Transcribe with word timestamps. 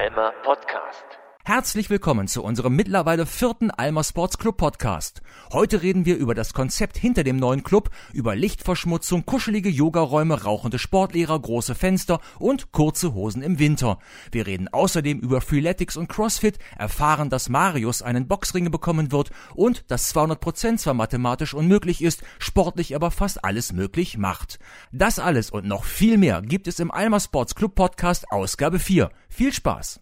Alma 0.00 0.32
Podcast. 0.42 1.09
Herzlich 1.52 1.90
willkommen 1.90 2.28
zu 2.28 2.44
unserem 2.44 2.76
mittlerweile 2.76 3.26
vierten 3.26 3.72
Alma 3.72 4.04
Sports 4.04 4.38
Club 4.38 4.56
Podcast. 4.56 5.20
Heute 5.52 5.82
reden 5.82 6.04
wir 6.04 6.16
über 6.16 6.32
das 6.32 6.54
Konzept 6.54 6.96
hinter 6.96 7.24
dem 7.24 7.38
neuen 7.38 7.64
Club, 7.64 7.90
über 8.12 8.36
Lichtverschmutzung, 8.36 9.26
kuschelige 9.26 9.68
Yogaräume, 9.68 10.44
rauchende 10.44 10.78
Sportlehrer, 10.78 11.36
große 11.40 11.74
Fenster 11.74 12.20
und 12.38 12.70
kurze 12.70 13.14
Hosen 13.14 13.42
im 13.42 13.58
Winter. 13.58 13.98
Wir 14.30 14.46
reden 14.46 14.68
außerdem 14.68 15.18
über 15.18 15.40
Freeletics 15.40 15.96
und 15.96 16.08
Crossfit, 16.08 16.60
erfahren, 16.78 17.30
dass 17.30 17.48
Marius 17.48 18.00
einen 18.00 18.28
Boxringe 18.28 18.70
bekommen 18.70 19.10
wird 19.10 19.30
und 19.56 19.90
dass 19.90 20.14
200% 20.14 20.76
zwar 20.76 20.94
mathematisch 20.94 21.52
unmöglich 21.52 22.00
ist, 22.00 22.22
sportlich 22.38 22.94
aber 22.94 23.10
fast 23.10 23.44
alles 23.44 23.72
möglich 23.72 24.16
macht. 24.18 24.60
Das 24.92 25.18
alles 25.18 25.50
und 25.50 25.66
noch 25.66 25.82
viel 25.82 26.16
mehr 26.16 26.42
gibt 26.42 26.68
es 26.68 26.78
im 26.78 26.92
Alma 26.92 27.18
Sports 27.18 27.56
Club 27.56 27.74
Podcast 27.74 28.30
Ausgabe 28.30 28.78
4. 28.78 29.10
Viel 29.28 29.52
Spaß! 29.52 29.98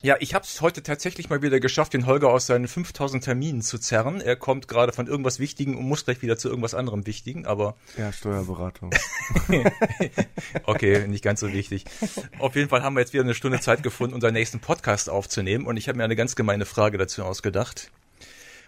Ja, 0.00 0.14
ich 0.20 0.32
habe 0.32 0.44
es 0.44 0.60
heute 0.60 0.84
tatsächlich 0.84 1.28
mal 1.28 1.42
wieder 1.42 1.58
geschafft, 1.58 1.92
den 1.92 2.06
Holger 2.06 2.28
aus 2.28 2.46
seinen 2.46 2.68
5000 2.68 3.24
Terminen 3.24 3.62
zu 3.62 3.78
zerren. 3.78 4.20
Er 4.20 4.36
kommt 4.36 4.68
gerade 4.68 4.92
von 4.92 5.08
irgendwas 5.08 5.40
Wichtigen 5.40 5.76
und 5.76 5.86
muss 5.86 6.04
gleich 6.04 6.22
wieder 6.22 6.38
zu 6.38 6.48
irgendwas 6.48 6.74
anderem 6.74 7.04
Wichtigen, 7.04 7.46
aber... 7.46 7.74
Ja, 7.96 8.12
Steuerberatung. 8.12 8.94
okay, 10.62 11.08
nicht 11.08 11.24
ganz 11.24 11.40
so 11.40 11.52
wichtig. 11.52 11.84
Auf 12.38 12.54
jeden 12.54 12.68
Fall 12.68 12.84
haben 12.84 12.94
wir 12.94 13.00
jetzt 13.00 13.12
wieder 13.12 13.24
eine 13.24 13.34
Stunde 13.34 13.58
Zeit 13.58 13.82
gefunden, 13.82 14.14
unseren 14.14 14.34
nächsten 14.34 14.60
Podcast 14.60 15.10
aufzunehmen 15.10 15.66
und 15.66 15.76
ich 15.76 15.88
habe 15.88 15.98
mir 15.98 16.04
eine 16.04 16.14
ganz 16.14 16.36
gemeine 16.36 16.64
Frage 16.64 16.96
dazu 16.96 17.24
ausgedacht. 17.24 17.90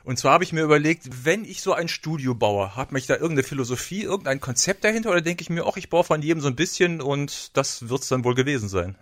Und 0.02 0.18
zwar 0.18 0.32
habe 0.32 0.42
ich 0.42 0.52
mir 0.52 0.65
überlegt, 0.65 1.24
wenn 1.24 1.44
ich 1.44 1.62
so 1.62 1.74
ein 1.74 1.87
Studio 1.87 2.34
baue, 2.34 2.74
hat 2.74 2.90
mich 2.90 3.06
da 3.06 3.15
irgendeine 3.15 3.44
Philosophie, 3.44 4.02
irgendein 4.02 4.40
Konzept 4.40 4.82
dahinter 4.82 5.10
oder 5.10 5.20
denke 5.20 5.42
ich 5.42 5.50
mir, 5.50 5.65
ach, 5.65 5.76
ich 5.76 5.90
baue 5.90 6.02
von 6.02 6.22
jedem 6.22 6.40
so 6.40 6.48
ein 6.48 6.56
bisschen 6.56 7.00
und 7.00 7.56
das 7.56 7.88
wird's 7.88 8.09
dann 8.09 8.24
wohl 8.24 8.34
gewesen 8.34 8.68
sein? 8.68 8.96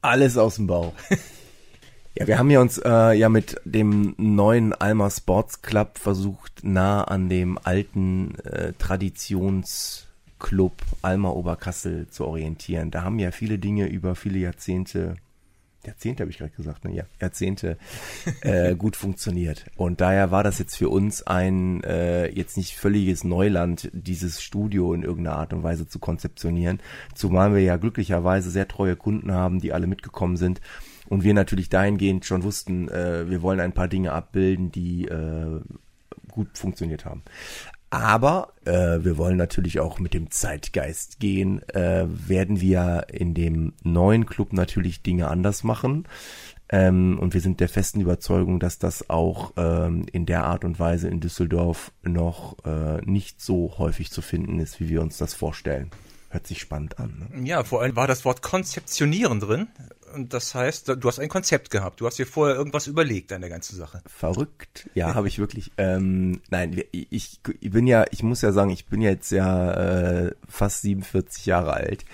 Alles 0.00 0.38
aus 0.38 0.54
dem 0.54 0.68
Bauch. 0.68 0.94
Ja, 2.18 2.26
wir 2.26 2.38
haben 2.38 2.50
ja 2.50 2.62
uns 2.62 2.78
äh, 2.78 3.12
ja 3.12 3.28
mit 3.28 3.60
dem 3.66 4.14
neuen 4.16 4.72
Alma 4.72 5.10
Sports 5.10 5.60
Club 5.60 5.98
versucht, 5.98 6.64
nah 6.64 7.04
an 7.04 7.28
dem 7.28 7.58
alten 7.62 8.34
äh, 8.38 8.72
Traditionsclub 8.78 10.72
Alma 11.02 11.28
Oberkassel 11.28 12.08
zu 12.08 12.24
orientieren. 12.24 12.90
Da 12.90 13.02
haben 13.02 13.18
ja 13.18 13.32
viele 13.32 13.58
Dinge 13.58 13.86
über 13.86 14.14
viele 14.14 14.38
Jahrzehnte, 14.38 15.16
Jahrzehnte 15.84 16.22
habe 16.22 16.30
ich 16.30 16.38
gerade 16.38 16.52
gesagt, 16.52 16.86
ne? 16.86 16.94
Ja, 16.94 17.04
Jahrzehnte 17.20 17.76
äh, 18.40 18.74
gut 18.78 18.96
funktioniert. 18.96 19.66
Und 19.76 20.00
daher 20.00 20.30
war 20.30 20.42
das 20.42 20.58
jetzt 20.58 20.74
für 20.74 20.88
uns 20.88 21.22
ein 21.22 21.84
äh, 21.84 22.28
jetzt 22.30 22.56
nicht 22.56 22.76
völliges 22.76 23.24
Neuland, 23.24 23.90
dieses 23.92 24.42
Studio 24.42 24.94
in 24.94 25.02
irgendeiner 25.02 25.36
Art 25.36 25.52
und 25.52 25.64
Weise 25.64 25.86
zu 25.86 25.98
konzeptionieren. 25.98 26.80
Zumal 27.14 27.52
wir 27.52 27.60
ja 27.60 27.76
glücklicherweise 27.76 28.50
sehr 28.50 28.68
treue 28.68 28.96
Kunden 28.96 29.32
haben, 29.32 29.60
die 29.60 29.74
alle 29.74 29.86
mitgekommen 29.86 30.38
sind 30.38 30.62
und 31.08 31.24
wir 31.24 31.34
natürlich 31.34 31.68
dahingehend 31.68 32.24
schon 32.24 32.42
wussten, 32.42 32.88
äh, 32.88 33.28
wir 33.28 33.42
wollen 33.42 33.60
ein 33.60 33.72
paar 33.72 33.88
Dinge 33.88 34.12
abbilden, 34.12 34.72
die 34.72 35.06
äh, 35.06 35.60
gut 36.30 36.58
funktioniert 36.58 37.04
haben. 37.04 37.22
Aber 37.90 38.52
äh, 38.64 39.04
wir 39.04 39.16
wollen 39.16 39.36
natürlich 39.36 39.78
auch 39.80 40.00
mit 40.00 40.12
dem 40.12 40.30
Zeitgeist 40.30 41.20
gehen. 41.20 41.66
Äh, 41.68 42.06
werden 42.08 42.60
wir 42.60 43.06
in 43.12 43.32
dem 43.32 43.74
neuen 43.84 44.26
Club 44.26 44.52
natürlich 44.52 45.02
Dinge 45.02 45.28
anders 45.28 45.62
machen. 45.62 46.06
Ähm, 46.68 47.18
und 47.20 47.32
wir 47.32 47.40
sind 47.40 47.60
der 47.60 47.68
festen 47.68 48.00
Überzeugung, 48.00 48.58
dass 48.58 48.78
das 48.78 49.08
auch 49.08 49.52
ähm, 49.56 50.04
in 50.10 50.26
der 50.26 50.44
Art 50.44 50.64
und 50.64 50.80
Weise 50.80 51.08
in 51.08 51.20
Düsseldorf 51.20 51.92
noch 52.02 52.56
äh, 52.64 53.00
nicht 53.04 53.40
so 53.40 53.74
häufig 53.78 54.10
zu 54.10 54.20
finden 54.20 54.58
ist, 54.58 54.80
wie 54.80 54.88
wir 54.88 55.00
uns 55.00 55.16
das 55.16 55.32
vorstellen. 55.32 55.90
Hört 56.30 56.48
sich 56.48 56.60
spannend 56.60 56.98
an. 56.98 57.30
Ne? 57.32 57.48
Ja, 57.48 57.62
vor 57.62 57.82
allem 57.82 57.94
war 57.94 58.08
das 58.08 58.24
Wort 58.24 58.42
konzeptionieren 58.42 59.38
drin. 59.38 59.68
Und 60.16 60.32
das 60.32 60.54
heißt, 60.54 60.88
du 60.88 61.08
hast 61.08 61.20
ein 61.20 61.28
Konzept 61.28 61.70
gehabt. 61.70 62.00
Du 62.00 62.06
hast 62.06 62.18
dir 62.18 62.26
vorher 62.26 62.56
irgendwas 62.56 62.86
überlegt 62.86 63.32
an 63.32 63.42
der 63.42 63.50
ganzen 63.50 63.76
Sache. 63.76 64.00
Verrückt. 64.06 64.88
Ja, 64.94 65.14
habe 65.14 65.28
ich 65.28 65.38
wirklich. 65.38 65.72
Ähm, 65.76 66.40
nein, 66.48 66.82
ich, 66.90 67.38
ich 67.60 67.70
bin 67.70 67.86
ja, 67.86 68.06
ich 68.10 68.22
muss 68.22 68.40
ja 68.40 68.50
sagen, 68.50 68.70
ich 68.70 68.86
bin 68.86 69.02
jetzt 69.02 69.30
ja 69.30 69.72
äh, 69.74 70.34
fast 70.48 70.80
47 70.80 71.44
Jahre 71.44 71.74
alt 71.74 72.06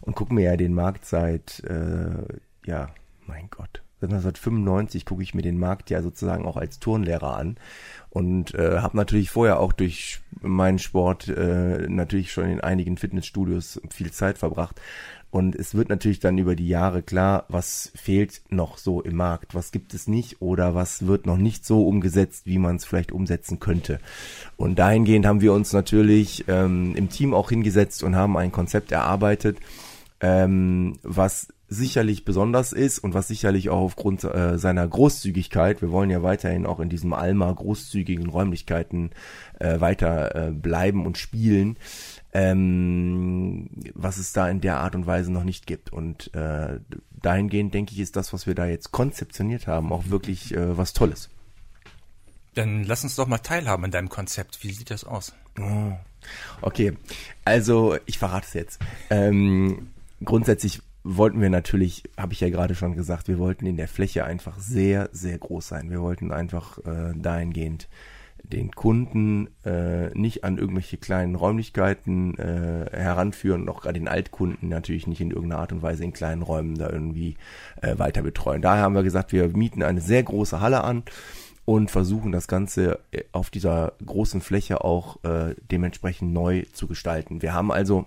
und 0.00 0.14
gucke 0.14 0.32
mir 0.32 0.44
ja 0.44 0.56
den 0.56 0.72
Markt 0.72 1.04
seit, 1.04 1.64
äh, 1.64 2.38
ja, 2.64 2.90
mein 3.26 3.48
Gott, 3.50 3.82
seit 4.00 4.10
1995 4.10 5.04
gucke 5.04 5.24
ich 5.24 5.34
mir 5.34 5.42
den 5.42 5.58
Markt 5.58 5.90
ja 5.90 6.00
sozusagen 6.00 6.46
auch 6.46 6.56
als 6.56 6.78
Turnlehrer 6.78 7.36
an 7.36 7.56
und 8.10 8.54
äh, 8.54 8.78
habe 8.78 8.96
natürlich 8.96 9.30
vorher 9.30 9.58
auch 9.58 9.72
durch 9.72 10.20
meinen 10.40 10.78
Sport 10.78 11.28
äh, 11.28 11.88
natürlich 11.88 12.32
schon 12.32 12.48
in 12.48 12.60
einigen 12.60 12.96
Fitnessstudios 12.96 13.80
viel 13.90 14.12
Zeit 14.12 14.38
verbracht. 14.38 14.80
Und 15.30 15.54
es 15.54 15.74
wird 15.74 15.90
natürlich 15.90 16.20
dann 16.20 16.38
über 16.38 16.56
die 16.56 16.68
Jahre 16.68 17.02
klar, 17.02 17.44
was 17.48 17.92
fehlt 17.94 18.40
noch 18.48 18.78
so 18.78 19.02
im 19.02 19.16
Markt, 19.16 19.54
was 19.54 19.72
gibt 19.72 19.92
es 19.92 20.08
nicht 20.08 20.40
oder 20.40 20.74
was 20.74 21.06
wird 21.06 21.26
noch 21.26 21.36
nicht 21.36 21.66
so 21.66 21.86
umgesetzt, 21.86 22.46
wie 22.46 22.58
man 22.58 22.76
es 22.76 22.86
vielleicht 22.86 23.12
umsetzen 23.12 23.60
könnte. 23.60 24.00
Und 24.56 24.78
dahingehend 24.78 25.26
haben 25.26 25.42
wir 25.42 25.52
uns 25.52 25.72
natürlich 25.74 26.44
ähm, 26.48 26.94
im 26.96 27.10
Team 27.10 27.34
auch 27.34 27.50
hingesetzt 27.50 28.02
und 28.02 28.16
haben 28.16 28.38
ein 28.38 28.52
Konzept 28.52 28.90
erarbeitet, 28.90 29.58
ähm, 30.20 30.98
was 31.02 31.48
sicherlich 31.68 32.24
besonders 32.24 32.72
ist 32.72 32.98
und 32.98 33.12
was 33.12 33.28
sicherlich 33.28 33.68
auch 33.68 33.80
aufgrund 33.80 34.24
äh, 34.24 34.58
seiner 34.58 34.88
Großzügigkeit, 34.88 35.82
wir 35.82 35.90
wollen 35.90 36.08
ja 36.08 36.22
weiterhin 36.22 36.64
auch 36.64 36.80
in 36.80 36.88
diesem 36.88 37.12
Alma 37.12 37.52
großzügigen 37.52 38.28
Räumlichkeiten 38.28 39.10
äh, 39.58 39.78
weiter 39.78 40.34
äh, 40.34 40.50
bleiben 40.50 41.04
und 41.04 41.18
spielen, 41.18 41.76
ähm, 42.32 43.68
was 43.94 44.16
es 44.16 44.32
da 44.32 44.48
in 44.48 44.62
der 44.62 44.78
Art 44.78 44.94
und 44.94 45.06
Weise 45.06 45.30
noch 45.30 45.44
nicht 45.44 45.66
gibt. 45.66 45.92
Und 45.92 46.34
äh, 46.34 46.80
dahingehend 47.22 47.74
denke 47.74 47.92
ich, 47.92 48.00
ist 48.00 48.16
das, 48.16 48.32
was 48.32 48.46
wir 48.46 48.54
da 48.54 48.66
jetzt 48.66 48.90
konzeptioniert 48.90 49.66
haben, 49.66 49.92
auch 49.92 50.08
wirklich 50.08 50.54
äh, 50.54 50.76
was 50.78 50.94
Tolles. 50.94 51.28
Dann 52.54 52.82
lass 52.84 53.04
uns 53.04 53.14
doch 53.14 53.26
mal 53.26 53.38
teilhaben 53.38 53.84
in 53.84 53.90
deinem 53.90 54.08
Konzept. 54.08 54.64
Wie 54.64 54.72
sieht 54.72 54.90
das 54.90 55.04
aus? 55.04 55.34
Oh. 55.60 55.92
Okay, 56.62 56.96
also 57.44 57.96
ich 58.06 58.18
verrate 58.18 58.46
es 58.46 58.54
jetzt. 58.54 58.80
Ähm, 59.10 59.90
grundsätzlich 60.24 60.80
wollten 61.16 61.40
wir 61.40 61.48
natürlich, 61.48 62.04
habe 62.16 62.34
ich 62.34 62.40
ja 62.40 62.50
gerade 62.50 62.74
schon 62.74 62.94
gesagt, 62.94 63.28
wir 63.28 63.38
wollten 63.38 63.66
in 63.66 63.76
der 63.76 63.88
Fläche 63.88 64.24
einfach 64.24 64.58
sehr, 64.58 65.08
sehr 65.12 65.38
groß 65.38 65.66
sein. 65.66 65.90
Wir 65.90 66.02
wollten 66.02 66.32
einfach 66.32 66.78
äh, 66.78 67.14
dahingehend 67.16 67.88
den 68.42 68.70
Kunden 68.70 69.48
äh, 69.64 70.10
nicht 70.16 70.44
an 70.44 70.58
irgendwelche 70.58 70.96
kleinen 70.96 71.34
Räumlichkeiten 71.34 72.38
äh, 72.38 72.88
heranführen 72.92 73.62
und 73.62 73.68
auch 73.68 73.80
gerade 73.80 73.98
den 73.98 74.08
Altkunden 74.08 74.68
natürlich 74.68 75.06
nicht 75.06 75.20
in 75.20 75.30
irgendeiner 75.30 75.60
Art 75.60 75.72
und 75.72 75.82
Weise 75.82 76.04
in 76.04 76.12
kleinen 76.12 76.42
Räumen 76.42 76.76
da 76.76 76.88
irgendwie 76.88 77.36
äh, 77.82 77.98
weiter 77.98 78.22
betreuen. 78.22 78.62
Daher 78.62 78.82
haben 78.82 78.94
wir 78.94 79.02
gesagt, 79.02 79.32
wir 79.32 79.48
mieten 79.48 79.82
eine 79.82 80.00
sehr 80.00 80.22
große 80.22 80.60
Halle 80.60 80.84
an 80.84 81.02
und 81.64 81.90
versuchen 81.90 82.32
das 82.32 82.48
Ganze 82.48 83.00
äh, 83.10 83.24
auf 83.32 83.50
dieser 83.50 83.94
großen 84.04 84.40
Fläche 84.40 84.84
auch 84.84 85.22
äh, 85.24 85.54
dementsprechend 85.70 86.32
neu 86.32 86.64
zu 86.72 86.86
gestalten. 86.86 87.42
Wir 87.42 87.54
haben 87.54 87.72
also 87.72 88.06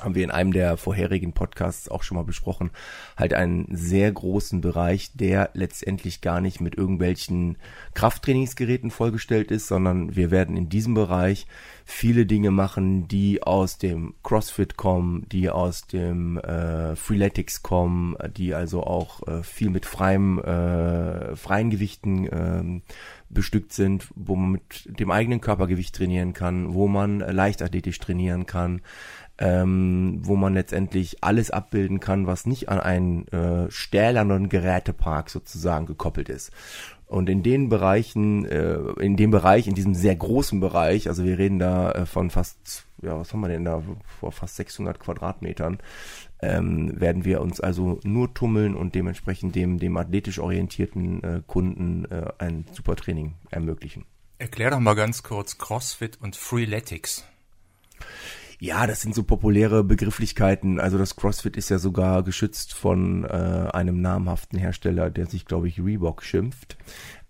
haben 0.00 0.14
wir 0.14 0.24
in 0.24 0.30
einem 0.30 0.52
der 0.52 0.76
vorherigen 0.76 1.32
Podcasts 1.32 1.88
auch 1.88 2.02
schon 2.02 2.16
mal 2.16 2.24
besprochen, 2.24 2.70
halt 3.16 3.34
einen 3.34 3.66
sehr 3.70 4.10
großen 4.10 4.60
Bereich, 4.60 5.10
der 5.14 5.50
letztendlich 5.54 6.20
gar 6.20 6.40
nicht 6.40 6.60
mit 6.60 6.76
irgendwelchen 6.76 7.56
Krafttrainingsgeräten 7.94 8.90
vollgestellt 8.90 9.50
ist, 9.50 9.68
sondern 9.68 10.16
wir 10.16 10.30
werden 10.30 10.56
in 10.56 10.68
diesem 10.68 10.94
Bereich 10.94 11.46
viele 11.84 12.24
Dinge 12.24 12.50
machen, 12.50 13.08
die 13.08 13.42
aus 13.42 13.78
dem 13.78 14.14
CrossFit 14.22 14.76
kommen, 14.76 15.26
die 15.30 15.50
aus 15.50 15.86
dem 15.86 16.38
äh, 16.38 16.94
Freeletics 16.94 17.62
kommen, 17.62 18.16
die 18.36 18.54
also 18.54 18.84
auch 18.84 19.26
äh, 19.26 19.42
viel 19.42 19.70
mit 19.70 19.86
freiem, 19.86 20.38
äh, 20.38 21.34
freien 21.36 21.70
Gewichten 21.70 22.26
äh, 22.26 22.80
bestückt 23.28 23.72
sind, 23.72 24.08
wo 24.14 24.36
man 24.36 24.52
mit 24.52 24.98
dem 24.98 25.10
eigenen 25.10 25.40
Körpergewicht 25.40 25.94
trainieren 25.94 26.32
kann, 26.32 26.74
wo 26.74 26.88
man 26.88 27.20
leichtathletisch 27.20 27.98
trainieren 27.98 28.46
kann, 28.46 28.82
ähm, 29.40 30.20
wo 30.22 30.36
man 30.36 30.52
letztendlich 30.52 31.24
alles 31.24 31.50
abbilden 31.50 31.98
kann, 31.98 32.26
was 32.26 32.46
nicht 32.46 32.68
an 32.68 32.78
einen 32.78 33.26
äh, 33.28 33.70
stählernen 33.70 34.50
Gerätepark 34.50 35.30
sozusagen 35.30 35.86
gekoppelt 35.86 36.28
ist. 36.28 36.52
Und 37.06 37.28
in 37.28 37.42
den 37.42 37.70
Bereichen, 37.70 38.44
äh, 38.44 38.76
in 39.00 39.16
dem 39.16 39.32
Bereich, 39.32 39.66
in 39.66 39.74
diesem 39.74 39.94
sehr 39.94 40.14
großen 40.14 40.60
Bereich, 40.60 41.08
also 41.08 41.24
wir 41.24 41.38
reden 41.38 41.58
da 41.58 41.90
äh, 41.90 42.06
von 42.06 42.30
fast, 42.30 42.84
ja, 43.02 43.18
was 43.18 43.32
haben 43.32 43.40
wir 43.40 43.48
denn 43.48 43.64
da, 43.64 43.82
vor 44.20 44.30
fast 44.30 44.56
600 44.56 45.00
Quadratmetern, 45.00 45.78
ähm, 46.42 47.00
werden 47.00 47.24
wir 47.24 47.40
uns 47.40 47.60
also 47.60 47.98
nur 48.04 48.32
tummeln 48.34 48.76
und 48.76 48.94
dementsprechend 48.94 49.56
dem, 49.56 49.78
dem 49.78 49.96
athletisch 49.96 50.38
orientierten 50.38 51.24
äh, 51.24 51.42
Kunden 51.46 52.04
äh, 52.04 52.30
ein 52.38 52.66
super 52.72 52.94
Training 52.94 53.34
ermöglichen. 53.50 54.04
Erklär 54.38 54.70
doch 54.70 54.80
mal 54.80 54.94
ganz 54.94 55.22
kurz 55.22 55.58
CrossFit 55.58 56.18
und 56.20 56.36
Freeletics. 56.36 57.24
Ja, 58.62 58.86
das 58.86 59.00
sind 59.00 59.14
so 59.14 59.22
populäre 59.22 59.82
Begrifflichkeiten. 59.82 60.80
Also 60.80 60.98
das 60.98 61.16
CrossFit 61.16 61.56
ist 61.56 61.70
ja 61.70 61.78
sogar 61.78 62.22
geschützt 62.22 62.74
von 62.74 63.24
äh, 63.24 63.28
einem 63.72 64.02
namhaften 64.02 64.58
Hersteller, 64.58 65.08
der 65.08 65.24
sich, 65.24 65.46
glaube 65.46 65.66
ich, 65.68 65.82
Reebok 65.82 66.22
schimpft. 66.22 66.76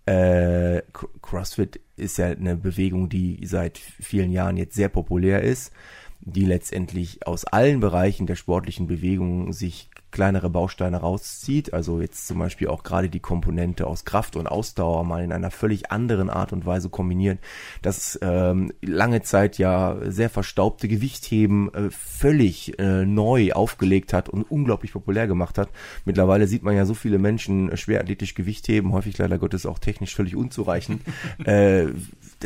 Äh, 0.05 0.81
CrossFit 1.21 1.79
ist 1.95 2.17
ja 2.17 2.25
eine 2.25 2.57
Bewegung, 2.57 3.07
die 3.07 3.45
seit 3.45 3.77
vielen 3.77 4.33
Jahren 4.33 4.57
jetzt 4.57 4.75
sehr 4.75 4.89
populär 4.89 5.41
ist, 5.41 5.71
die 6.19 6.43
letztendlich 6.43 7.25
aus 7.25 7.45
allen 7.45 7.79
Bereichen 7.79 8.27
der 8.27 8.35
sportlichen 8.35 8.87
Bewegung 8.87 9.53
sich 9.53 9.89
kleinere 10.11 10.49
Bausteine 10.49 10.97
rauszieht, 10.97 11.73
also 11.73 12.01
jetzt 12.01 12.27
zum 12.27 12.39
Beispiel 12.39 12.67
auch 12.67 12.83
gerade 12.83 13.09
die 13.09 13.19
Komponente 13.19 13.87
aus 13.87 14.05
Kraft 14.05 14.35
und 14.35 14.47
Ausdauer 14.47 15.03
mal 15.03 15.23
in 15.23 15.31
einer 15.31 15.51
völlig 15.51 15.91
anderen 15.91 16.29
Art 16.29 16.53
und 16.53 16.65
Weise 16.65 16.89
kombiniert, 16.89 17.39
das 17.81 18.19
ähm, 18.21 18.71
lange 18.81 19.21
Zeit 19.21 19.57
ja 19.57 19.97
sehr 20.05 20.29
verstaubte 20.29 20.87
Gewichtheben 20.87 21.73
äh, 21.73 21.89
völlig 21.89 22.77
äh, 22.79 23.05
neu 23.05 23.53
aufgelegt 23.53 24.13
hat 24.13 24.29
und 24.29 24.43
unglaublich 24.43 24.93
populär 24.93 25.27
gemacht 25.27 25.57
hat. 25.57 25.69
Mittlerweile 26.05 26.47
sieht 26.47 26.63
man 26.63 26.75
ja 26.75 26.85
so 26.85 26.93
viele 26.93 27.17
Menschen 27.17 27.75
schwerathletisch 27.75 28.35
Gewichtheben, 28.35 28.91
häufig 28.91 29.17
leider 29.17 29.37
Gottes 29.37 29.65
auch 29.65 29.79
technisch 29.79 30.15
völlig 30.15 30.35
unzureichend. 30.35 31.01
äh, 31.45 31.87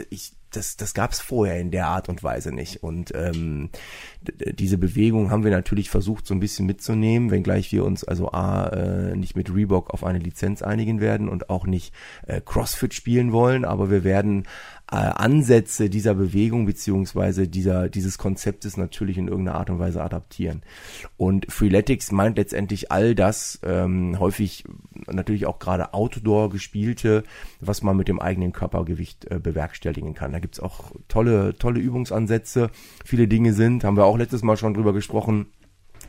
ich, 0.09 0.33
das, 0.55 0.77
das 0.77 0.93
gab 0.93 1.11
es 1.11 1.19
vorher 1.19 1.59
in 1.59 1.71
der 1.71 1.87
Art 1.87 2.09
und 2.09 2.23
Weise 2.23 2.51
nicht. 2.51 2.83
Und 2.83 3.13
ähm, 3.15 3.69
diese 4.21 4.77
Bewegung 4.77 5.31
haben 5.31 5.43
wir 5.43 5.51
natürlich 5.51 5.89
versucht, 5.89 6.25
so 6.25 6.33
ein 6.33 6.39
bisschen 6.39 6.65
mitzunehmen, 6.65 7.31
wenngleich 7.31 7.71
wir 7.71 7.83
uns 7.85 8.03
also 8.03 8.31
A, 8.31 8.67
äh, 8.67 9.15
nicht 9.15 9.35
mit 9.35 9.53
Reebok 9.53 9.91
auf 9.91 10.03
eine 10.03 10.19
Lizenz 10.19 10.61
einigen 10.61 10.99
werden 10.99 11.29
und 11.29 11.49
auch 11.49 11.65
nicht 11.65 11.93
äh, 12.27 12.41
CrossFit 12.41 12.93
spielen 12.93 13.31
wollen, 13.31 13.65
aber 13.65 13.89
wir 13.89 14.03
werden 14.03 14.47
äh, 14.91 14.95
Ansätze 14.97 15.89
dieser 15.89 16.13
Bewegung 16.13 16.65
beziehungsweise 16.65 17.47
dieser 17.47 17.89
dieses 17.89 18.17
Konzeptes 18.17 18.77
natürlich 18.77 19.17
in 19.17 19.27
irgendeiner 19.27 19.57
Art 19.57 19.69
und 19.69 19.79
Weise 19.79 20.03
adaptieren. 20.03 20.61
Und 21.17 21.51
Freeletics 21.51 22.11
meint 22.11 22.37
letztendlich 22.37 22.91
all 22.91 23.15
das, 23.15 23.59
ähm, 23.63 24.19
häufig 24.19 24.63
natürlich 25.07 25.45
auch 25.45 25.59
gerade 25.59 25.93
Outdoor 25.93 26.49
gespielte, 26.49 27.23
was 27.59 27.81
man 27.81 27.97
mit 27.97 28.07
dem 28.07 28.19
eigenen 28.19 28.51
Körpergewicht 28.51 29.29
äh, 29.31 29.39
bewerkstelligen 29.39 30.13
kann. 30.13 30.31
Da 30.31 30.39
gibt's 30.39 30.59
auch 30.59 30.91
tolle, 31.07 31.55
tolle 31.57 31.79
Übungsansätze. 31.79 32.69
Viele 33.03 33.27
Dinge 33.27 33.53
sind, 33.53 33.83
haben 33.83 33.97
wir 33.97 34.05
auch 34.05 34.17
letztes 34.17 34.43
Mal 34.43 34.57
schon 34.57 34.73
drüber 34.73 34.93
gesprochen, 34.93 35.47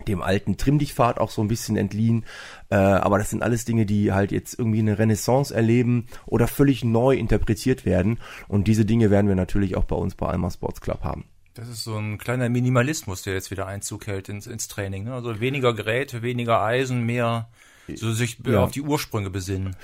dem 0.09 0.23
alten 0.23 0.57
Trimm 0.57 0.79
dich 0.79 0.95
Fahrt 0.95 1.19
auch 1.19 1.31
so 1.31 1.43
ein 1.43 1.49
bisschen 1.49 1.77
entliehen. 1.77 2.25
Äh, 2.71 2.77
aber 2.77 3.19
das 3.19 3.31
sind 3.31 3.43
alles 3.43 3.65
Dinge, 3.65 3.87
die 3.87 4.13
halt 4.13 4.33
jetzt 4.33 4.59
irgendwie 4.59 4.81
eine 4.81 4.99
Renaissance 4.99 5.55
erleben 5.55 6.07
oder 6.27 6.47
völlig 6.49 6.85
neu 6.85 7.17
interpretiert 7.17 7.85
werden. 7.85 8.19
Und 8.49 8.69
diese 8.69 8.85
Dinge 8.85 9.11
werden 9.11 9.29
wir 9.29 9.37
natürlich 9.37 9.77
auch 9.77 9.85
bei 9.85 9.97
uns 9.97 10.15
bei 10.15 10.27
Alma 10.27 10.51
Sports 10.51 10.81
Club 10.81 11.05
haben. 11.05 11.25
Das 11.55 11.69
ist 11.69 11.85
so 11.85 11.97
ein 11.97 12.19
kleiner 12.19 12.49
Minimalismus, 12.49 13.23
der 13.23 13.33
jetzt 13.35 13.51
wieder 13.51 13.67
Einzug 13.67 14.07
hält 14.07 14.29
ins, 14.29 14.47
ins 14.47 14.69
Training. 14.69 15.05
Ne? 15.05 15.15
Also 15.15 15.41
weniger 15.41 15.73
Geräte, 15.73 16.23
weniger 16.23 16.61
Eisen, 16.61 17.05
mehr 17.05 17.49
so 17.95 18.13
sich 18.13 18.39
ja. 18.45 18.63
auf 18.63 18.73
die 18.73 18.83
Ursprünge 18.83 19.31
besinnen 19.31 19.77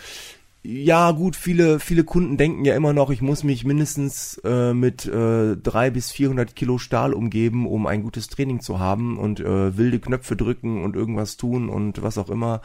ja, 0.64 1.10
gut, 1.10 1.34
viele, 1.34 1.80
viele 1.80 2.04
Kunden 2.04 2.36
denken 2.36 2.64
ja 2.64 2.76
immer 2.76 2.92
noch, 2.92 3.10
ich 3.10 3.20
muss 3.20 3.42
mich 3.42 3.64
mindestens 3.64 4.40
äh, 4.44 4.72
mit 4.72 5.04
äh, 5.06 5.56
drei 5.56 5.90
bis 5.90 6.12
400 6.12 6.54
Kilo 6.54 6.78
Stahl 6.78 7.14
umgeben, 7.14 7.66
um 7.66 7.88
ein 7.88 8.04
gutes 8.04 8.28
Training 8.28 8.60
zu 8.60 8.78
haben 8.78 9.18
und 9.18 9.40
äh, 9.40 9.76
wilde 9.76 9.98
Knöpfe 9.98 10.36
drücken 10.36 10.84
und 10.84 10.94
irgendwas 10.94 11.36
tun 11.36 11.68
und 11.68 12.02
was 12.02 12.16
auch 12.16 12.30
immer. 12.30 12.60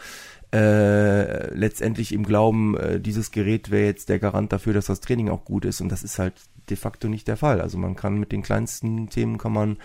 Äh, 0.54 1.54
letztendlich 1.56 2.14
im 2.14 2.24
Glauben, 2.24 2.78
äh, 2.78 3.00
dieses 3.02 3.32
Gerät 3.32 3.72
wäre 3.72 3.88
jetzt 3.88 4.10
der 4.10 4.20
Garant 4.20 4.54
dafür, 4.54 4.74
dass 4.74 4.86
das 4.86 5.02
Training 5.02 5.30
auch 5.30 5.44
gut 5.44 5.66
ist 5.66 5.82
und 5.82 5.90
das 5.90 6.04
ist 6.04 6.20
halt 6.20 6.36
de 6.70 6.78
facto 6.78 7.08
nicht 7.08 7.28
der 7.28 7.36
Fall. 7.36 7.62
Also 7.62 7.80
man 7.80 7.96
kann 7.96 8.20
mit 8.20 8.32
den 8.32 8.44
kleinsten 8.44 9.10
Themen 9.10 9.40
kann 9.40 9.54
man 9.54 9.78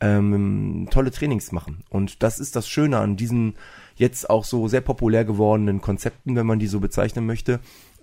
ähm, 0.00 0.86
tolle 0.92 1.10
Trainings 1.10 1.50
machen 1.50 1.82
und 1.90 2.22
das 2.22 2.38
ist 2.38 2.54
das 2.54 2.68
Schöne 2.68 2.98
an 2.98 3.16
diesen 3.16 3.56
jetzt 3.98 4.30
auch 4.30 4.44
so 4.44 4.68
sehr 4.68 4.80
populär 4.80 5.24
gewordenen 5.24 5.80
Konzepten, 5.80 6.36
wenn 6.36 6.46
man 6.46 6.58
die 6.58 6.66
so 6.66 6.80
bezeichnen 6.80 7.26
möchte, 7.26 7.60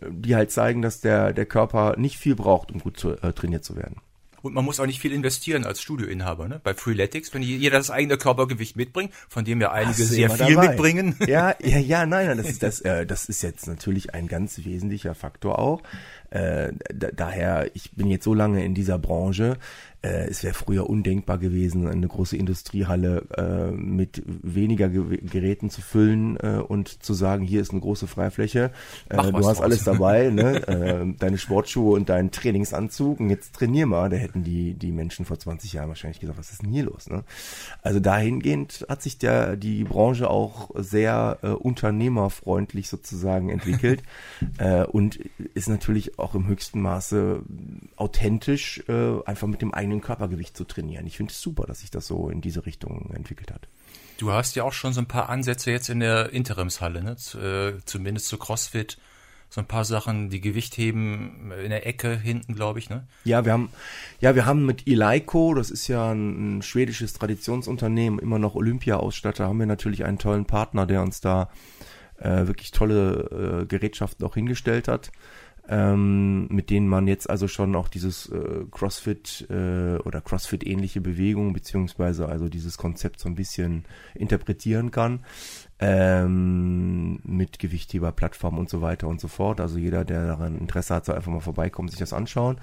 die 0.07 0.36
halt 0.36 0.51
zeigen, 0.51 0.81
dass 0.81 1.01
der, 1.01 1.33
der 1.33 1.45
Körper 1.45 1.95
nicht 1.97 2.18
viel 2.18 2.36
braucht, 2.36 2.71
um 2.71 2.80
gut 2.80 2.97
zu, 3.00 3.12
äh, 3.12 3.33
trainiert 3.33 3.63
zu 3.63 3.75
werden. 3.75 3.97
Und 4.45 4.53
man 4.53 4.63
muss 4.63 4.80
auch 4.80 4.86
nicht 4.86 5.00
viel 5.00 5.12
investieren 5.12 5.65
als 5.65 5.81
Studioinhaber. 5.81 6.47
Ne? 6.47 6.62
Bei 6.63 6.75
Freeletics, 6.75 7.33
wenn 7.33 7.42
jeder 7.42 7.77
das 7.77 7.89
eigene 7.89 8.15
Körpergewicht 8.15 8.75
mitbringt, 8.75 9.12
von 9.27 9.44
dem 9.44 9.59
ja 9.59 9.71
einige 9.71 10.03
sehr 10.03 10.30
viel 10.30 10.53
dabei. 10.53 10.68
mitbringen. 10.68 11.15
Ja, 11.25 11.56
ja, 11.63 11.80
ja, 11.80 12.06
nein, 12.06 12.27
nein, 12.27 12.38
das 12.38 12.50
ist 12.50 12.62
das, 12.62 12.80
äh, 12.81 13.07
das 13.07 13.25
ist 13.25 13.41
jetzt 13.41 13.65
natürlich 13.65 14.13
ein 14.13 14.27
ganz 14.27 14.63
wesentlicher 14.63 15.15
Faktor 15.15 15.57
auch. 15.57 15.81
Äh, 16.30 16.74
daher, 16.94 17.69
ich 17.74 17.92
bin 17.92 18.07
jetzt 18.10 18.24
so 18.24 18.33
lange 18.33 18.63
in 18.63 18.74
dieser 18.74 18.98
Branche, 18.98 19.57
äh, 20.06 20.27
es 20.30 20.44
wäre 20.44 20.54
früher 20.54 20.88
undenkbar 20.89 21.38
gewesen, 21.39 21.88
eine 21.88 22.07
große 22.07 22.38
Industriehalle 22.38 23.24
äh, 23.38 23.72
mit 23.72 24.22
weniger 24.25 24.89
Ge 24.89 25.18
Geräten 25.18 25.69
zu 25.69 25.81
füllen 25.81 26.38
äh, 26.38 26.62
und 26.66 27.04
zu 27.04 27.13
sagen, 27.13 27.44
hier 27.44 27.62
ist 27.62 27.72
eine 27.72 27.81
große 27.81 28.06
Freifläche, 28.07 28.72
äh, 29.10 29.18
du 29.18 29.24
hast 29.24 29.57
draus. 29.57 29.62
alles 29.62 29.83
dabei, 29.83 30.30
ne? 30.33 30.68
äh, 30.68 31.13
deine 31.18 31.38
Sportschuhe 31.38 31.95
und 31.95 32.10
deinen 32.10 32.31
Trainingsanzug 32.31 33.19
und 33.19 33.30
jetzt 33.30 33.54
trainier 33.56 33.88
mal. 33.88 34.10
Da 34.10 34.18
hätten 34.18 34.44
die, 34.44 34.74
die 34.75 34.92
Menschen 34.92 35.25
vor 35.25 35.39
20 35.39 35.74
Jahren 35.74 35.89
wahrscheinlich 35.89 36.19
gesagt, 36.19 36.38
was 36.38 36.51
ist 36.51 36.62
denn 36.62 36.72
hier 36.72 36.83
los? 36.83 37.10
Ne? 37.10 37.24
Also 37.81 38.00
dahingehend 38.00 38.86
hat 38.88 39.01
sich 39.01 39.18
der, 39.18 39.56
die 39.56 39.83
Branche 39.83 40.30
auch 40.30 40.69
sehr 40.75 41.39
äh, 41.42 41.48
unternehmerfreundlich 41.48 42.89
sozusagen 42.89 43.50
entwickelt 43.50 44.04
äh, 44.60 44.83
und 44.83 45.19
ist 45.56 45.68
natürlich 45.68 46.14
auch 46.17 46.35
im 46.35 46.47
höchsten 46.47 46.81
Maße 46.81 47.41
authentisch, 47.95 48.83
äh, 48.88 49.23
einfach 49.25 49.47
mit 49.47 49.62
dem 49.62 49.73
eigenen 49.73 50.01
Körpergewicht 50.01 50.56
zu 50.56 50.63
trainieren. 50.63 51.06
Ich 51.06 51.17
finde 51.17 51.31
es 51.31 51.41
super, 51.41 51.65
dass 51.65 51.81
sich 51.81 51.91
das 51.91 52.07
so 52.07 52.29
in 52.29 52.41
diese 52.41 52.65
Richtung 52.65 53.12
entwickelt 53.13 53.51
hat. 53.51 53.67
Du 54.17 54.31
hast 54.31 54.56
ja 54.56 54.63
auch 54.63 54.73
schon 54.73 54.94
so 54.94 55.01
ein 55.01 55.07
paar 55.07 55.29
Ansätze 55.29 55.71
jetzt 55.71 55.89
in 55.89 56.00
der 56.00 56.31
Interimshalle, 56.31 57.03
ne? 57.03 57.17
Z 57.17 57.41
äh, 57.41 57.73
zumindest 57.85 58.27
zu 58.27 58.38
CrossFit. 58.38 58.97
So 59.50 59.62
ein 59.62 59.67
paar 59.67 59.85
Sachen, 59.85 60.29
die 60.29 60.41
Gewicht 60.41 60.75
heben 60.77 61.51
in 61.63 61.69
der 61.69 61.85
Ecke 61.85 62.17
hinten, 62.17 62.56
glaube 62.56 62.79
ich, 62.79 62.89
ne? 62.89 63.07
Ja, 63.23 63.45
wir 63.45 63.53
haben, 63.53 63.69
ja, 64.19 64.35
wir 64.35 64.45
haben 64.45 64.65
mit 64.65 64.88
Eleiko, 64.88 65.53
das 65.53 65.69
ist 65.69 65.88
ja 65.88 66.12
ein, 66.12 66.57
ein 66.57 66.62
schwedisches 66.62 67.13
Traditionsunternehmen, 67.13 68.19
immer 68.19 68.39
noch 68.39 68.56
Olympia-Ausstatter, 68.56 69.47
haben 69.47 69.59
wir 69.59 69.65
natürlich 69.65 70.03
einen 70.03 70.17
tollen 70.17 70.45
Partner, 70.45 70.85
der 70.85 71.01
uns 71.03 71.21
da 71.21 71.50
äh, 72.17 72.47
wirklich 72.47 72.71
tolle 72.71 73.62
äh, 73.62 73.65
Gerätschaften 73.65 74.25
auch 74.25 74.33
hingestellt 74.33 74.88
hat 74.88 75.12
ähm, 75.67 76.47
mit 76.47 76.69
denen 76.69 76.88
man 76.88 77.07
jetzt 77.07 77.29
also 77.29 77.47
schon 77.47 77.75
auch 77.75 77.88
dieses 77.88 78.29
äh, 78.29 78.65
CrossFit 78.71 79.47
äh, 79.50 79.97
oder 79.97 80.21
CrossFit-ähnliche 80.21 81.01
Bewegungen 81.01 81.53
beziehungsweise 81.53 82.27
also 82.27 82.50
dieses 82.50 82.77
Konzept 82.77 83.19
so 83.19 83.29
ein 83.29 83.35
bisschen 83.35 83.85
interpretieren 84.13 84.91
kann 84.91 85.21
ähm, 85.79 87.19
mit 87.23 87.59
Gewichtheberplattform 87.59 88.57
und 88.57 88.69
so 88.69 88.81
weiter 88.81 89.07
und 89.07 89.19
so 89.19 89.27
fort. 89.27 89.59
Also 89.59 89.77
jeder, 89.77 90.06
der 90.06 90.27
daran 90.27 90.57
Interesse 90.57 90.95
hat, 90.95 91.05
soll 91.05 91.15
einfach 91.15 91.31
mal 91.31 91.41
vorbeikommen, 91.41 91.89
sich 91.89 92.00
das 92.00 92.13
anschauen. 92.13 92.57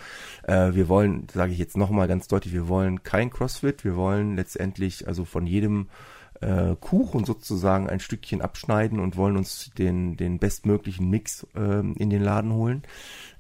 Äh, 0.45 0.75
wir 0.75 0.89
wollen, 0.89 1.27
sage 1.33 1.53
ich 1.53 1.59
jetzt 1.59 1.77
nochmal 1.77 2.09
ganz 2.09 2.29
deutlich, 2.29 2.55
wir 2.55 2.69
wollen 2.69 3.03
kein 3.03 3.31
CrossFit, 3.31 3.85
wir 3.85 3.97
wollen 3.97 4.37
letztendlich 4.37 5.07
also 5.07 5.25
von 5.25 5.47
jedem 5.47 5.89
äh, 6.43 6.77
Kuchen 6.81 7.25
sozusagen 7.25 7.89
ein 7.89 8.01
Stückchen 8.01 8.43
abschneiden 8.43 9.01
und 9.01 9.17
wollen 9.17 9.37
uns 9.37 9.71
den, 9.79 10.17
den 10.17 10.39
bestmöglichen 10.39 11.09
Mix 11.09 11.47
äh, 11.55 11.81
in 11.81 12.11
den 12.11 12.23
Laden 12.23 12.53
holen. 12.53 12.83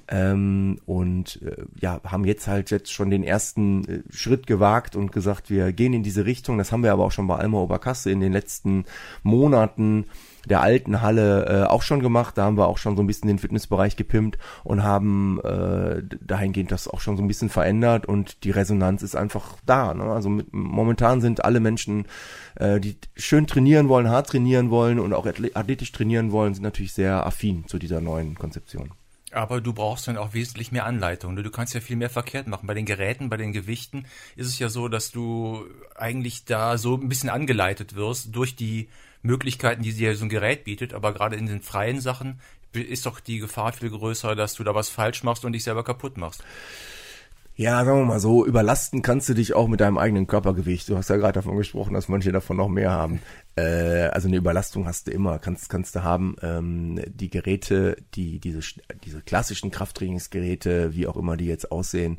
Ähm, 0.08 0.78
und 0.84 1.40
äh, 1.42 1.64
ja, 1.80 2.00
haben 2.04 2.24
jetzt 2.24 2.46
halt 2.46 2.70
jetzt 2.70 2.92
schon 2.92 3.10
den 3.10 3.22
ersten 3.22 3.84
äh, 3.84 4.02
Schritt 4.10 4.46
gewagt 4.46 4.96
und 4.96 5.12
gesagt, 5.12 5.48
wir 5.48 5.72
gehen 5.72 5.92
in 5.92 6.02
diese 6.02 6.26
Richtung. 6.26 6.58
Das 6.58 6.72
haben 6.72 6.82
wir 6.82 6.92
aber 6.92 7.04
auch 7.04 7.12
schon 7.12 7.26
bei 7.26 7.36
Alma 7.36 7.58
Oberkasse 7.58 8.10
in 8.10 8.20
den 8.20 8.32
letzten 8.32 8.84
Monaten 9.22 10.06
der 10.48 10.60
alten 10.60 11.00
Halle 11.02 11.46
äh, 11.46 11.66
auch 11.66 11.82
schon 11.82 12.00
gemacht. 12.00 12.36
Da 12.38 12.44
haben 12.44 12.56
wir 12.56 12.66
auch 12.66 12.78
schon 12.78 12.96
so 12.96 13.02
ein 13.02 13.06
bisschen 13.06 13.28
den 13.28 13.38
Fitnessbereich 13.38 13.96
gepimpt 13.96 14.38
und 14.64 14.82
haben 14.82 15.40
äh, 15.44 16.02
dahingehend 16.20 16.72
das 16.72 16.88
auch 16.88 17.00
schon 17.00 17.16
so 17.16 17.22
ein 17.22 17.28
bisschen 17.28 17.48
verändert 17.48 18.06
und 18.06 18.44
die 18.44 18.50
Resonanz 18.50 19.02
ist 19.02 19.16
einfach 19.16 19.56
da. 19.66 19.94
Ne? 19.94 20.04
Also 20.04 20.28
mit, 20.28 20.52
momentan 20.52 21.20
sind 21.20 21.44
alle 21.44 21.60
Menschen, 21.60 22.06
äh, 22.56 22.80
die 22.80 22.96
schön 23.16 23.46
trainieren 23.46 23.88
wollen, 23.88 24.08
hart 24.08 24.28
trainieren 24.28 24.70
wollen 24.70 24.98
und 24.98 25.12
auch 25.12 25.26
athletisch 25.26 25.92
trainieren 25.92 26.32
wollen, 26.32 26.54
sind 26.54 26.64
natürlich 26.64 26.92
sehr 26.92 27.26
affin 27.26 27.66
zu 27.66 27.78
dieser 27.78 28.00
neuen 28.00 28.34
Konzeption. 28.34 28.90
Aber 29.32 29.62
du 29.62 29.72
brauchst 29.72 30.08
dann 30.08 30.18
auch 30.18 30.34
wesentlich 30.34 30.72
mehr 30.72 30.84
Anleitung. 30.84 31.34
Ne? 31.34 31.42
Du 31.42 31.50
kannst 31.50 31.72
ja 31.72 31.80
viel 31.80 31.96
mehr 31.96 32.10
verkehrt 32.10 32.46
machen. 32.46 32.66
Bei 32.66 32.74
den 32.74 32.84
Geräten, 32.84 33.30
bei 33.30 33.38
den 33.38 33.52
Gewichten 33.52 34.04
ist 34.36 34.46
es 34.46 34.58
ja 34.58 34.68
so, 34.68 34.88
dass 34.88 35.10
du 35.10 35.64
eigentlich 35.96 36.44
da 36.44 36.76
so 36.76 36.96
ein 36.96 37.08
bisschen 37.08 37.30
angeleitet 37.30 37.94
wirst 37.94 38.36
durch 38.36 38.56
die 38.56 38.88
Möglichkeiten, 39.22 39.82
die 39.82 39.92
dir 39.92 40.16
so 40.16 40.24
ein 40.24 40.28
Gerät 40.28 40.64
bietet, 40.64 40.94
aber 40.94 41.12
gerade 41.12 41.36
in 41.36 41.46
den 41.46 41.62
freien 41.62 42.00
Sachen 42.00 42.40
ist 42.72 43.06
doch 43.06 43.20
die 43.20 43.38
Gefahr 43.38 43.72
viel 43.72 43.90
größer, 43.90 44.34
dass 44.34 44.54
du 44.54 44.64
da 44.64 44.74
was 44.74 44.88
falsch 44.88 45.22
machst 45.22 45.44
und 45.44 45.52
dich 45.52 45.64
selber 45.64 45.84
kaputt 45.84 46.16
machst. 46.16 46.42
Ja, 47.54 47.84
sagen 47.84 47.98
wir 47.98 48.06
mal 48.06 48.18
so, 48.18 48.46
überlasten 48.46 49.02
kannst 49.02 49.28
du 49.28 49.34
dich 49.34 49.52
auch 49.52 49.68
mit 49.68 49.80
deinem 49.80 49.98
eigenen 49.98 50.26
Körpergewicht. 50.26 50.88
Du 50.88 50.96
hast 50.96 51.10
ja 51.10 51.16
gerade 51.16 51.34
davon 51.34 51.58
gesprochen, 51.58 51.92
dass 51.92 52.08
manche 52.08 52.32
davon 52.32 52.56
noch 52.56 52.68
mehr 52.68 52.90
haben. 52.90 53.20
Äh, 53.56 54.08
also 54.08 54.26
eine 54.26 54.38
Überlastung 54.38 54.86
hast 54.86 55.06
du 55.06 55.10
immer, 55.10 55.38
kannst, 55.38 55.68
kannst 55.68 55.94
du 55.94 56.02
haben. 56.02 56.36
Ähm, 56.40 56.98
die 57.06 57.28
Geräte, 57.28 57.96
die, 58.14 58.38
diese, 58.38 58.60
diese 59.04 59.20
klassischen 59.20 59.70
Krafttrainingsgeräte, 59.70 60.94
wie 60.94 61.06
auch 61.06 61.16
immer 61.16 61.36
die 61.36 61.44
jetzt 61.44 61.70
aussehen, 61.70 62.18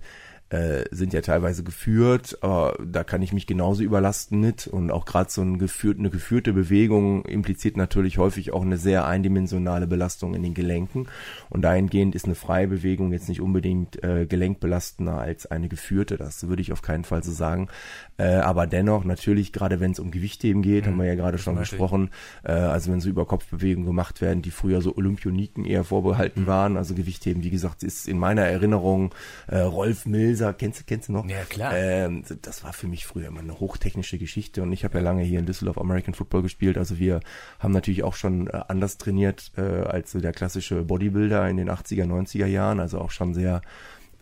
äh, 0.53 0.85
sind 0.91 1.13
ja 1.13 1.21
teilweise 1.21 1.63
geführt, 1.63 2.37
aber 2.41 2.77
da 2.85 3.03
kann 3.03 3.23
ich 3.23 3.33
mich 3.33 3.47
genauso 3.47 3.81
überlasten 3.81 4.39
mit. 4.39 4.67
Und 4.67 4.91
auch 4.91 5.05
gerade 5.05 5.31
so 5.31 5.41
ein 5.41 5.57
geführt, 5.57 5.97
eine 5.97 6.11
geführte 6.11 6.53
Bewegung 6.53 7.25
impliziert 7.25 7.75
natürlich 7.75 8.19
häufig 8.19 8.53
auch 8.53 8.61
eine 8.61 8.77
sehr 8.77 9.07
eindimensionale 9.07 9.87
Belastung 9.87 10.35
in 10.35 10.43
den 10.43 10.53
Gelenken. 10.53 11.07
Und 11.49 11.63
dahingehend 11.63 12.13
ist 12.13 12.25
eine 12.25 12.35
freie 12.35 12.67
Bewegung 12.67 13.11
jetzt 13.11 13.29
nicht 13.29 13.41
unbedingt 13.41 14.03
äh, 14.03 14.27
gelenkbelastender 14.27 15.17
als 15.17 15.47
eine 15.47 15.69
geführte, 15.69 16.17
das 16.17 16.47
würde 16.47 16.61
ich 16.61 16.71
auf 16.71 16.83
keinen 16.83 17.03
Fall 17.03 17.23
so 17.23 17.31
sagen, 17.31 17.69
äh, 18.17 18.35
aber 18.35 18.67
dennoch 18.67 19.05
natürlich 19.05 19.53
gerade 19.53 19.79
wenn 19.79 19.91
es 19.91 19.99
um 19.99 20.11
Gewichtheben 20.11 20.61
geht, 20.61 20.85
mhm. 20.85 20.91
haben 20.91 20.97
wir 20.99 21.05
ja 21.05 21.15
gerade 21.15 21.37
schon 21.37 21.55
gesprochen, 21.55 22.11
äh, 22.43 22.51
also 22.51 22.91
wenn 22.91 23.01
so 23.01 23.09
Überkopfbewegungen 23.09 23.87
gemacht 23.87 24.21
werden, 24.21 24.41
die 24.43 24.51
früher 24.51 24.81
so 24.81 24.95
Olympioniken 24.95 25.65
eher 25.65 25.83
vorbehalten 25.83 26.41
mhm. 26.41 26.47
waren, 26.47 26.77
also 26.77 26.93
Gewichtheben, 26.93 27.43
wie 27.43 27.49
gesagt, 27.49 27.81
ist 27.81 28.07
in 28.07 28.19
meiner 28.19 28.43
Erinnerung 28.43 29.15
äh, 29.47 29.59
Rolf 29.59 30.05
Milser 30.05 30.42
Laser, 30.43 30.53
kennst, 30.53 30.79
du 30.81 30.83
kennst 30.85 31.09
du 31.09 31.13
noch? 31.13 31.27
Ja, 31.27 31.43
klar. 31.43 31.73
Ähm, 31.75 32.23
das 32.41 32.63
war 32.63 32.73
für 32.73 32.87
mich 32.87 33.05
früher 33.05 33.27
immer 33.27 33.39
eine 33.39 33.59
hochtechnische 33.59 34.17
Geschichte 34.17 34.61
und 34.61 34.71
ich 34.71 34.83
habe 34.83 34.97
ja 34.97 35.03
lange 35.03 35.23
hier 35.23 35.39
in 35.39 35.45
Düsseldorf 35.45 35.77
American 35.77 36.13
Football 36.13 36.41
gespielt. 36.41 36.77
Also 36.77 36.99
wir 36.99 37.21
haben 37.59 37.71
natürlich 37.71 38.03
auch 38.03 38.15
schon 38.15 38.47
äh, 38.47 38.61
anders 38.67 38.97
trainiert 38.97 39.51
äh, 39.57 39.61
als 39.61 40.11
so 40.11 40.19
der 40.19 40.33
klassische 40.33 40.83
Bodybuilder 40.83 41.47
in 41.49 41.57
den 41.57 41.69
80er, 41.69 42.05
90er 42.05 42.45
Jahren. 42.45 42.79
Also 42.79 42.99
auch 42.99 43.11
schon 43.11 43.33
sehr 43.33 43.61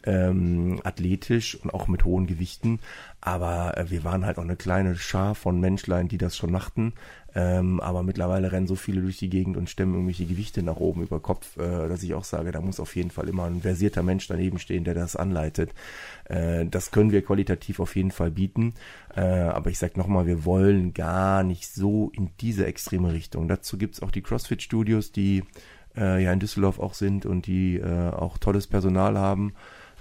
ähm, 0.03 0.79
athletisch 0.83 1.55
und 1.55 1.73
auch 1.73 1.87
mit 1.87 2.05
hohen 2.05 2.27
Gewichten. 2.27 2.79
Aber 3.19 3.77
äh, 3.77 3.89
wir 3.89 4.03
waren 4.03 4.25
halt 4.25 4.37
auch 4.37 4.43
eine 4.43 4.55
kleine 4.55 4.95
Schar 4.95 5.35
von 5.35 5.59
Menschlein, 5.59 6.07
die 6.07 6.17
das 6.17 6.35
schon 6.35 6.51
machten. 6.51 6.93
Ähm, 7.33 7.79
aber 7.79 8.03
mittlerweile 8.03 8.51
rennen 8.51 8.67
so 8.67 8.75
viele 8.75 9.01
durch 9.01 9.17
die 9.17 9.29
Gegend 9.29 9.55
und 9.55 9.69
stemmen 9.69 9.93
irgendwelche 9.93 10.25
Gewichte 10.25 10.63
nach 10.63 10.77
oben 10.77 11.03
über 11.03 11.21
Kopf, 11.21 11.55
äh, 11.57 11.87
dass 11.87 12.03
ich 12.03 12.13
auch 12.13 12.25
sage, 12.25 12.51
da 12.51 12.59
muss 12.59 12.79
auf 12.79 12.95
jeden 12.95 13.11
Fall 13.11 13.29
immer 13.29 13.45
ein 13.45 13.61
versierter 13.61 14.03
Mensch 14.03 14.27
daneben 14.27 14.59
stehen, 14.59 14.83
der 14.83 14.95
das 14.95 15.15
anleitet. 15.15 15.71
Äh, 16.25 16.65
das 16.65 16.91
können 16.91 17.11
wir 17.11 17.23
qualitativ 17.23 17.79
auf 17.79 17.95
jeden 17.95 18.11
Fall 18.11 18.31
bieten. 18.31 18.73
Äh, 19.15 19.21
aber 19.21 19.69
ich 19.69 19.79
sage 19.79 19.97
nochmal, 19.97 20.25
wir 20.25 20.43
wollen 20.43 20.93
gar 20.93 21.43
nicht 21.43 21.73
so 21.73 22.11
in 22.13 22.31
diese 22.41 22.65
extreme 22.65 23.13
Richtung. 23.13 23.47
Dazu 23.47 23.77
gibt's 23.77 24.01
auch 24.01 24.11
die 24.11 24.21
CrossFit-Studios, 24.21 25.13
die 25.13 25.43
äh, 25.95 26.21
ja 26.21 26.33
in 26.33 26.39
Düsseldorf 26.39 26.79
auch 26.79 26.93
sind 26.93 27.25
und 27.25 27.47
die 27.47 27.77
äh, 27.77 28.09
auch 28.09 28.37
tolles 28.39 28.67
Personal 28.67 29.17
haben. 29.17 29.53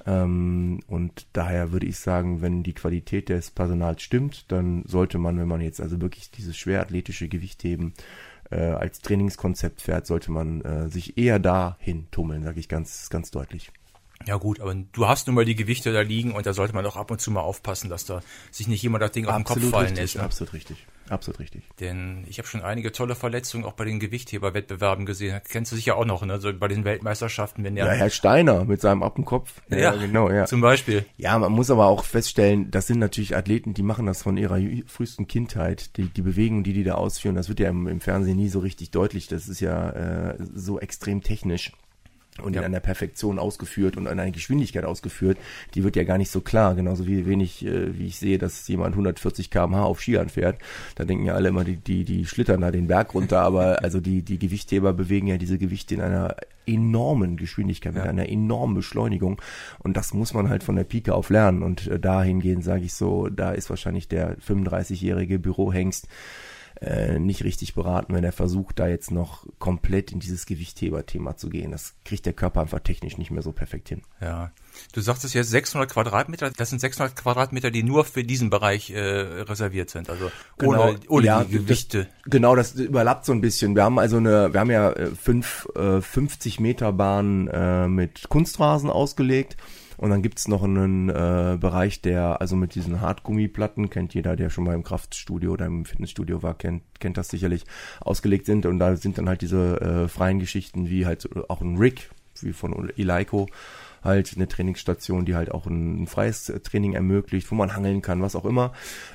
Ähm, 0.06 0.80
und 0.86 1.26
daher 1.32 1.72
würde 1.72 1.86
ich 1.86 1.98
sagen, 1.98 2.40
wenn 2.40 2.62
die 2.62 2.72
Qualität 2.72 3.28
des 3.28 3.50
Personals 3.50 4.02
stimmt, 4.02 4.50
dann 4.50 4.84
sollte 4.86 5.18
man, 5.18 5.38
wenn 5.38 5.48
man 5.48 5.60
jetzt 5.60 5.80
also 5.80 6.00
wirklich 6.00 6.30
dieses 6.30 6.56
schwerathletische 6.56 7.28
Gewichtheben 7.28 7.94
äh, 8.50 8.60
als 8.60 9.00
Trainingskonzept 9.00 9.82
fährt, 9.82 10.06
sollte 10.06 10.30
man 10.30 10.62
äh, 10.62 10.88
sich 10.88 11.18
eher 11.18 11.38
dahin 11.38 12.10
tummeln, 12.10 12.42
sage 12.42 12.60
ich 12.60 12.68
ganz, 12.68 13.10
ganz 13.10 13.30
deutlich. 13.30 13.72
Ja 14.26 14.36
gut, 14.36 14.60
aber 14.60 14.74
du 14.74 15.08
hast 15.08 15.26
nun 15.26 15.36
mal 15.36 15.46
die 15.46 15.54
Gewichte 15.54 15.92
da 15.92 16.02
liegen 16.02 16.32
und 16.32 16.44
da 16.44 16.52
sollte 16.52 16.74
man 16.74 16.84
auch 16.84 16.96
ab 16.96 17.10
und 17.10 17.20
zu 17.20 17.30
mal 17.30 17.40
aufpassen, 17.40 17.88
dass 17.88 18.04
da 18.04 18.20
sich 18.50 18.68
nicht 18.68 18.82
jemand 18.82 19.02
das 19.02 19.12
Ding 19.12 19.26
absolut 19.26 19.48
auf 19.48 19.54
den 19.54 19.62
Kopf 19.62 19.70
fallen 19.70 19.86
richtig, 19.86 20.02
lässt. 20.02 20.16
Ne? 20.16 20.22
Absolut 20.22 20.52
richtig. 20.52 20.86
Absolut 21.10 21.40
richtig. 21.40 21.64
Denn 21.80 22.24
ich 22.28 22.38
habe 22.38 22.46
schon 22.46 22.62
einige 22.62 22.92
tolle 22.92 23.16
Verletzungen 23.16 23.64
auch 23.64 23.72
bei 23.72 23.84
den 23.84 23.98
Gewichtheberwettbewerben 23.98 25.06
gesehen. 25.06 25.40
Kennst 25.48 25.72
du 25.72 25.76
sicher 25.76 25.96
auch 25.96 26.04
noch, 26.04 26.24
ne? 26.24 26.40
So 26.40 26.52
bei 26.52 26.68
den 26.68 26.84
Weltmeisterschaften, 26.84 27.64
wenn 27.64 27.74
der. 27.74 27.86
Ja, 27.86 27.92
Herr 27.92 28.10
Steiner 28.10 28.64
mit 28.64 28.80
seinem 28.80 29.02
Appenkopf. 29.02 29.60
Ja, 29.68 29.78
ja, 29.78 29.96
genau, 29.96 30.30
ja. 30.30 30.46
Zum 30.46 30.60
Beispiel. 30.60 31.04
Ja, 31.16 31.36
man 31.38 31.50
muss 31.50 31.70
aber 31.70 31.86
auch 31.86 32.04
feststellen, 32.04 32.70
das 32.70 32.86
sind 32.86 33.00
natürlich 33.00 33.36
Athleten, 33.36 33.74
die 33.74 33.82
machen 33.82 34.06
das 34.06 34.22
von 34.22 34.36
ihrer 34.36 34.60
frühesten 34.86 35.26
Kindheit. 35.26 35.96
Die, 35.96 36.04
die 36.04 36.22
Bewegungen, 36.22 36.62
die 36.62 36.72
die 36.72 36.84
da 36.84 36.94
ausführen, 36.94 37.34
das 37.34 37.48
wird 37.48 37.58
ja 37.58 37.68
im, 37.68 37.88
im 37.88 38.00
Fernsehen 38.00 38.36
nie 38.36 38.48
so 38.48 38.60
richtig 38.60 38.92
deutlich. 38.92 39.26
Das 39.26 39.48
ist 39.48 39.60
ja 39.60 39.90
äh, 39.90 40.36
so 40.54 40.78
extrem 40.78 41.22
technisch 41.22 41.72
und 42.42 42.54
ja. 42.54 42.60
in 42.60 42.66
einer 42.66 42.80
Perfektion 42.80 43.38
ausgeführt 43.38 43.96
und 43.96 44.06
in 44.06 44.18
einer 44.18 44.30
Geschwindigkeit 44.30 44.84
ausgeführt, 44.84 45.38
die 45.74 45.84
wird 45.84 45.96
ja 45.96 46.04
gar 46.04 46.18
nicht 46.18 46.30
so 46.30 46.40
klar. 46.40 46.74
Genauso 46.74 47.06
wie 47.06 47.26
wenig, 47.26 47.64
äh, 47.64 47.98
wie 47.98 48.06
ich 48.06 48.18
sehe, 48.18 48.38
dass 48.38 48.66
jemand 48.68 48.94
140 48.94 49.50
km/h 49.50 49.82
auf 49.82 50.00
Skiern 50.00 50.28
fährt. 50.28 50.58
Da 50.94 51.04
denken 51.04 51.26
ja 51.26 51.34
alle 51.34 51.48
immer, 51.48 51.64
die, 51.64 51.76
die, 51.76 52.04
die 52.04 52.26
schlittern 52.26 52.60
da 52.60 52.70
den 52.70 52.86
Berg 52.86 53.14
runter, 53.14 53.40
aber 53.42 53.82
also 53.82 54.00
die, 54.00 54.22
die 54.22 54.38
Gewichtheber 54.38 54.92
bewegen 54.92 55.26
ja 55.26 55.36
diese 55.36 55.58
Gewichte 55.58 55.94
in 55.94 56.00
einer 56.00 56.36
enormen 56.66 57.36
Geschwindigkeit, 57.36 57.94
mit 57.94 58.04
ja. 58.04 58.10
einer 58.10 58.28
enormen 58.28 58.76
Beschleunigung. 58.76 59.40
Und 59.80 59.96
das 59.96 60.14
muss 60.14 60.34
man 60.34 60.48
halt 60.48 60.62
von 60.62 60.76
der 60.76 60.84
Pike 60.84 61.14
auf 61.14 61.30
lernen. 61.30 61.62
Und 61.62 61.88
äh, 61.88 61.98
dahingehend 61.98 62.64
sage 62.64 62.84
ich 62.84 62.94
so, 62.94 63.28
da 63.28 63.52
ist 63.52 63.70
wahrscheinlich 63.70 64.08
der 64.08 64.38
35-jährige 64.38 65.38
Bürohengst 65.38 66.08
äh, 66.80 67.18
nicht 67.18 67.44
richtig 67.44 67.74
beraten, 67.74 68.14
wenn 68.14 68.24
er 68.24 68.32
versucht, 68.32 68.78
da 68.78 68.88
jetzt 68.88 69.10
noch 69.10 69.46
komplett 69.58 70.12
in 70.12 70.20
dieses 70.20 70.46
Gewichtheber-Thema 70.46 71.36
zu 71.36 71.50
gehen. 71.50 71.72
Das 71.72 71.94
kriegt 72.04 72.26
der 72.26 72.32
Körper 72.32 72.60
einfach 72.62 72.80
technisch 72.80 73.18
nicht 73.18 73.30
mehr 73.30 73.42
so 73.42 73.52
perfekt 73.52 73.88
hin. 73.88 74.02
Ja. 74.20 74.50
Du 74.92 75.00
sagst 75.00 75.24
es 75.24 75.34
jetzt 75.34 75.50
600 75.50 75.90
Quadratmeter, 75.90 76.50
das 76.50 76.70
sind 76.70 76.78
600 76.78 77.16
Quadratmeter, 77.16 77.70
die 77.70 77.82
nur 77.82 78.04
für 78.04 78.24
diesen 78.24 78.50
Bereich 78.50 78.90
äh, 78.90 79.00
reserviert 79.00 79.90
sind, 79.90 80.08
also 80.08 80.30
genau, 80.58 80.88
ohne, 80.88 81.00
ohne 81.08 81.26
ja, 81.26 81.44
die 81.44 81.58
Gewichte. 81.58 82.04
Das, 82.04 82.30
genau, 82.30 82.56
das 82.56 82.74
überlappt 82.74 83.26
so 83.26 83.32
ein 83.32 83.40
bisschen. 83.40 83.74
Wir 83.74 83.84
haben 83.84 83.98
also 83.98 84.16
eine, 84.16 84.52
wir 84.52 84.60
haben 84.60 84.70
ja 84.70 84.90
äh, 84.92 85.06
fünf, 85.14 85.68
äh, 85.76 86.00
50 86.00 86.60
Meter 86.60 86.92
Bahnen 86.92 87.48
äh, 87.48 87.88
mit 87.88 88.28
Kunstrasen 88.28 88.90
ausgelegt 88.90 89.56
und 90.00 90.08
dann 90.08 90.22
gibt's 90.22 90.48
noch 90.48 90.62
einen 90.62 91.10
äh, 91.10 91.58
Bereich, 91.60 92.00
der, 92.00 92.40
also 92.40 92.56
mit 92.56 92.74
diesen 92.74 93.02
Hartgummiplatten, 93.02 93.90
kennt 93.90 94.14
jeder, 94.14 94.34
der 94.34 94.48
schon 94.48 94.64
mal 94.64 94.74
im 94.74 94.82
Kraftstudio 94.82 95.52
oder 95.52 95.66
im 95.66 95.84
Fitnessstudio 95.84 96.42
war, 96.42 96.54
kennt, 96.54 96.82
kennt 97.00 97.18
das 97.18 97.28
sicherlich, 97.28 97.66
ausgelegt 98.00 98.46
sind. 98.46 98.64
Und 98.64 98.78
da 98.78 98.96
sind 98.96 99.18
dann 99.18 99.28
halt 99.28 99.42
diese 99.42 99.78
äh, 99.82 100.08
freien 100.08 100.38
Geschichten 100.38 100.88
wie 100.88 101.04
halt 101.04 101.28
auch 101.50 101.60
ein 101.60 101.76
Rig, 101.76 102.08
wie 102.40 102.54
von 102.54 102.90
Eleiko 102.96 103.46
halt 104.02 104.32
eine 104.36 104.48
Trainingsstation, 104.48 105.24
die 105.24 105.34
halt 105.34 105.50
auch 105.52 105.66
ein, 105.66 106.02
ein 106.02 106.06
freies 106.06 106.52
Training 106.62 106.94
ermöglicht, 106.94 107.50
wo 107.50 107.54
man 107.54 107.74
hangeln 107.74 108.02
kann, 108.02 108.22
was 108.22 108.36
auch 108.36 108.44
immer. 108.44 108.72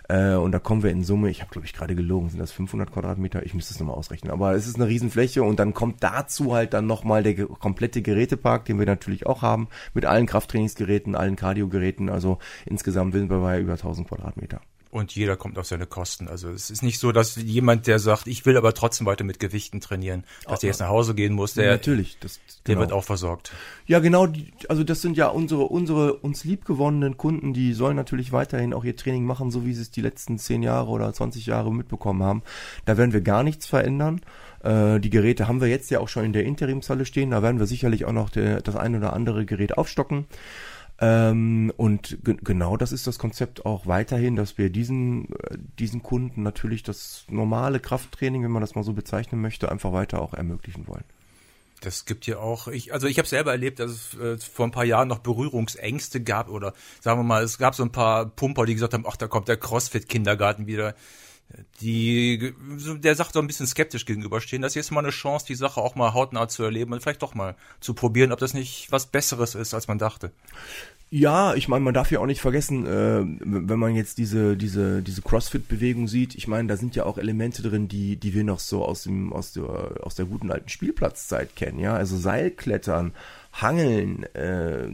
Äh, 0.10 0.34
und 0.34 0.52
da 0.52 0.60
kommen 0.60 0.84
wir 0.84 0.92
in 0.92 1.04
Summe, 1.04 1.30
ich 1.30 1.42
habe 1.42 1.52
glaube 1.52 1.66
ich 1.66 1.74
gerade 1.74 1.96
gelogen, 1.96 2.30
sind 2.30 2.40
das 2.40 2.52
500 2.52 2.92
Quadratmeter? 2.92 3.46
Ich 3.46 3.54
müsste 3.54 3.74
es 3.74 3.80
nochmal 3.80 3.96
ausrechnen. 3.96 4.32
Aber 4.32 4.54
es 4.54 4.68
ist 4.68 4.76
eine 4.76 4.88
Riesenfläche 4.88 5.44
und 5.44 5.60
dann 5.60 5.74
kommt 5.74 6.04
dazu 6.04 6.54
halt 6.54 6.74
dann 6.74 6.88
nochmal 6.88 7.24
der 7.24 7.46
komplette 7.46 8.02
Gerätepark, 8.02 8.66
den 8.66 8.80
wir 8.80 8.86
natürlich 8.86 9.26
auch 9.26 9.42
haben, 9.42 9.68
mit 9.94 10.06
allen 10.06 10.26
Krafttrainingsgeräten, 10.26 11.16
allen 11.16 11.36
Cardiogeräten. 11.36 12.10
Also 12.10 12.40
insgesamt 12.66 13.14
sind 13.14 13.30
wir 13.30 13.40
bei 13.40 13.60
über 13.60 13.74
1000 13.74 14.08
Quadratmeter 14.08 14.62
und 14.96 15.14
jeder 15.14 15.36
kommt 15.36 15.58
auf 15.58 15.68
seine 15.68 15.86
Kosten. 15.86 16.30
Also 16.30 16.50
es 16.50 16.70
ist 16.70 16.82
nicht 16.82 17.00
so, 17.00 17.12
dass 17.12 17.36
jemand, 17.36 17.86
der 17.86 18.00
sagt, 18.00 18.28
ich 18.28 18.46
will 18.46 18.56
aber 18.56 18.74
trotzdem 18.74 19.06
weiter 19.06 19.26
mit 19.26 19.40
Gewichten 19.42 19.82
trainieren, 19.82 20.24
dass 20.48 20.62
der 20.62 20.70
jetzt 20.70 20.80
nach 20.80 20.88
Hause 20.88 21.14
gehen 21.14 21.34
muss, 21.34 21.54
der, 21.54 21.70
natürlich, 21.72 22.18
das, 22.22 22.40
der 22.66 22.76
genau. 22.76 22.80
wird 22.80 22.94
auch 22.94 23.04
versorgt. 23.04 23.52
Ja, 23.88 24.00
genau, 24.00 24.26
die, 24.26 24.54
also 24.70 24.86
das 24.86 25.02
sind 25.02 25.18
ja 25.18 25.28
unsere, 25.28 25.64
unsere 25.64 26.14
uns 26.14 26.46
liebgewonnenen 26.46 27.18
Kunden, 27.18 27.54
die 27.54 27.74
sollen 27.74 27.98
natürlich 27.98 28.32
weiterhin 28.32 28.74
auch 28.74 28.86
ihr 28.86 28.96
Training 28.96 29.26
machen, 29.26 29.52
so 29.52 29.66
wie 29.66 29.74
sie 29.74 29.82
es 29.82 29.92
die 29.92 30.00
letzten 30.00 30.40
zehn 30.40 30.64
Jahre 30.64 30.90
oder 30.90 31.12
20 31.12 31.46
Jahre 31.46 31.74
mitbekommen 31.74 32.24
haben. 32.24 32.42
Da 32.86 32.98
werden 32.98 33.12
wir 33.12 33.22
gar 33.22 33.44
nichts 33.44 33.68
verändern. 33.68 34.22
Äh, 34.64 35.02
die 35.02 35.10
Geräte 35.10 35.50
haben 35.50 35.60
wir 35.60 35.68
jetzt 35.68 35.92
ja 35.92 36.00
auch 36.00 36.08
schon 36.08 36.24
in 36.24 36.32
der 36.32 36.46
Interimshalle 36.46 37.06
stehen, 37.06 37.32
da 37.32 37.44
werden 37.44 37.60
wir 37.60 37.68
sicherlich 37.68 38.06
auch 38.06 38.14
noch 38.14 38.30
der, 38.30 38.62
das 38.62 38.78
ein 38.78 38.96
oder 38.96 39.12
andere 39.12 39.46
Gerät 39.46 39.78
aufstocken. 39.78 40.26
Ähm, 41.00 41.74
und 41.76 42.20
ge 42.24 42.38
genau 42.42 42.78
das 42.78 42.94
ist 42.94 43.06
das 43.06 43.20
Konzept 43.20 43.66
auch 43.66 43.86
weiterhin, 43.86 44.38
dass 44.38 44.58
wir 44.58 44.70
diesen, 44.70 45.26
äh, 45.26 45.58
diesen 45.78 46.02
Kunden 46.02 46.42
natürlich 46.44 46.84
das 46.84 47.26
normale 47.30 47.82
Krafttraining, 47.82 48.44
wenn 48.44 48.52
man 48.52 48.62
das 48.62 48.76
mal 48.76 48.84
so 48.84 48.94
bezeichnen 48.94 49.42
möchte, 49.42 49.72
einfach 49.72 49.92
weiter 49.92 50.22
auch 50.22 50.34
ermöglichen 50.34 50.88
wollen. 50.88 51.04
Das 51.82 52.06
gibt 52.06 52.26
ja 52.26 52.38
auch, 52.38 52.70
ich, 52.70 52.94
also 52.94 53.08
ich 53.08 53.18
habe 53.18 53.28
selber 53.28 53.52
erlebt, 53.52 53.80
dass 53.80 53.92
es 53.92 54.20
äh, 54.20 54.38
vor 54.38 54.66
ein 54.66 54.72
paar 54.72 54.86
Jahren 54.86 55.10
noch 55.10 55.20
Berührungsängste 55.20 56.22
gab 56.22 56.50
oder 56.50 56.74
sagen 57.02 57.20
wir 57.20 57.24
mal, 57.24 57.44
es 57.44 57.58
gab 57.58 57.76
so 57.76 57.84
ein 57.84 57.92
paar 57.92 58.26
Pumper, 58.26 58.66
die 58.66 58.74
gesagt 58.74 58.94
haben, 58.94 59.06
ach, 59.08 59.18
da 59.18 59.28
kommt 59.28 59.50
der 59.50 59.58
CrossFit-Kindergarten 59.58 60.66
wieder 60.66 60.96
die 61.82 62.54
der 62.98 63.16
Sache 63.16 63.32
so 63.34 63.40
ein 63.40 63.48
bisschen 63.48 63.68
skeptisch 63.68 64.06
gegenüberstehen. 64.06 64.62
Das 64.62 64.72
ist 64.72 64.76
jetzt 64.76 64.92
mal 64.92 65.02
eine 65.02 65.12
Chance, 65.12 65.46
die 65.46 65.56
Sache 65.56 65.80
auch 65.80 65.96
mal 65.96 66.14
hautnah 66.14 66.48
zu 66.48 66.64
erleben 66.64 66.94
und 66.94 67.02
vielleicht 67.02 67.22
doch 67.22 67.36
mal 67.36 67.56
zu 67.80 67.94
probieren, 67.94 68.32
ob 68.32 68.40
das 68.40 68.54
nicht 68.54 68.92
was 68.92 69.08
Besseres 69.08 69.56
ist, 69.56 69.74
als 69.74 69.88
man 69.88 69.98
dachte. 69.98 70.32
Ja, 71.12 71.54
ich 71.54 71.68
meine, 71.68 71.86
man 71.86 71.94
darf 71.94 72.12
ja 72.12 72.20
auch 72.20 72.26
nicht 72.26 72.42
vergessen, 72.42 72.86
äh, 72.88 73.22
wenn 73.24 73.80
man 73.80 73.96
jetzt 73.96 74.18
diese 74.18 74.58
diese 74.58 75.04
diese 75.04 75.22
CrossFit-Bewegung 75.22 76.08
sieht. 76.08 76.34
Ich 76.36 76.48
meine, 76.48 76.68
da 76.68 76.78
sind 76.78 76.96
ja 76.96 77.06
auch 77.06 77.18
Elemente 77.18 77.62
drin, 77.62 77.88
die 77.88 78.18
die 78.18 78.34
wir 78.34 78.44
noch 78.44 78.60
so 78.60 78.84
aus 78.84 79.04
dem 79.04 79.32
aus 79.32 79.54
der 79.54 79.64
aus 80.02 80.16
der 80.16 80.26
guten 80.26 80.52
alten 80.52 80.68
Spielplatzzeit 80.68 81.56
kennen. 81.56 81.80
Ja, 81.80 81.96
also 81.96 82.18
Seilklettern, 82.18 83.14
Hangeln, 83.62 84.24
äh, 84.34 84.88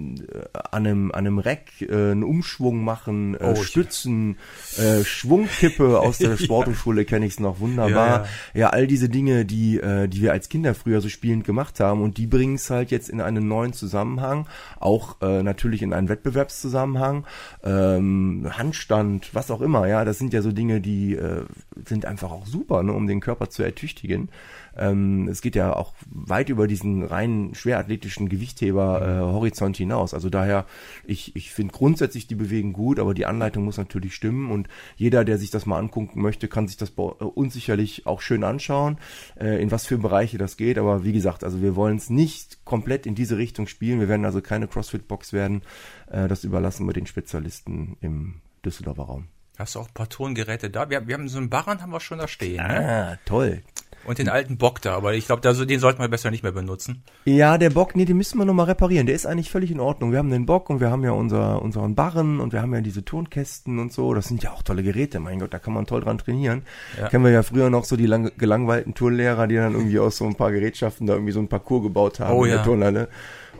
an 0.53 0.85
einem, 0.85 1.11
an 1.11 1.25
einem 1.25 1.39
Reck 1.39 1.81
äh, 1.81 2.11
einen 2.11 2.23
Umschwung 2.23 2.83
machen, 2.83 3.35
äh, 3.35 3.39
oh, 3.41 3.55
Stützen, 3.55 4.37
äh, 4.77 5.03
Schwungkippe 5.03 5.99
aus 5.99 6.19
der 6.19 6.37
Sporthochschule 6.43 7.05
kenne 7.05 7.25
ich 7.25 7.33
es 7.33 7.39
noch 7.39 7.59
wunderbar. 7.59 8.07
Ja, 8.07 8.15
ja. 8.15 8.25
ja, 8.53 8.69
all 8.69 8.85
diese 8.85 9.09
Dinge, 9.09 9.45
die, 9.45 9.79
äh, 9.79 10.07
die 10.07 10.21
wir 10.21 10.31
als 10.31 10.47
Kinder 10.47 10.75
früher 10.75 11.01
so 11.01 11.09
spielend 11.09 11.43
gemacht 11.43 11.79
haben 11.79 12.03
und 12.03 12.17
die 12.17 12.27
bringen 12.27 12.55
es 12.55 12.69
halt 12.69 12.91
jetzt 12.91 13.09
in 13.09 13.19
einen 13.19 13.47
neuen 13.47 13.73
Zusammenhang, 13.73 14.47
auch 14.79 15.19
äh, 15.21 15.41
natürlich 15.41 15.81
in 15.81 15.91
einen 15.91 16.07
Wettbewerbszusammenhang, 16.09 17.25
ähm, 17.63 18.47
Handstand, 18.51 19.33
was 19.33 19.49
auch 19.49 19.61
immer, 19.61 19.87
ja, 19.87 20.05
das 20.05 20.19
sind 20.19 20.33
ja 20.33 20.43
so 20.43 20.51
Dinge, 20.51 20.81
die 20.81 21.15
äh, 21.15 21.45
sind 21.85 22.05
einfach 22.05 22.31
auch 22.31 22.45
super, 22.45 22.83
ne, 22.83 22.93
um 22.93 23.07
den 23.07 23.21
Körper 23.21 23.49
zu 23.49 23.63
ertüchtigen. 23.63 24.29
Ähm, 24.77 25.27
es 25.27 25.41
geht 25.41 25.55
ja 25.55 25.75
auch 25.75 25.93
weit 26.09 26.49
über 26.49 26.67
diesen 26.67 27.03
reinen 27.03 27.55
schwerathletischen 27.55 28.29
Gewichtheber 28.29 29.01
äh, 29.01 29.19
Horizont 29.19 29.77
hinaus. 29.77 30.13
Also 30.13 30.29
daher, 30.29 30.65
ich, 31.05 31.35
ich 31.35 31.51
finde 31.51 31.73
grundsätzlich 31.73 32.27
die 32.27 32.35
Bewegung 32.35 32.73
gut, 32.73 32.99
aber 32.99 33.13
die 33.13 33.25
Anleitung 33.25 33.65
muss 33.65 33.77
natürlich 33.77 34.15
stimmen 34.15 34.51
und 34.51 34.67
jeder, 34.95 35.25
der 35.25 35.37
sich 35.37 35.49
das 35.49 35.65
mal 35.65 35.77
angucken 35.77 36.21
möchte, 36.21 36.47
kann 36.47 36.67
sich 36.67 36.77
das 36.77 36.91
bei 36.91 37.03
uns 37.03 37.53
sicherlich 37.53 38.05
auch 38.07 38.21
schön 38.21 38.43
anschauen, 38.43 38.97
äh, 39.39 39.61
in 39.61 39.71
was 39.71 39.85
für 39.85 39.97
Bereiche 39.97 40.37
das 40.37 40.57
geht. 40.57 40.77
Aber 40.77 41.03
wie 41.03 41.13
gesagt, 41.13 41.43
also 41.43 41.61
wir 41.61 41.75
wollen 41.75 41.97
es 41.97 42.09
nicht 42.09 42.63
komplett 42.65 43.05
in 43.05 43.15
diese 43.15 43.37
Richtung 43.37 43.67
spielen. 43.67 43.99
Wir 43.99 44.09
werden 44.09 44.25
also 44.25 44.41
keine 44.41 44.67
CrossFit-Box 44.67 45.33
werden. 45.33 45.61
Äh, 46.07 46.27
das 46.27 46.43
überlassen 46.43 46.85
wir 46.85 46.93
den 46.93 47.07
Spezialisten 47.07 47.97
im 48.01 48.41
Düsseldorfer 48.63 49.03
Raum. 49.03 49.27
Hast 49.57 49.75
du 49.75 49.79
auch 49.79 49.87
ein 49.87 49.93
paar 49.93 50.09
Tongeräte 50.09 50.69
da? 50.69 50.89
Wir, 50.89 51.07
wir 51.07 51.13
haben 51.13 51.27
so 51.27 51.37
einen 51.37 51.49
Barren 51.49 51.81
haben 51.81 51.91
wir 51.91 51.99
schon 51.99 52.17
da 52.17 52.27
stehen. 52.27 52.57
Ne? 52.57 52.63
Ah, 52.63 53.09
ne? 53.11 53.19
toll. 53.25 53.61
Und 54.05 54.17
den 54.17 54.29
alten 54.29 54.57
Bock 54.57 54.81
da, 54.81 54.95
aber 54.95 55.13
ich 55.13 55.27
glaube, 55.27 55.41
den 55.41 55.79
sollten 55.79 56.01
wir 56.01 56.07
besser 56.07 56.31
nicht 56.31 56.43
mehr 56.43 56.51
benutzen. 56.51 57.03
Ja, 57.25 57.57
der 57.57 57.69
Bock, 57.69 57.95
nee, 57.95 58.05
den 58.05 58.17
müssen 58.17 58.37
wir 58.37 58.45
nochmal 58.45 58.65
reparieren. 58.65 59.05
Der 59.05 59.15
ist 59.15 59.25
eigentlich 59.25 59.51
völlig 59.51 59.71
in 59.71 59.79
Ordnung. 59.79 60.11
Wir 60.11 60.19
haben 60.19 60.31
den 60.31 60.45
Bock 60.45 60.69
und 60.69 60.79
wir 60.79 60.89
haben 60.89 61.03
ja 61.03 61.11
unser, 61.11 61.61
unseren 61.61 61.95
Barren 61.95 62.39
und 62.39 62.53
wir 62.53 62.61
haben 62.61 62.73
ja 62.73 62.81
diese 62.81 63.05
Tonkästen 63.05 63.79
und 63.79 63.93
so. 63.93 64.13
Das 64.13 64.27
sind 64.27 64.43
ja 64.43 64.51
auch 64.51 64.63
tolle 64.63 64.83
Geräte, 64.83 65.19
mein 65.19 65.39
Gott, 65.39 65.53
da 65.53 65.59
kann 65.59 65.73
man 65.73 65.85
toll 65.85 66.01
dran 66.01 66.17
trainieren. 66.17 66.63
Ja. 66.99 67.09
Kennen 67.09 67.23
wir 67.23 67.31
ja 67.31 67.43
früher 67.43 67.69
noch 67.69 67.85
so 67.85 67.95
die 67.95 68.07
lang, 68.07 68.31
gelangweilten 68.37 68.93
Turnlehrer, 68.93 69.47
die 69.47 69.55
dann 69.55 69.73
irgendwie 69.73 69.99
aus 69.99 70.17
so 70.17 70.25
ein 70.25 70.35
paar 70.35 70.51
Gerätschaften 70.51 71.07
da 71.07 71.13
irgendwie 71.13 71.33
so 71.33 71.39
ein 71.39 71.47
Parcours 71.47 71.83
gebaut 71.83 72.19
haben 72.19 72.37
oh, 72.37 72.43
in 72.43 72.49
der 72.49 72.59
ja. 72.59 72.63
Turnhalle 72.63 73.09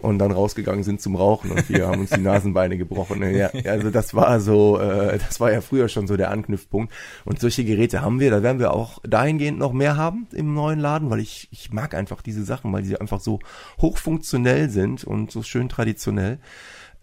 und 0.02 0.20
dann 0.20 0.32
rausgegangen 0.32 0.84
sind 0.84 1.02
zum 1.02 1.16
Rauchen 1.16 1.52
und 1.52 1.70
wir 1.70 1.88
haben 1.88 2.02
uns 2.02 2.10
die 2.10 2.22
Nasenbeine 2.22 2.78
gebrochen. 2.78 3.22
Ja, 3.36 3.52
also 3.66 3.92
das 3.92 4.14
war 4.14 4.40
so, 4.40 4.80
äh, 4.80 5.18
das 5.18 5.40
war 5.40 5.52
ja 5.52 5.62
früher 5.62 5.88
schon 5.90 6.08
so 6.08 6.18
der 6.18 6.32
Anknüpfpunkt. 6.32 6.92
Und 7.26 7.40
solche 7.40 7.64
Geräte 7.64 8.02
haben 8.02 8.20
wir, 8.20 8.32
da 8.32 8.44
werden 8.44 8.60
wir 8.60 8.74
auch 8.74 9.00
dahingehend 9.04 9.60
noch 9.60 9.74
mehr 9.74 9.98
haben 9.98 10.28
im 10.34 10.54
neuen 10.54 10.80
Laden, 10.80 11.10
weil 11.10 11.20
ich, 11.20 11.48
ich 11.52 11.72
mag 11.72 11.94
einfach 11.94 12.22
diese 12.22 12.44
Sachen, 12.44 12.74
weil 12.74 12.84
sie 12.84 13.00
einfach 13.00 13.20
so 13.20 13.40
hochfunktionell 13.80 14.70
sind 14.70 15.04
und 15.04 15.32
so 15.32 15.44
schön 15.44 15.70
traditionell. 15.70 16.40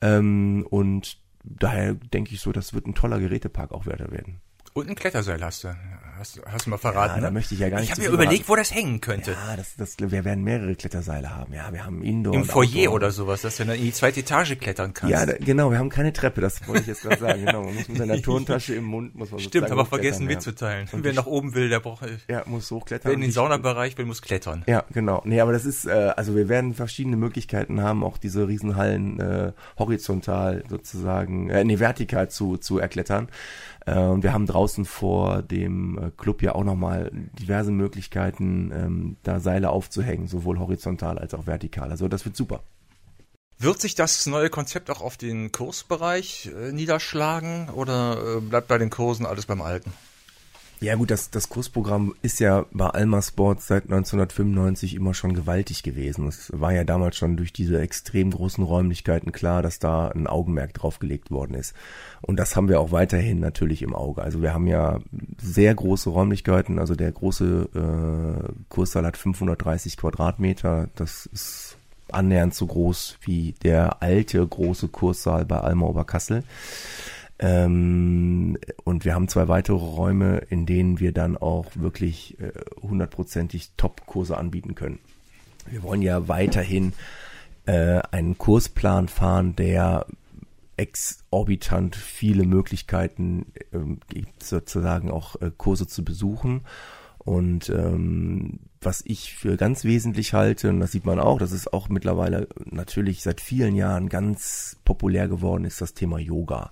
Ähm, 0.01 0.67
und 0.69 1.19
daher 1.45 1.95
denke 1.95 2.35
ich 2.35 2.41
so, 2.41 2.53
das 2.53 2.75
wird 2.75 2.87
ein 2.87 2.95
toller 2.95 3.21
Gerätepark 3.21 3.73
auch 3.73 3.87
weiter 3.87 4.11
werden. 4.11 4.41
Und 4.75 4.89
ein 4.89 4.95
Kletterseil 4.95 5.43
hast 5.43 5.65
du. 5.65 5.69
Hast, 6.19 6.41
hast 6.47 6.67
du 6.67 6.71
mal 6.71 6.79
verraten. 6.79 7.11
Ja, 7.11 7.17
ne? 7.17 7.23
da 7.23 7.31
möchte 7.31 7.55
ich 7.55 7.61
ja 7.61 7.69
gar 7.69 7.81
nicht. 7.81 7.87
Ich 7.87 7.93
habe 7.93 8.03
mir 8.03 8.09
überlegt, 8.09 8.45
verraten. 8.45 8.49
wo 8.49 8.57
das 8.57 8.75
hängen 8.75 9.01
könnte. 9.01 9.33
Ja, 9.33 9.57
das, 9.57 9.77
das, 9.77 9.97
wir 9.99 10.25
werden 10.25 10.43
mehrere 10.43 10.75
Kletterseile 10.75 11.35
haben. 11.35 11.53
Ja, 11.53 11.73
wir 11.73 11.85
haben 11.85 12.03
Indoor. 12.03 12.35
Im 12.35 12.45
Foyer 12.45 12.69
Outdoor. 12.69 12.95
oder 12.95 13.11
sowas, 13.11 13.43
dass 13.43 13.57
du 13.57 13.63
in 13.65 13.81
die 13.81 13.93
zweite 13.93 14.21
Etage 14.21 14.59
klettern 14.59 14.95
kannst. 14.95 15.13
Ja, 15.13 15.27
da, 15.27 15.35
genau. 15.39 15.71
Wir 15.71 15.79
haben 15.79 15.91
keine 15.91 16.13
Treppe. 16.13 16.41
Das 16.41 16.67
wollte 16.67 16.83
ich 16.83 16.87
jetzt 16.89 17.03
gerade 17.03 17.19
sagen. 17.19 17.45
Genau. 17.45 17.63
Man 17.65 17.75
muss 17.75 17.89
mit 17.89 17.99
seiner 17.99 18.21
Turntasche 18.23 18.75
im 18.75 18.85
Mund 18.85 19.15
muss 19.15 19.31
man 19.31 19.41
Stimmt, 19.41 19.71
aber 19.71 19.87
vergessen 19.87 20.27
mitzuteilen. 20.27 20.89
Und 20.93 21.05
wer 21.05 21.13
nach 21.13 21.27
oben 21.27 21.55
will, 21.55 21.69
der 21.69 21.81
braucht. 21.81 22.05
Ja, 22.29 22.43
muss 22.47 22.71
hochklettern. 22.71 23.11
Wer 23.11 23.15
in 23.15 23.21
den 23.21 23.33
Saunabereich 23.33 23.97
will, 23.99 24.07
muss 24.07 24.23
klettern. 24.23 24.65
Ja, 24.67 24.85
genau. 24.93 25.23
Nee, 25.25 25.41
aber 25.41 25.53
das 25.53 25.65
ist, 25.65 25.87
äh, 25.87 26.13
also 26.17 26.35
wir 26.35 26.49
werden 26.49 26.75
verschiedene 26.75 27.17
Möglichkeiten 27.17 27.83
haben, 27.83 28.03
auch 28.03 28.19
diese 28.19 28.49
Riesenhallen 28.49 29.21
äh, 29.21 29.53
horizontal 29.79 30.65
sozusagen, 30.69 31.51
äh, 31.51 31.65
nee, 31.65 31.79
vertikal 31.79 32.29
zu 32.29 32.57
zu 32.57 32.79
erklettern. 32.79 33.29
Äh, 33.87 33.99
und 33.99 34.23
wir 34.23 34.33
haben 34.33 34.47
draußen 34.47 34.85
vor 34.85 35.43
dem 35.43 35.99
äh, 35.99 36.08
Club 36.11 36.43
ja 36.43 36.55
auch 36.55 36.65
nochmal 36.65 37.11
diverse 37.39 37.71
Möglichkeiten, 37.71 38.73
ähm, 38.75 39.17
da 39.23 39.41
Seile 39.41 39.71
aufzuhängen, 39.71 40.27
sowohl 40.27 40.59
horizontal 40.59 41.19
als 41.19 41.35
auch 41.35 41.47
vertikal. 41.47 41.91
Also 41.91 42.09
das 42.09 42.25
wird 42.25 42.37
super. 42.37 42.63
Wird 43.59 43.81
sich 43.81 43.97
das 43.97 44.27
neue 44.27 44.51
Konzept 44.51 44.89
auch 44.89 45.01
auf 45.01 45.17
den 45.17 45.51
Kursbereich 45.51 46.51
äh, 46.57 46.73
niederschlagen 46.73 47.71
oder 47.71 48.37
äh, 48.37 48.41
bleibt 48.41 48.69
bei 48.69 48.79
den 48.79 48.91
Kursen 48.91 49.27
alles 49.27 49.47
beim 49.47 49.63
Alten? 49.63 49.93
Ja 50.81 50.95
gut, 50.95 51.11
das, 51.11 51.31
das 51.31 51.49
Kursprogramm 51.49 52.15
ist 52.23 52.39
ja 52.39 52.65
bei 52.71 52.87
Alma 52.87 53.21
Sports 53.21 53.67
seit 53.67 53.85
1995 53.85 54.95
immer 54.95 55.13
schon 55.13 55.35
gewaltig 55.35 55.83
gewesen. 55.83 56.29
Es 56.29 56.53
war 56.55 56.73
ja 56.73 56.85
damals 56.85 57.17
schon 57.17 57.37
durch 57.37 57.53
diese 57.53 57.81
extrem 57.81 58.31
großen 58.31 58.63
Räumlichkeiten 58.63 59.33
klar, 59.33 59.61
dass 59.61 59.81
da 59.81 60.09
ein 60.09 60.29
Augenmerk 60.29 60.75
drauf 60.75 61.01
gelegt 61.01 61.33
worden 61.33 61.55
ist. 61.55 61.75
Und 62.21 62.37
das 62.39 62.55
haben 62.55 62.69
wir 62.69 62.79
auch 62.81 62.93
weiterhin 62.93 63.41
natürlich 63.41 63.83
im 63.83 63.93
Auge. 63.93 64.23
Also 64.23 64.41
wir 64.41 64.55
haben 64.55 64.69
ja 64.69 65.01
sehr 65.43 65.75
große 65.75 66.11
Räumlichkeiten. 66.11 66.79
Also 66.79 66.95
der 66.95 67.11
große 67.11 67.69
äh, 67.75 68.53
Kurssaal 68.69 69.05
hat 69.05 69.17
530 69.17 69.97
Quadratmeter. 69.97 70.91
Das 70.95 71.27
ist 71.27 71.77
annähernd 72.13 72.55
so 72.55 72.67
groß 72.67 73.19
wie 73.23 73.55
der 73.65 74.01
alte 74.01 74.47
große 74.47 74.87
Kurssaal 74.89 75.45
bei 75.45 75.59
Alma 75.59 75.87
Oberkassel. 75.87 76.45
Ähm, 77.39 78.59
und 78.85 79.05
wir 79.05 79.15
haben 79.15 79.29
zwei 79.29 79.49
weitere 79.49 79.77
Räume, 79.77 80.39
in 80.51 80.67
denen 80.67 80.99
wir 80.99 81.13
dann 81.13 81.37
auch 81.37 81.67
wirklich 81.75 82.39
äh, 82.41 82.53
hundertprozentig 82.83 83.73
Top-Kurse 83.77 84.37
anbieten 84.37 84.75
können. 84.75 84.99
Wir 85.71 85.83
wollen 85.83 86.03
ja 86.03 86.29
weiterhin 86.29 86.93
äh, 87.67 88.01
einen 88.11 88.39
Kursplan 88.39 89.09
fahren, 89.09 89.55
der 89.55 90.07
exorbitant 90.77 91.97
viele 91.97 92.45
Möglichkeiten 92.45 93.47
äh, 93.73 93.79
gibt, 94.09 94.43
sozusagen 94.43 95.11
auch 95.11 95.41
äh, 95.41 95.51
Kurse 95.57 95.87
zu 95.87 96.05
besuchen. 96.05 96.63
Und 97.19 97.69
ähm, 97.69 98.61
was 98.81 99.03
ich 99.05 99.35
für 99.35 99.57
ganz 99.57 99.85
wesentlich 99.85 100.33
halte, 100.33 100.71
und 100.71 100.81
das 100.81 100.93
sieht 100.93 101.05
man 101.05 101.21
auch, 101.21 101.39
das 101.39 101.53
ist 101.53 101.73
auch 101.73 101.89
mittlerweile 101.89 102.49
natürlich 102.65 103.23
seit 103.23 103.41
vielen 103.41 103.75
Jahren 103.75 104.09
ganz 104.09 104.79
populär 104.85 105.29
geworden, 105.29 105.65
ist 105.65 105.81
das 105.81 105.95
Thema 105.95 106.19
Yoga. 106.19 106.71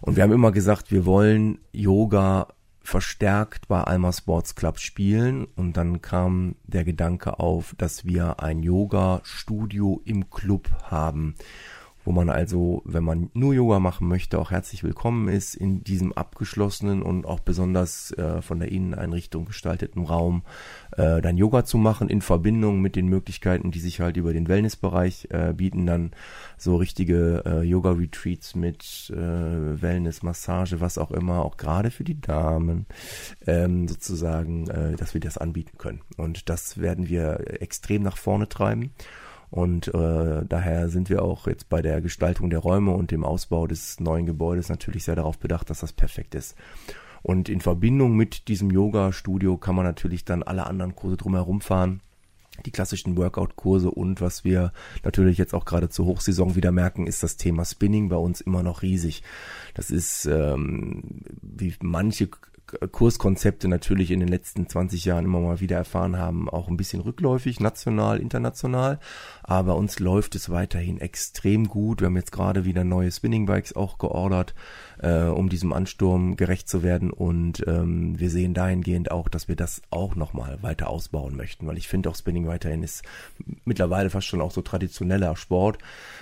Und 0.00 0.16
wir 0.16 0.22
haben 0.22 0.32
immer 0.32 0.52
gesagt, 0.52 0.90
wir 0.90 1.04
wollen 1.04 1.58
Yoga 1.72 2.48
verstärkt 2.82 3.68
bei 3.68 3.82
Alma 3.82 4.12
Sports 4.12 4.54
Club 4.54 4.78
spielen. 4.78 5.46
Und 5.56 5.76
dann 5.76 6.00
kam 6.02 6.56
der 6.64 6.84
Gedanke 6.84 7.38
auf, 7.38 7.74
dass 7.76 8.04
wir 8.04 8.40
ein 8.40 8.62
Yoga-Studio 8.62 10.00
im 10.04 10.30
Club 10.30 10.70
haben 10.84 11.34
wo 12.04 12.12
man 12.12 12.30
also, 12.30 12.82
wenn 12.84 13.04
man 13.04 13.30
nur 13.34 13.52
Yoga 13.52 13.78
machen 13.78 14.08
möchte, 14.08 14.38
auch 14.38 14.50
herzlich 14.50 14.82
willkommen 14.82 15.28
ist 15.28 15.54
in 15.54 15.84
diesem 15.84 16.12
abgeschlossenen 16.12 17.02
und 17.02 17.26
auch 17.26 17.40
besonders 17.40 18.12
äh, 18.12 18.40
von 18.40 18.58
der 18.58 18.72
Inneneinrichtung 18.72 19.44
gestalteten 19.44 20.04
Raum, 20.04 20.42
äh, 20.96 21.20
dann 21.20 21.36
Yoga 21.36 21.64
zu 21.64 21.76
machen 21.76 22.08
in 22.08 22.22
Verbindung 22.22 22.80
mit 22.80 22.96
den 22.96 23.06
Möglichkeiten, 23.06 23.70
die 23.70 23.80
sich 23.80 24.00
halt 24.00 24.16
über 24.16 24.32
den 24.32 24.48
Wellnessbereich 24.48 25.28
äh, 25.30 25.52
bieten, 25.52 25.86
dann 25.86 26.12
so 26.56 26.76
richtige 26.76 27.42
äh, 27.44 27.62
Yoga-Retreats 27.62 28.54
mit 28.54 29.12
äh, 29.14 29.82
Wellness, 29.82 30.22
Massage, 30.22 30.80
was 30.80 30.96
auch 30.96 31.10
immer, 31.10 31.44
auch 31.44 31.58
gerade 31.58 31.90
für 31.90 32.04
die 32.04 32.20
Damen 32.20 32.86
ähm, 33.46 33.88
sozusagen, 33.88 34.68
äh, 34.68 34.96
dass 34.96 35.12
wir 35.12 35.20
das 35.20 35.36
anbieten 35.36 35.76
können. 35.76 36.00
Und 36.16 36.48
das 36.48 36.78
werden 36.78 37.08
wir 37.08 37.60
extrem 37.60 38.02
nach 38.02 38.16
vorne 38.16 38.48
treiben. 38.48 38.92
Und 39.50 39.88
äh, 39.88 40.44
daher 40.46 40.88
sind 40.88 41.10
wir 41.10 41.22
auch 41.22 41.46
jetzt 41.46 41.68
bei 41.68 41.82
der 41.82 42.00
Gestaltung 42.00 42.50
der 42.50 42.60
Räume 42.60 42.92
und 42.92 43.10
dem 43.10 43.24
Ausbau 43.24 43.66
des 43.66 43.98
neuen 43.98 44.26
Gebäudes 44.26 44.68
natürlich 44.68 45.04
sehr 45.04 45.16
darauf 45.16 45.38
bedacht, 45.38 45.70
dass 45.70 45.80
das 45.80 45.92
perfekt 45.92 46.34
ist. 46.34 46.54
Und 47.22 47.48
in 47.48 47.60
Verbindung 47.60 48.16
mit 48.16 48.48
diesem 48.48 48.70
Yoga-Studio 48.70 49.56
kann 49.56 49.74
man 49.74 49.84
natürlich 49.84 50.24
dann 50.24 50.42
alle 50.42 50.66
anderen 50.66 50.94
Kurse 50.94 51.16
drumherum 51.16 51.60
fahren 51.60 52.00
die 52.66 52.70
klassischen 52.70 53.16
Workout-Kurse 53.16 53.90
und 53.90 54.20
was 54.20 54.44
wir 54.44 54.72
natürlich 55.02 55.38
jetzt 55.38 55.54
auch 55.54 55.64
gerade 55.64 55.88
zur 55.88 56.06
Hochsaison 56.06 56.56
wieder 56.56 56.72
merken, 56.72 57.06
ist 57.06 57.22
das 57.22 57.36
Thema 57.36 57.64
Spinning 57.64 58.08
bei 58.08 58.16
uns 58.16 58.40
immer 58.40 58.62
noch 58.62 58.82
riesig. 58.82 59.22
Das 59.74 59.90
ist, 59.90 60.26
ähm, 60.26 61.22
wie 61.42 61.74
manche 61.80 62.28
Kurskonzepte 62.92 63.68
natürlich 63.68 64.10
in 64.10 64.20
den 64.20 64.28
letzten 64.28 64.68
20 64.68 65.04
Jahren 65.04 65.24
immer 65.24 65.40
mal 65.40 65.60
wieder 65.60 65.76
erfahren 65.76 66.18
haben, 66.18 66.48
auch 66.48 66.68
ein 66.68 66.76
bisschen 66.76 67.00
rückläufig, 67.00 67.60
national, 67.60 68.20
international. 68.20 68.98
Aber 69.42 69.76
uns 69.76 69.98
läuft 69.98 70.34
es 70.34 70.50
weiterhin 70.50 71.00
extrem 71.00 71.68
gut. 71.68 72.00
Wir 72.00 72.06
haben 72.06 72.16
jetzt 72.16 72.32
gerade 72.32 72.64
wieder 72.64 72.84
neue 72.84 73.10
Spinning 73.10 73.46
Bikes 73.46 73.74
auch 73.74 73.98
geordert, 73.98 74.54
äh, 74.98 75.24
um 75.24 75.48
diesem 75.48 75.72
Ansturm 75.72 76.36
gerecht 76.36 76.68
zu 76.68 76.82
werden. 76.82 77.10
Und 77.10 77.64
ähm, 77.66 78.18
wir 78.18 78.30
sehen 78.30 78.54
dahingehend 78.54 79.10
auch, 79.10 79.28
dass 79.28 79.48
wir 79.48 79.56
das 79.56 79.82
auch 79.90 80.14
nochmal 80.14 80.62
weiter 80.62 80.88
ausbauen 80.88 81.36
möchten, 81.36 81.66
weil 81.66 81.78
ich 81.78 81.88
finde 81.88 82.10
auch 82.10 82.16
Spinning 82.16 82.46
weiterhin 82.46 82.82
ist 82.82 83.02
mittlerweile 83.64 84.10
fast 84.10 84.26
schon 84.26 84.40
auch 84.40 84.50
so 84.50 84.62
traditioneller 84.62 85.36
Sport. 85.36 85.78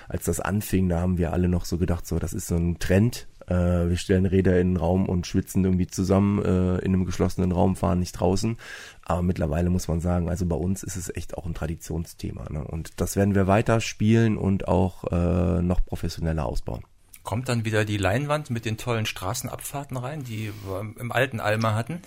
Als 0.07 0.25
das 0.25 0.39
anfing, 0.39 0.89
da 0.89 0.99
haben 0.99 1.17
wir 1.17 1.33
alle 1.33 1.47
noch 1.47 1.65
so 1.65 1.77
gedacht, 1.77 2.07
so 2.07 2.19
das 2.19 2.33
ist 2.33 2.47
so 2.47 2.55
ein 2.55 2.79
Trend, 2.79 3.27
wir 3.53 3.97
stellen 3.97 4.25
Räder 4.25 4.59
in 4.59 4.75
den 4.75 4.77
Raum 4.77 5.07
und 5.07 5.27
schwitzen 5.27 5.63
irgendwie 5.63 5.87
zusammen 5.87 6.43
äh, 6.43 6.77
in 6.79 6.93
einem 6.93 7.05
geschlossenen 7.05 7.51
Raum, 7.51 7.75
fahren 7.75 7.99
nicht 7.99 8.13
draußen. 8.13 8.57
Aber 9.03 9.21
mittlerweile 9.21 9.69
muss 9.69 9.87
man 9.87 9.99
sagen, 9.99 10.29
also 10.29 10.45
bei 10.45 10.55
uns 10.55 10.83
ist 10.83 10.95
es 10.95 11.13
echt 11.15 11.37
auch 11.37 11.45
ein 11.45 11.53
Traditionsthema. 11.53 12.45
Ne? 12.49 12.63
Und 12.63 13.01
das 13.01 13.15
werden 13.15 13.35
wir 13.35 13.47
weiter 13.47 13.81
spielen 13.81 14.37
und 14.37 14.67
auch 14.67 15.05
äh, 15.11 15.61
noch 15.61 15.83
professioneller 15.85 16.45
ausbauen. 16.45 16.83
Kommt 17.23 17.49
dann 17.49 17.65
wieder 17.65 17.85
die 17.85 17.97
Leinwand 17.97 18.49
mit 18.49 18.65
den 18.65 18.77
tollen 18.77 19.05
Straßenabfahrten 19.05 19.97
rein, 19.97 20.23
die 20.23 20.51
wir 20.65 20.79
im 20.99 21.11
alten 21.11 21.39
Alma 21.39 21.75
hatten? 21.75 22.01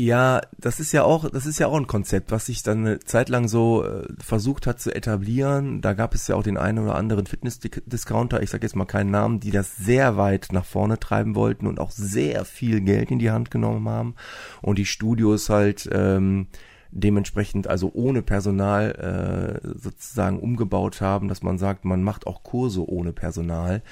Ja, 0.00 0.42
das 0.56 0.78
ist 0.78 0.92
ja 0.92 1.02
auch, 1.02 1.28
das 1.28 1.44
ist 1.44 1.58
ja 1.58 1.66
auch 1.66 1.76
ein 1.76 1.88
Konzept, 1.88 2.30
was 2.30 2.46
sich 2.46 2.62
dann 2.62 2.86
eine 2.86 3.00
Zeit 3.00 3.28
lang 3.28 3.48
so 3.48 3.84
äh, 3.84 4.06
versucht 4.24 4.68
hat 4.68 4.80
zu 4.80 4.94
etablieren. 4.94 5.80
Da 5.80 5.92
gab 5.92 6.14
es 6.14 6.28
ja 6.28 6.36
auch 6.36 6.44
den 6.44 6.56
einen 6.56 6.78
oder 6.78 6.94
anderen 6.94 7.26
Fitness-Discounter, 7.26 8.40
ich 8.40 8.50
sage 8.50 8.64
jetzt 8.64 8.76
mal 8.76 8.84
keinen 8.84 9.10
Namen, 9.10 9.40
die 9.40 9.50
das 9.50 9.76
sehr 9.76 10.16
weit 10.16 10.50
nach 10.52 10.64
vorne 10.64 11.00
treiben 11.00 11.34
wollten 11.34 11.66
und 11.66 11.80
auch 11.80 11.90
sehr 11.90 12.44
viel 12.44 12.80
Geld 12.80 13.10
in 13.10 13.18
die 13.18 13.32
Hand 13.32 13.50
genommen 13.50 13.88
haben 13.88 14.14
und 14.62 14.78
die 14.78 14.86
Studios 14.86 15.50
halt 15.50 15.88
ähm, 15.90 16.46
dementsprechend 16.90 17.66
also 17.66 17.90
ohne 17.94 18.22
Personal 18.22 19.60
äh, 19.62 19.68
sozusagen 19.78 20.40
umgebaut 20.40 21.00
haben, 21.00 21.28
dass 21.28 21.42
man 21.42 21.58
sagt, 21.58 21.84
man 21.84 22.02
macht 22.02 22.26
auch 22.26 22.42
Kurse 22.42 22.88
ohne 22.88 23.12
Personal 23.12 23.82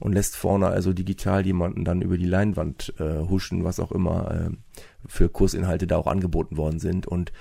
und 0.00 0.12
lässt 0.12 0.36
vorne 0.36 0.68
also 0.68 0.92
digital 0.92 1.44
jemanden 1.44 1.84
dann 1.84 2.02
über 2.02 2.16
die 2.16 2.26
Leinwand 2.26 2.94
äh, 2.98 3.20
huschen, 3.28 3.64
was 3.64 3.80
auch 3.80 3.92
immer 3.92 4.30
äh, 4.30 4.50
für 5.06 5.28
Kursinhalte 5.28 5.86
da 5.86 5.96
auch 5.96 6.06
angeboten 6.06 6.56
worden 6.56 6.78
sind. 6.78 7.06
Und 7.06 7.32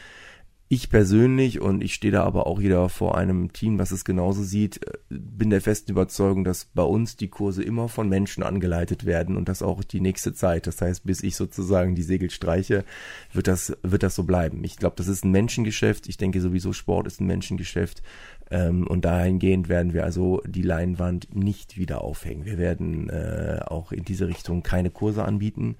ich 0.74 0.90
persönlich, 0.90 1.62
und 1.62 1.84
ich 1.84 1.94
stehe 1.94 2.12
da 2.12 2.24
aber 2.24 2.48
auch 2.48 2.60
wieder 2.60 2.90
vor 2.90 3.16
einem 3.16 3.54
Team, 3.54 3.78
was 3.78 3.92
es 3.92 4.04
genauso 4.04 4.44
sieht, 4.44 4.86
äh, 4.88 4.98
bin 5.10 5.52
der 5.52 5.62
festen 5.62 5.92
Überzeugung, 5.92 6.44
dass 6.44 6.66
bei 6.66 6.84
uns 6.84 7.16
die 7.16 7.28
Kurse 7.28 7.64
immer 7.64 7.90
von 7.90 8.10
Menschen 8.10 8.42
angeleitet 8.44 9.06
werden 9.06 9.38
und 9.38 9.50
das 9.50 9.62
auch 9.62 9.84
die 9.84 10.02
nächste 10.02 10.34
Zeit. 10.34 10.66
Das 10.66 10.82
heißt, 10.82 11.06
bis 11.06 11.22
ich 11.22 11.36
sozusagen 11.36 11.96
die 11.96 12.02
Segel 12.02 12.32
streiche, 12.32 12.86
wird 13.32 13.48
das, 13.48 13.78
wird 13.84 14.04
das 14.04 14.16
so 14.16 14.24
bleiben. 14.24 14.64
Ich 14.64 14.78
glaube, 14.78 14.96
das 14.98 15.08
ist 15.08 15.24
ein 15.24 15.32
Menschengeschäft. 15.32 16.10
Ich 16.10 16.18
denke 16.18 16.42
sowieso, 16.42 16.74
Sport 16.74 17.06
ist 17.08 17.22
ein 17.22 17.28
Menschengeschäft. 17.28 18.02
Ähm, 18.50 18.88
und 18.88 19.06
dahingehend 19.06 19.70
werden 19.70 19.94
wir 19.94 20.04
also 20.04 20.42
die 20.46 20.64
Leinwand 20.64 21.36
nicht 21.36 21.78
wieder 21.78 22.02
aufhängen. 22.02 22.46
Wir 22.46 22.58
werden 22.58 23.10
äh, 23.10 23.60
auch 23.66 23.92
in 23.92 24.06
diese 24.06 24.28
Richtung 24.28 24.64
keine 24.64 24.90
Kurse 24.90 25.24
anbieten. 25.24 25.76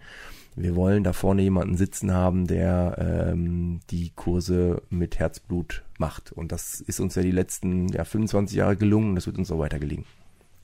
Wir 0.56 0.76
wollen 0.76 1.04
da 1.04 1.14
vorne 1.14 1.42
jemanden 1.42 1.78
sitzen 1.78 2.14
haben, 2.14 2.48
der 2.48 3.32
ähm, 3.32 3.80
die 3.90 4.12
Kurse 4.16 4.82
mit 4.90 5.20
Herzblut 5.20 5.84
macht. 5.98 6.32
Und 6.32 6.52
das 6.52 6.82
ist 6.82 7.00
uns 7.00 7.16
ja 7.16 7.22
die 7.22 7.32
letzten 7.32 7.90
ja, 7.90 8.04
25 8.04 8.58
Jahre 8.58 8.76
gelungen 8.76 9.16
das 9.16 9.26
wird 9.26 9.38
uns 9.38 9.52
auch 9.52 9.60
weiter 9.60 9.80
gelingen. 9.80 10.06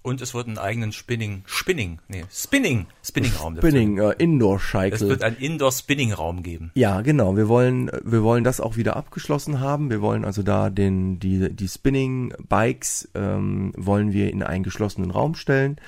Und 0.01 0.21
es 0.21 0.33
wird 0.33 0.47
einen 0.47 0.57
eigenen 0.57 0.93
Spinning, 0.93 1.43
Spinning, 1.45 1.99
nee, 2.07 2.23
Spinning, 2.31 2.87
Spinning-Raum. 3.03 3.57
Spinning, 3.57 3.97
äh, 3.97 4.15
Indoor-Cycle. 4.17 4.93
Es 4.93 5.01
wird 5.01 5.23
einen 5.23 5.35
Indoor-Spinning-Raum 5.35 6.41
geben. 6.41 6.71
Ja, 6.73 7.01
genau. 7.01 7.35
Wir 7.35 7.49
wollen, 7.49 7.91
wir 8.03 8.23
wollen 8.23 8.45
das 8.45 8.61
auch 8.61 8.77
wieder 8.77 8.95
abgeschlossen 8.95 9.59
haben. 9.59 9.89
Wir 9.89 10.01
wollen 10.01 10.23
also 10.23 10.41
da 10.41 10.69
den, 10.69 11.19
die, 11.19 11.53
die 11.53 11.67
Spinning-Bikes 11.67 13.09
ähm, 13.13 13.73
wollen 13.75 14.13
wir 14.13 14.31
in 14.31 14.41
einen 14.41 14.63
geschlossenen 14.63 15.11
Raum 15.11 15.35
stellen, 15.35 15.81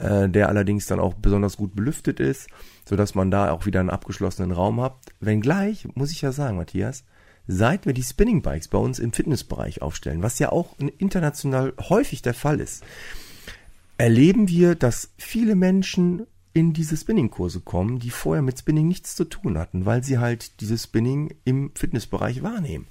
äh, 0.00 0.28
der 0.28 0.48
allerdings 0.48 0.86
dann 0.86 1.00
auch 1.00 1.14
besonders 1.14 1.56
gut 1.56 1.76
belüftet 1.76 2.18
ist 2.18 2.48
so 2.90 2.96
dass 2.96 3.14
man 3.14 3.30
da 3.30 3.52
auch 3.52 3.66
wieder 3.66 3.78
einen 3.78 3.88
abgeschlossenen 3.88 4.50
Raum 4.50 4.80
hat. 4.80 4.96
Wenngleich, 5.20 5.86
muss 5.94 6.10
ich 6.10 6.22
ja 6.22 6.32
sagen, 6.32 6.56
Matthias, 6.56 7.04
seit 7.46 7.86
wir 7.86 7.92
die 7.92 8.02
Spinning 8.02 8.42
Bikes 8.42 8.66
bei 8.66 8.78
uns 8.78 8.98
im 8.98 9.12
Fitnessbereich 9.12 9.80
aufstellen, 9.80 10.24
was 10.24 10.40
ja 10.40 10.50
auch 10.50 10.76
international 10.98 11.72
häufig 11.78 12.20
der 12.20 12.34
Fall 12.34 12.58
ist, 12.58 12.82
erleben 13.96 14.48
wir, 14.48 14.74
dass 14.74 15.12
viele 15.18 15.54
Menschen 15.54 16.26
in 16.52 16.72
diese 16.72 16.96
Spinning-Kurse 16.96 17.60
kommen, 17.60 18.00
die 18.00 18.10
vorher 18.10 18.42
mit 18.42 18.58
Spinning 18.58 18.88
nichts 18.88 19.14
zu 19.14 19.24
tun 19.24 19.56
hatten, 19.56 19.86
weil 19.86 20.02
sie 20.02 20.18
halt 20.18 20.60
dieses 20.60 20.82
Spinning 20.82 21.32
im 21.44 21.70
Fitnessbereich 21.76 22.42
wahrnehmen. 22.42 22.88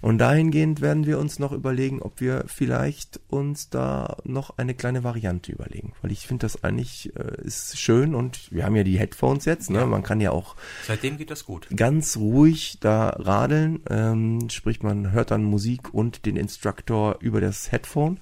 Und 0.00 0.18
dahingehend 0.18 0.80
werden 0.80 1.06
wir 1.06 1.18
uns 1.18 1.38
noch 1.38 1.52
überlegen, 1.52 2.00
ob 2.00 2.20
wir 2.20 2.44
vielleicht 2.46 3.20
uns 3.28 3.68
da 3.68 4.16
noch 4.24 4.56
eine 4.58 4.74
kleine 4.74 5.04
Variante 5.04 5.52
überlegen. 5.52 5.92
Weil 6.02 6.12
ich 6.12 6.26
finde 6.26 6.44
das 6.44 6.62
eigentlich 6.62 7.14
äh, 7.16 7.42
ist 7.42 7.78
schön 7.78 8.14
und 8.14 8.52
wir 8.52 8.64
haben 8.64 8.76
ja 8.76 8.84
die 8.84 8.98
Headphones 8.98 9.44
jetzt, 9.44 9.70
ne? 9.70 9.80
Ja. 9.80 9.86
Man 9.86 10.02
kann 10.02 10.20
ja 10.20 10.30
auch 10.30 10.56
seitdem 10.86 11.18
geht 11.18 11.30
das 11.30 11.44
gut. 11.44 11.68
Ganz 11.74 12.16
ruhig 12.16 12.78
da 12.80 13.10
radeln. 13.10 13.80
Ähm, 13.90 14.48
sprich, 14.50 14.82
man 14.82 15.12
hört 15.12 15.30
dann 15.30 15.44
Musik 15.44 15.92
und 15.92 16.26
den 16.26 16.36
Instruktor 16.36 17.16
über 17.20 17.40
das 17.40 17.72
Headphone. 17.72 18.18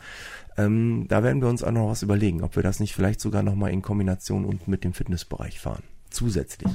Ähm, 0.57 1.07
da 1.09 1.23
werden 1.23 1.43
wir 1.43 1.49
uns 1.49 1.63
auch 1.63 1.71
noch 1.71 1.89
was 1.91 2.03
überlegen, 2.03 2.43
ob 2.43 2.57
wir 2.57 2.63
das 2.63 2.81
nicht 2.81 2.95
vielleicht 2.95 3.21
sogar 3.21 3.43
nochmal 3.43 3.73
in 3.73 3.83
Kombination 3.83 4.45
und 4.45 4.69
mit 4.69 4.85
dem 4.85 4.95
Fitnessbereich 4.95 5.61
fahren. 5.61 5.83
Zusätzlich. 6.11 6.73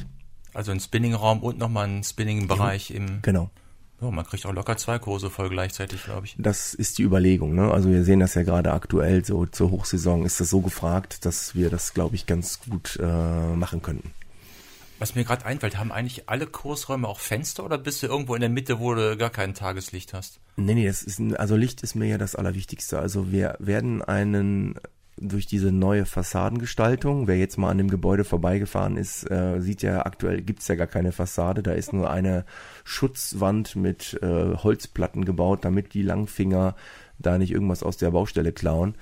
Also 0.53 0.71
ein 0.71 0.79
Spinning-Raum 0.79 1.41
und 1.41 1.57
nochmal 1.57 1.87
ein 1.87 2.03
Spinning-Bereich 2.03 2.91
im. 2.91 3.21
Genau. 3.21 3.49
Ja, 4.01 4.09
man 4.09 4.25
kriegt 4.25 4.45
auch 4.47 4.53
locker 4.53 4.77
zwei 4.77 4.97
Kurse 4.97 5.29
voll 5.29 5.49
gleichzeitig, 5.49 6.03
glaube 6.03 6.25
ich. 6.25 6.35
Das 6.37 6.73
ist 6.73 6.97
die 6.97 7.03
Überlegung. 7.03 7.53
Ne? 7.53 7.71
Also 7.71 7.89
wir 7.89 8.03
sehen 8.03 8.19
das 8.19 8.33
ja 8.33 8.41
gerade 8.41 8.73
aktuell 8.73 9.23
so 9.23 9.45
zur 9.45 9.69
Hochsaison 9.69 10.25
ist 10.25 10.39
das 10.39 10.49
so 10.49 10.61
gefragt, 10.61 11.23
dass 11.25 11.53
wir 11.53 11.69
das, 11.69 11.93
glaube 11.93 12.15
ich, 12.15 12.25
ganz 12.25 12.59
gut 12.61 12.97
äh, 12.99 13.55
machen 13.55 13.83
könnten. 13.83 14.11
Was 14.97 15.15
mir 15.15 15.23
gerade 15.23 15.45
einfällt, 15.45 15.77
haben 15.77 15.91
eigentlich 15.91 16.29
alle 16.29 16.45
Kursräume 16.47 17.07
auch 17.07 17.19
Fenster 17.19 17.63
oder 17.63 17.77
bist 17.77 18.03
du 18.03 18.07
irgendwo 18.07 18.35
in 18.35 18.41
der 18.41 18.49
Mitte, 18.49 18.79
wo 18.79 18.93
du 18.93 19.17
gar 19.17 19.31
kein 19.31 19.53
Tageslicht 19.53 20.13
hast? 20.13 20.39
Nee, 20.57 20.75
nee, 20.75 20.85
das 20.85 21.01
ist 21.01 21.19
ein, 21.19 21.35
also 21.35 21.55
Licht 21.55 21.81
ist 21.81 21.95
mir 21.95 22.07
ja 22.07 22.17
das 22.17 22.35
Allerwichtigste. 22.35 22.99
Also 22.99 23.31
wir 23.31 23.55
werden 23.59 24.03
einen 24.03 24.75
durch 25.21 25.45
diese 25.45 25.71
neue 25.71 26.05
Fassadengestaltung. 26.05 27.27
Wer 27.27 27.37
jetzt 27.37 27.57
mal 27.57 27.69
an 27.69 27.77
dem 27.77 27.89
Gebäude 27.89 28.23
vorbeigefahren 28.23 28.97
ist, 28.97 29.29
äh, 29.29 29.61
sieht 29.61 29.81
ja 29.83 30.05
aktuell 30.05 30.41
gibt's 30.41 30.67
ja 30.67 30.75
gar 30.75 30.87
keine 30.87 31.11
Fassade. 31.11 31.63
Da 31.63 31.73
ist 31.73 31.93
nur 31.93 32.09
eine 32.09 32.45
Schutzwand 32.83 33.75
mit 33.75 34.19
äh, 34.21 34.55
Holzplatten 34.55 35.23
gebaut, 35.23 35.63
damit 35.63 35.93
die 35.93 36.01
Langfinger 36.01 36.75
da 37.21 37.37
nicht 37.37 37.51
irgendwas 37.51 37.83
aus 37.83 37.97
der 37.97 38.11
Baustelle 38.11 38.51
klauen. 38.51 38.95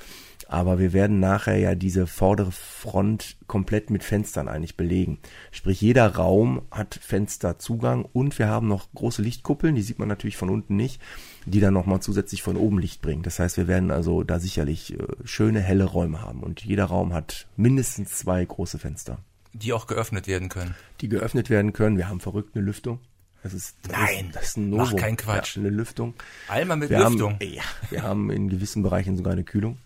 Aber 0.47 0.79
wir 0.79 0.93
werden 0.93 1.19
nachher 1.19 1.57
ja 1.57 1.75
diese 1.75 2.07
vordere 2.07 2.51
Front 2.51 3.37
komplett 3.45 3.91
mit 3.91 4.03
Fenstern 4.03 4.47
eigentlich 4.47 4.75
belegen. 4.75 5.19
Sprich, 5.51 5.79
jeder 5.79 6.15
Raum 6.15 6.63
hat 6.71 6.99
Fensterzugang 6.99 8.03
und 8.13 8.39
wir 8.39 8.47
haben 8.47 8.67
noch 8.67 8.91
große 8.95 9.21
Lichtkuppeln, 9.21 9.75
die 9.75 9.83
sieht 9.83 9.99
man 9.99 10.07
natürlich 10.07 10.37
von 10.37 10.49
unten 10.49 10.75
nicht, 10.75 10.99
die 11.45 11.59
dann 11.59 11.75
nochmal 11.75 12.01
zusätzlich 12.01 12.41
von 12.41 12.57
oben 12.57 12.79
Licht 12.79 13.03
bringen. 13.03 13.21
Das 13.21 13.37
heißt, 13.37 13.57
wir 13.57 13.67
werden 13.67 13.91
also 13.91 14.23
da 14.23 14.39
sicherlich 14.39 14.97
äh, 14.97 15.03
schöne, 15.23 15.59
helle 15.59 15.85
Räume 15.85 16.23
haben 16.23 16.41
und 16.41 16.65
jeder 16.65 16.85
Raum 16.85 17.13
hat 17.13 17.47
mindestens 17.55 18.17
zwei 18.17 18.43
große 18.43 18.79
Fenster. 18.79 19.19
Die 19.53 19.73
auch 19.73 19.87
geöffnet 19.87 20.27
werden 20.27 20.49
können. 20.49 20.75
Die 21.01 21.09
geöffnet 21.09 21.49
werden 21.49 21.73
können. 21.73 21.97
Wir 21.97 22.07
haben 22.07 22.19
verrückt 22.19 22.55
eine 22.55 22.65
Lüftung. 22.65 22.99
Das 23.43 23.53
ist, 23.53 23.77
das 23.83 23.91
Nein, 23.93 24.27
ist, 24.27 24.35
das 24.35 24.43
ist 24.43 24.57
ein 24.57 24.69
Novum. 24.69 24.85
mach 24.85 24.95
keinen 24.95 25.17
Quatsch. 25.17 25.55
Ja, 25.55 25.61
eine 25.61 25.69
Lüftung. 25.69 26.13
Einmal 26.47 26.77
mit 26.77 26.89
wir 26.89 26.99
Lüftung. 26.99 27.33
Haben, 27.33 27.53
ja, 27.53 27.63
wir 27.89 28.03
haben 28.03 28.29
in 28.31 28.49
gewissen 28.49 28.83
Bereichen 28.83 29.15
sogar 29.15 29.33
eine 29.33 29.43
Kühlung. 29.43 29.77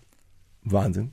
Wahnsinn. 0.64 1.12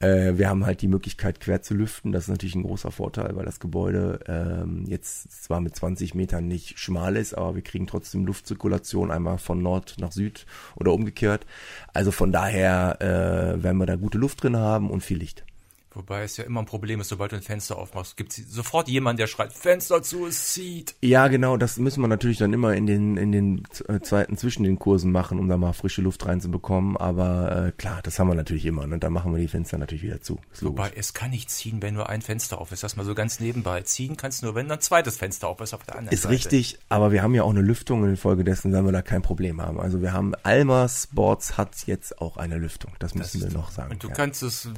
Äh, 0.00 0.34
wir 0.36 0.48
haben 0.48 0.66
halt 0.66 0.82
die 0.82 0.88
Möglichkeit, 0.88 1.40
quer 1.40 1.62
zu 1.62 1.74
lüften. 1.74 2.12
Das 2.12 2.24
ist 2.24 2.28
natürlich 2.28 2.54
ein 2.54 2.62
großer 2.62 2.90
Vorteil, 2.90 3.34
weil 3.36 3.44
das 3.44 3.60
Gebäude 3.60 4.20
ähm, 4.26 4.84
jetzt 4.86 5.44
zwar 5.44 5.60
mit 5.60 5.74
20 5.74 6.14
Metern 6.14 6.46
nicht 6.46 6.78
schmal 6.78 7.16
ist, 7.16 7.34
aber 7.34 7.54
wir 7.54 7.62
kriegen 7.62 7.86
trotzdem 7.86 8.26
Luftzirkulation 8.26 9.10
einmal 9.10 9.38
von 9.38 9.62
Nord 9.62 9.96
nach 9.98 10.12
Süd 10.12 10.46
oder 10.76 10.92
umgekehrt. 10.92 11.46
Also 11.94 12.10
von 12.10 12.32
daher 12.32 12.98
äh, 13.00 13.62
werden 13.62 13.78
wir 13.78 13.86
da 13.86 13.96
gute 13.96 14.18
Luft 14.18 14.42
drin 14.42 14.56
haben 14.56 14.90
und 14.90 15.02
viel 15.02 15.18
Licht. 15.18 15.44
Wobei 15.92 16.22
es 16.22 16.36
ja 16.36 16.44
immer 16.44 16.60
ein 16.60 16.66
Problem 16.66 17.00
ist, 17.00 17.08
sobald 17.08 17.32
du 17.32 17.36
ein 17.36 17.42
Fenster 17.42 17.78
aufmachst, 17.78 18.16
gibt 18.16 18.36
es 18.36 18.52
sofort 18.52 18.88
jemanden, 18.88 19.18
der 19.18 19.26
schreit, 19.26 19.52
Fenster 19.52 20.02
zu, 20.02 20.26
es 20.26 20.52
zieht. 20.52 20.94
Ja, 21.00 21.28
genau, 21.28 21.56
das 21.56 21.78
müssen 21.78 22.02
wir 22.02 22.08
natürlich 22.08 22.38
dann 22.38 22.52
immer 22.52 22.74
in 22.74 22.86
den, 22.86 23.16
in 23.16 23.32
den 23.32 23.62
äh, 23.88 24.00
Zeiten 24.00 24.36
zwischen 24.36 24.64
den 24.64 24.78
Kursen 24.78 25.10
machen, 25.10 25.38
um 25.38 25.48
da 25.48 25.56
mal 25.56 25.72
frische 25.72 26.02
Luft 26.02 26.26
reinzubekommen. 26.26 26.96
Aber 26.96 27.68
äh, 27.68 27.72
klar, 27.72 28.00
das 28.02 28.18
haben 28.18 28.28
wir 28.28 28.34
natürlich 28.34 28.66
immer. 28.66 28.82
Und 28.82 28.90
ne? 28.90 28.98
dann 28.98 29.12
machen 29.12 29.32
wir 29.32 29.40
die 29.40 29.48
Fenster 29.48 29.78
natürlich 29.78 30.02
wieder 30.02 30.20
zu. 30.20 30.38
Wobei, 30.60 30.92
es 30.94 31.14
kann 31.14 31.30
nicht 31.30 31.50
ziehen, 31.50 31.80
wenn 31.80 31.94
nur 31.94 32.08
ein 32.08 32.20
Fenster 32.20 32.60
auf 32.60 32.70
ist. 32.70 32.82
Das 32.82 32.96
mal 32.96 33.04
so 33.04 33.14
ganz 33.14 33.40
nebenbei. 33.40 33.82
Ziehen 33.82 34.16
kannst 34.16 34.42
du 34.42 34.46
nur, 34.46 34.54
wenn 34.54 34.70
ein 34.70 34.80
zweites 34.80 35.16
Fenster 35.16 35.48
auf 35.48 35.60
ist 35.60 35.72
auf 35.72 35.84
der 35.84 35.96
anderen 35.96 36.14
ist 36.14 36.22
Seite. 36.22 36.34
Ist 36.34 36.44
richtig, 36.44 36.78
aber 36.90 37.12
wir 37.12 37.22
haben 37.22 37.34
ja 37.34 37.44
auch 37.44 37.50
eine 37.50 37.62
Lüftung 37.62 38.02
und 38.02 38.10
infolgedessen 38.10 38.72
werden 38.72 38.84
wir 38.84 38.92
da 38.92 39.02
kein 39.02 39.22
Problem 39.22 39.62
haben. 39.62 39.80
Also 39.80 40.02
wir 40.02 40.12
haben, 40.12 40.34
Alma 40.42 40.86
Sports 40.88 41.56
hat 41.56 41.86
jetzt 41.86 42.20
auch 42.20 42.36
eine 42.36 42.58
Lüftung. 42.58 42.92
Das 42.98 43.14
müssen 43.14 43.40
das 43.40 43.50
wir 43.50 43.58
noch 43.58 43.70
sagen. 43.70 43.92
Und 43.92 44.02
du 44.02 44.08
ja. 44.08 44.14
kannst 44.14 44.42
es 44.42 44.68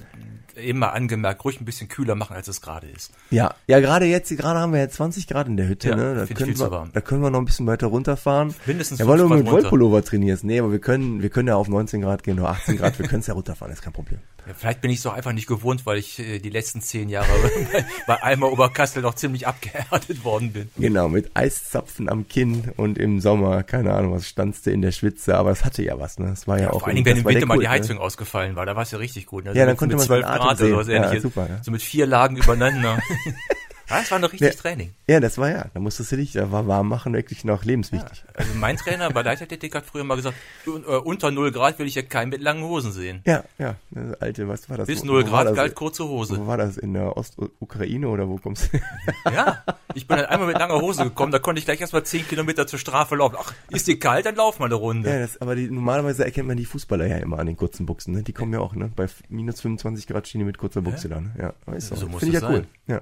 immer 0.54 0.92
angemerkt 1.00 1.44
ruhig 1.44 1.60
ein 1.60 1.64
bisschen 1.64 1.88
kühler 1.88 2.14
machen, 2.14 2.36
als 2.36 2.48
es 2.48 2.60
gerade 2.60 2.86
ist. 2.86 3.12
Ja, 3.30 3.54
ja, 3.66 3.80
gerade 3.80 4.06
jetzt, 4.06 4.30
gerade 4.36 4.60
haben 4.60 4.72
wir 4.72 4.80
ja 4.80 4.88
20 4.88 5.26
Grad 5.26 5.46
in 5.46 5.56
der 5.56 5.68
Hütte, 5.68 5.90
ja, 5.90 5.96
ne? 5.96 6.14
Da 6.14 6.34
können, 6.34 6.58
wir, 6.58 6.88
da 6.92 7.00
können 7.00 7.22
wir 7.22 7.30
noch 7.30 7.38
ein 7.38 7.44
bisschen 7.44 7.66
weiter 7.66 7.88
runterfahren. 7.88 8.54
Mindestens 8.66 8.98
Ja, 8.98 9.06
wollen 9.06 9.28
wir 9.28 9.36
mit 9.36 9.50
Wollpullover 9.50 10.04
trainieren? 10.04 10.38
Nee, 10.42 10.60
aber 10.60 10.72
wir 10.72 10.78
können, 10.78 11.22
wir 11.22 11.30
können 11.30 11.48
ja 11.48 11.56
auf 11.56 11.68
19 11.68 12.02
Grad 12.02 12.22
gehen 12.22 12.38
oder 12.38 12.50
18 12.50 12.76
Grad, 12.76 12.98
wir 12.98 13.06
können 13.08 13.20
es 13.20 13.26
ja 13.26 13.34
runterfahren, 13.34 13.72
ist 13.72 13.82
kein 13.82 13.92
Problem. 13.92 14.20
Ja, 14.46 14.54
vielleicht 14.56 14.80
bin 14.80 14.90
ich 14.90 14.98
es 14.98 15.06
auch 15.06 15.14
einfach 15.14 15.32
nicht 15.32 15.46
gewohnt, 15.46 15.86
weil 15.86 15.98
ich 15.98 16.18
äh, 16.18 16.38
die 16.38 16.50
letzten 16.50 16.80
zehn 16.80 17.08
Jahre 17.08 17.28
bei, 17.72 17.84
bei 18.06 18.22
Eimer 18.22 18.50
Oberkassel 18.52 19.02
noch 19.02 19.14
ziemlich 19.14 19.46
abgehärtet 19.46 20.24
worden 20.24 20.52
bin. 20.52 20.70
Genau, 20.76 21.08
mit 21.08 21.30
Eiszapfen 21.34 22.08
am 22.08 22.28
Kinn 22.28 22.72
und 22.76 22.98
im 22.98 23.20
Sommer, 23.20 23.62
keine 23.62 23.94
Ahnung, 23.94 24.12
was 24.12 24.28
standst 24.28 24.66
du 24.66 24.70
in 24.70 24.82
der 24.82 24.92
Schwitze, 24.92 25.36
aber 25.36 25.50
es 25.50 25.64
hatte 25.64 25.82
ja 25.82 25.98
was, 25.98 26.18
ne? 26.18 26.30
Es 26.32 26.46
war 26.46 26.58
ja, 26.58 26.64
ja 26.64 26.70
auch. 26.70 26.80
Vor 26.80 26.88
allen 26.88 26.96
Dingen, 26.96 27.06
wenn 27.06 27.16
im 27.18 27.24
Winter 27.24 27.46
mal 27.46 27.58
die 27.58 27.64
ne? 27.64 27.70
Heizung 27.70 27.96
ne? 27.96 28.02
ausgefallen 28.02 28.56
war, 28.56 28.66
da 28.66 28.76
war 28.76 28.82
es 28.82 28.90
ja 28.90 28.98
richtig 28.98 29.26
gut. 29.26 29.44
Ne? 29.44 29.54
Ja, 29.54 29.66
dann 29.66 29.76
konnte 29.76 29.96
man 29.96 30.06
12 30.06 30.24
Grad 30.24 30.40
oder 30.40 30.56
sowas 30.56 30.88
ähnliches. 30.88 31.14
Ja, 31.14 31.20
super, 31.20 31.46
ja. 31.48 31.62
So 31.62 31.70
mit 31.70 31.82
vier 31.82 32.06
Lagen 32.06 32.36
übereinander. 32.36 32.98
Das 33.90 34.10
war 34.10 34.18
noch 34.18 34.32
richtig 34.32 34.54
ja, 34.54 34.60
Training. 34.60 34.94
Ja, 35.08 35.20
das 35.20 35.36
war 35.36 35.50
ja. 35.50 35.66
Da 35.74 35.80
musstest 35.80 36.12
du 36.12 36.16
dich, 36.16 36.32
da 36.32 36.50
war 36.52 36.66
warm 36.66 36.88
machen 36.88 37.12
wirklich 37.12 37.44
noch 37.44 37.64
lebenswichtig. 37.64 38.24
Ja, 38.26 38.34
also 38.34 38.54
mein 38.54 38.76
Trainer 38.76 39.10
bei 39.10 39.22
Leichtathletik 39.22 39.74
hat 39.74 39.84
früher 39.84 40.04
mal 40.04 40.14
gesagt, 40.14 40.36
äh, 40.66 40.70
unter 40.70 41.30
0 41.30 41.50
Grad 41.52 41.78
will 41.78 41.86
ich 41.86 41.96
ja 41.96 42.02
keinen 42.02 42.30
mit 42.30 42.40
langen 42.40 42.62
Hosen 42.62 42.92
sehen. 42.92 43.22
Ja, 43.26 43.44
ja. 43.58 43.76
Das 43.90 44.20
alte, 44.20 44.48
was 44.48 44.70
war 44.70 44.78
das? 44.78 44.86
Bis 44.86 45.04
0 45.04 45.24
Grad 45.24 45.54
galt 45.54 45.74
kurze 45.74 46.04
Hose. 46.04 46.38
Wo 46.38 46.46
war 46.46 46.56
das? 46.56 46.76
In 46.76 46.94
der 46.94 47.16
Ostukraine 47.16 48.08
oder 48.08 48.28
wo 48.28 48.36
kommst 48.36 48.72
du? 48.72 48.78
ja, 49.30 49.64
ich 49.94 50.06
bin 50.06 50.16
dann 50.18 50.26
einmal 50.26 50.48
mit 50.48 50.58
langer 50.58 50.80
Hose 50.80 51.04
gekommen, 51.04 51.32
da 51.32 51.38
konnte 51.38 51.58
ich 51.58 51.64
gleich 51.64 51.80
erstmal 51.80 52.04
10 52.04 52.28
Kilometer 52.28 52.66
zur 52.66 52.78
Strafe 52.78 53.16
laufen. 53.16 53.36
Ach, 53.38 53.52
ist 53.70 53.86
dir 53.86 53.98
kalt, 53.98 54.26
dann 54.26 54.36
lauf 54.36 54.58
mal 54.58 54.66
eine 54.66 54.76
Runde. 54.76 55.10
Ja, 55.10 55.18
das, 55.18 55.40
aber 55.40 55.56
die, 55.56 55.70
normalerweise 55.70 56.24
erkennt 56.24 56.48
man 56.48 56.56
die 56.56 56.64
Fußballer 56.64 57.06
ja 57.06 57.16
immer 57.18 57.38
an 57.38 57.46
den 57.46 57.56
kurzen 57.56 57.86
Buchsen. 57.86 58.14
Ne? 58.14 58.22
Die 58.22 58.32
kommen 58.32 58.52
ja 58.52 58.60
auch, 58.60 58.74
ne? 58.74 58.90
Bei 58.94 59.06
minus 59.28 59.60
25 59.60 60.06
Grad 60.06 60.28
stehen 60.28 60.40
die 60.40 60.44
mit 60.44 60.58
kurzer 60.58 60.82
Buchse 60.82 61.08
ja? 61.08 61.16
da. 61.16 61.20
Ne? 61.20 61.30
Ja, 61.38 61.54
weißt 61.66 61.90
du. 61.90 61.96
So 61.96 62.06
muss 62.06 62.20
Finde 62.20 62.36
ich 62.36 62.42
ja 62.42 62.48
sein. 62.48 62.56
cool. 62.56 62.66
Ja. 62.86 63.00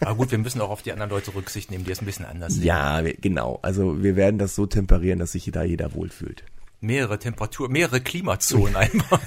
Aber 0.00 0.14
gut, 0.16 0.29
gut, 0.30 0.38
wir 0.38 0.38
müssen 0.38 0.60
auch 0.60 0.70
auf 0.70 0.82
die 0.82 0.92
anderen 0.92 1.10
Leute 1.10 1.34
Rücksicht 1.34 1.70
nehmen, 1.70 1.84
die 1.84 1.90
es 1.90 2.00
ein 2.00 2.06
bisschen 2.06 2.24
anders 2.24 2.54
sehen. 2.54 2.64
Ja, 2.64 3.02
genau. 3.20 3.58
Also 3.62 4.02
wir 4.02 4.16
werden 4.16 4.38
das 4.38 4.54
so 4.54 4.66
temperieren, 4.66 5.18
dass 5.18 5.32
sich 5.32 5.50
da 5.50 5.62
jeder 5.62 5.94
wohlfühlt. 5.94 6.44
Mehrere 6.80 7.18
Temperatur, 7.18 7.68
mehrere 7.68 8.00
Klimazonen 8.00 8.76
einfach. 8.76 9.20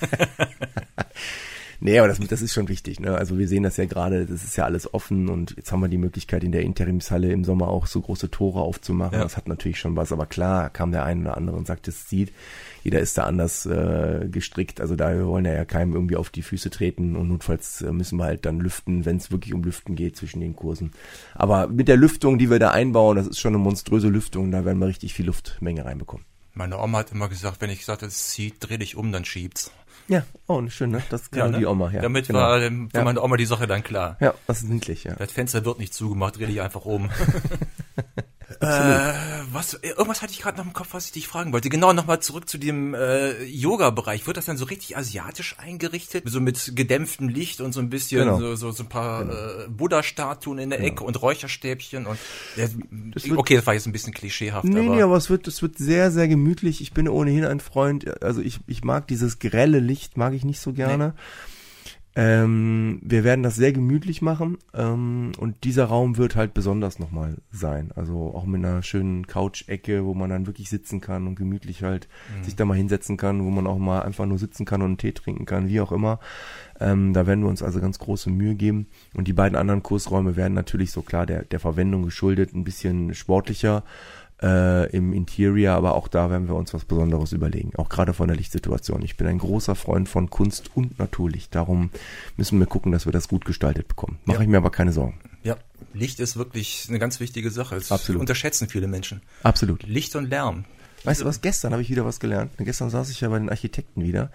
Nee, 1.80 2.00
aber 2.00 2.08
das, 2.08 2.20
das 2.20 2.42
ist 2.42 2.54
schon 2.54 2.70
wichtig. 2.70 3.02
Ne? 3.02 3.14
Also 3.14 3.38
wir 3.38 3.48
sehen 3.48 3.64
das 3.64 3.76
ja 3.76 3.86
gerade, 3.86 4.26
das 4.26 4.46
ist 4.46 4.56
ja 4.56 4.64
alles 4.64 4.94
offen 4.94 5.28
und 5.28 5.54
jetzt 5.58 5.72
haben 5.74 5.82
wir 5.82 5.90
die 5.90 5.98
Möglichkeit 5.98 6.44
in 6.46 6.54
der 6.54 6.62
Interimshalle 6.62 7.30
im 7.30 7.44
Sommer 7.44 7.68
auch 7.68 7.88
so 7.88 8.00
große 8.00 8.32
Tore 8.32 8.62
aufzumachen. 8.62 9.18
Ja. 9.18 9.24
Das 9.24 9.36
hat 9.36 9.50
natürlich 9.50 9.80
schon 9.80 9.98
was, 9.98 10.14
aber 10.14 10.26
klar 10.26 10.70
kam 10.70 10.94
der 10.94 11.04
eine 11.04 11.22
oder 11.22 11.36
andere 11.36 11.58
und 11.58 11.68
sagt, 11.68 11.90
es 11.90 12.10
sieht, 12.10 12.32
jeder 12.84 13.00
ist 13.00 13.18
da 13.18 13.24
anders 13.24 13.66
äh, 13.66 14.28
gestrickt. 14.30 14.82
Also 14.82 14.96
da 14.96 15.14
wir 15.14 15.26
wollen 15.26 15.46
ja 15.46 15.64
keinem 15.66 15.94
irgendwie 15.94 16.18
auf 16.18 16.30
die 16.30 16.42
Füße 16.42 16.70
treten 16.70 17.16
und 17.16 17.30
notfalls 17.30 17.82
äh, 17.82 17.92
müssen 17.92 18.18
wir 18.18 18.26
halt 18.26 18.46
dann 18.46 18.60
lüften, 18.60 19.06
wenn 19.06 19.18
es 19.18 19.32
wirklich 19.32 19.54
um 19.54 19.64
Lüften 19.64 19.96
geht 19.96 20.18
zwischen 20.18 20.42
den 20.42 20.56
Kursen. 20.56 20.92
Aber 21.34 21.68
mit 21.68 21.88
der 21.88 21.98
Lüftung, 21.98 22.38
die 22.38 22.50
wir 22.50 22.60
da 22.60 22.72
einbauen, 22.72 23.16
das 23.16 23.28
ist 23.28 23.40
schon 23.40 23.54
eine 23.54 23.64
monströse 23.64 24.10
Lüftung, 24.10 24.52
da 24.52 24.66
werden 24.66 24.80
wir 24.80 24.88
richtig 24.88 25.14
viel 25.14 25.26
Luftmenge 25.26 25.86
reinbekommen. 25.86 26.26
Meine 26.54 26.78
Oma 26.78 27.00
hat 27.00 27.12
immer 27.12 27.30
gesagt, 27.30 27.62
wenn 27.62 27.70
ich 27.70 27.80
gesagt 27.80 28.04
es 28.04 28.30
zieht, 28.30 28.56
dreh 28.60 28.78
dich 28.78 28.96
um, 28.96 29.12
dann 29.12 29.26
schiebt's. 29.26 29.72
Ja, 30.08 30.24
oh, 30.48 30.62
schön, 30.68 30.92
ne? 30.92 31.02
Das 31.10 31.32
kann 31.32 31.40
ja, 31.40 31.48
ne? 31.50 31.60
die 31.60 31.66
Oma, 31.66 31.90
ja. 31.90 32.02
Damit 32.02 32.28
genau. 32.28 32.40
war 32.40 32.60
dem, 32.60 32.90
für 32.90 32.98
ja. 32.98 33.04
meine 33.04 33.22
Oma 33.22 33.38
die 33.38 33.46
Sache 33.46 33.68
dann 33.68 33.84
klar. 33.84 34.18
Ja, 34.20 34.34
das 34.48 34.62
ist 34.62 34.70
niedlich, 34.70 35.06
ja. 35.06 35.16
Das 35.16 35.32
Fenster 35.32 35.64
wird 35.64 35.80
nicht 35.80 35.94
zugemacht, 35.94 36.38
dreh 36.38 36.46
dich 36.46 36.62
einfach 36.62 36.86
um. 36.86 37.10
Äh, 38.64 39.14
was, 39.52 39.74
irgendwas 39.76 40.22
hatte 40.22 40.34
ich 40.34 40.42
gerade 40.42 40.58
noch 40.58 40.66
im 40.66 40.74
Kopf, 40.74 40.90
was 40.92 41.06
ich 41.06 41.12
dich 41.12 41.28
fragen 41.28 41.54
wollte. 41.54 41.70
Genau, 41.70 41.94
nochmal 41.94 42.22
zurück 42.22 42.50
zu 42.50 42.58
dem 42.58 42.94
äh, 42.94 43.44
Yoga-Bereich. 43.44 44.26
Wird 44.28 44.38
das 44.38 44.46
dann 44.46 44.58
so 44.58 44.66
richtig 44.66 44.98
asiatisch 44.98 45.56
eingerichtet? 45.60 46.24
So 46.28 46.40
mit 46.40 46.76
gedämpftem 46.76 47.30
Licht 47.30 47.62
und 47.62 47.74
so 47.74 47.80
ein 47.80 47.90
bisschen 47.90 48.26
genau. 48.26 48.40
so, 48.40 48.56
so, 48.56 48.72
so 48.72 48.84
ein 48.84 48.90
paar 48.90 49.26
genau. 49.26 49.34
äh, 49.34 49.68
Buddha-Statuen 49.70 50.60
in 50.60 50.70
der 50.70 50.80
genau. 50.80 50.92
Ecke 50.92 51.04
und 51.04 51.22
Räucherstäbchen 51.22 52.06
und 52.06 52.18
äh, 52.58 52.68
das 53.14 53.28
wird, 53.28 53.38
okay, 53.38 53.56
das 53.56 53.66
war 53.66 53.74
jetzt 53.74 53.86
ein 53.86 53.94
bisschen 53.94 54.14
klischeehaft. 54.14 54.66
Nee, 54.66 54.80
aber 54.80 54.96
nee, 54.96 55.02
aber 55.02 55.18
es 55.18 55.30
wird, 55.30 55.48
es 55.48 55.62
wird 55.62 55.78
sehr, 55.78 56.12
sehr 56.12 56.28
gemütlich. 56.28 56.82
Ich 56.82 56.94
bin 56.94 57.08
ohnehin 57.08 57.46
ein 57.46 57.60
Freund, 57.60 58.22
also 58.24 58.42
ich, 58.42 58.60
ich 58.68 58.84
mag 58.84 59.08
dieses 59.08 59.40
grelle 59.40 59.80
Licht, 59.80 60.18
mag 60.18 60.34
ich 60.34 60.46
nicht 60.46 60.60
so 60.60 60.74
gerne. 60.74 61.10
Nee. 61.10 61.22
Ähm, 62.16 63.00
wir 63.02 63.24
werden 63.24 63.42
das 63.42 63.56
sehr 63.56 63.74
gemütlich 63.74 64.22
machen 64.22 64.60
ähm, 64.76 65.32
und 65.40 65.64
dieser 65.64 65.86
Raum 65.86 66.18
wird 66.18 66.36
halt 66.36 66.54
besonders 66.54 67.00
nochmal 67.00 67.38
sein. 67.52 67.92
Also 67.96 68.34
auch 68.36 68.46
mit 68.46 68.64
einer 68.64 68.84
schönen 68.84 69.26
Couch-Ecke, 69.26 70.06
wo 70.06 70.14
man 70.14 70.30
dann 70.30 70.46
wirklich 70.46 70.70
sitzen 70.70 71.02
kann 71.02 71.26
und 71.26 71.36
gemütlich 71.36 71.82
halt 71.82 72.08
mhm. 72.38 72.44
sich 72.44 72.56
da 72.56 72.66
mal 72.66 72.78
hinsetzen 72.78 73.18
kann, 73.18 73.44
wo 73.44 73.50
man 73.50 73.66
auch 73.66 73.80
mal 73.80 74.04
einfach 74.04 74.28
nur 74.28 74.38
sitzen 74.38 74.66
kann 74.66 74.84
und 74.84 74.88
einen 74.88 74.98
Tee 75.00 75.14
trinken 75.14 75.46
kann, 75.46 75.70
wie 75.70 75.82
auch 75.82 75.92
immer. 75.92 76.20
Ähm, 76.80 77.14
da 77.14 77.26
werden 77.26 77.44
wir 77.44 77.50
uns 77.50 77.64
also 77.64 77.80
ganz 77.80 77.98
große 77.98 78.30
Mühe 78.30 78.54
geben. 78.54 78.88
Und 79.16 79.28
die 79.28 79.34
beiden 79.34 79.58
anderen 79.58 79.82
Kursräume 79.82 80.36
werden 80.36 80.54
natürlich 80.54 80.92
so 80.92 81.02
klar 81.02 81.26
der, 81.26 81.44
der 81.44 81.60
Verwendung 81.60 82.04
geschuldet, 82.04 82.54
ein 82.54 82.64
bisschen 82.64 83.16
sportlicher 83.16 83.84
äh, 84.44 84.90
im 84.92 85.14
Interior, 85.14 85.74
aber 85.74 85.96
auch 85.96 86.08
da 86.08 86.30
werden 86.30 86.48
wir 86.48 86.56
uns 86.56 86.74
was 86.74 86.86
Besonderes 86.86 87.32
überlegen, 87.32 87.72
auch 87.78 87.90
gerade 87.90 88.14
von 88.14 88.28
der 88.28 88.36
Lichtsituation. 88.38 89.02
Ich 89.02 89.16
bin 89.18 89.26
ein 89.26 89.40
großer 89.40 89.76
Freund 89.76 90.10
von 90.10 90.30
Kunst 90.30 90.72
und 90.76 91.00
Naturlicht, 91.00 91.56
darum 91.56 91.90
müssen 92.36 92.60
wir 92.60 92.68
gucken, 92.68 92.92
dass 92.92 93.06
wir 93.06 93.14
das 93.14 93.28
gut 93.28 93.46
gestaltet 93.46 93.88
bekommen. 93.88 94.20
Mache 94.26 94.38
ja. 94.38 94.44
ich 94.44 94.50
mir 94.50 94.58
aber 94.58 94.70
keine 94.70 94.92
Sorgen. 94.92 95.20
Ja, 95.44 95.58
Licht 95.94 96.20
ist 96.20 96.38
wirklich 96.38 96.86
eine 96.90 97.00
ganz 97.00 97.20
wichtige 97.20 97.50
Sache. 97.50 97.76
Das 97.76 97.92
Absolut. 97.92 98.22
unterschätzen 98.22 98.70
viele 98.70 98.88
Menschen. 98.88 99.22
Absolut. 99.44 99.84
Licht 99.84 100.16
und 100.16 100.30
Lärm. 100.30 100.66
Weißt 101.04 101.22
du 101.22 101.26
was, 101.26 101.42
gestern 101.42 101.74
habe 101.74 101.82
ich 101.82 101.90
wieder 101.90 102.06
was 102.06 102.20
gelernt. 102.20 102.52
Gestern 102.58 102.90
saß 102.90 103.10
ich 103.10 103.22
ja 103.22 103.30
bei 103.30 103.40
den 103.40 103.50
Architekten 103.50 104.04
wieder 104.04 104.32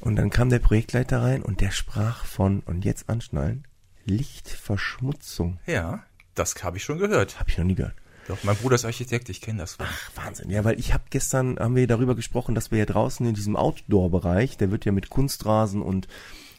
und 0.00 0.16
dann 0.16 0.30
kam 0.30 0.48
der 0.48 0.60
Projektleiter 0.60 1.22
rein 1.22 1.42
und 1.42 1.60
der 1.60 1.72
sprach 1.72 2.24
von, 2.24 2.60
und 2.60 2.84
jetzt 2.84 3.08
anschnallen, 3.08 3.66
Lichtverschmutzung. 4.04 5.58
Ja, 5.66 6.04
das 6.34 6.62
habe 6.62 6.76
ich 6.76 6.84
schon 6.84 6.98
gehört. 6.98 7.40
Habe 7.40 7.50
ich 7.50 7.58
noch 7.58 7.64
nie 7.64 7.74
gehört. 7.74 7.96
Doch, 8.28 8.44
mein 8.44 8.56
Bruder 8.56 8.74
ist 8.74 8.84
Architekt, 8.84 9.30
ich 9.30 9.40
kenne 9.40 9.60
das. 9.60 9.76
Ach, 9.78 10.10
Wahnsinn. 10.14 10.50
Ja, 10.50 10.62
weil 10.62 10.78
ich 10.78 10.92
habe 10.92 11.04
gestern, 11.08 11.58
haben 11.58 11.74
wir 11.74 11.86
darüber 11.86 12.14
gesprochen, 12.14 12.54
dass 12.54 12.70
wir 12.70 12.78
ja 12.78 12.84
draußen 12.84 13.26
in 13.26 13.34
diesem 13.34 13.56
Outdoor-Bereich, 13.56 14.58
der 14.58 14.70
wird 14.70 14.84
ja 14.84 14.92
mit 14.92 15.08
Kunstrasen 15.08 15.80
und 15.80 16.08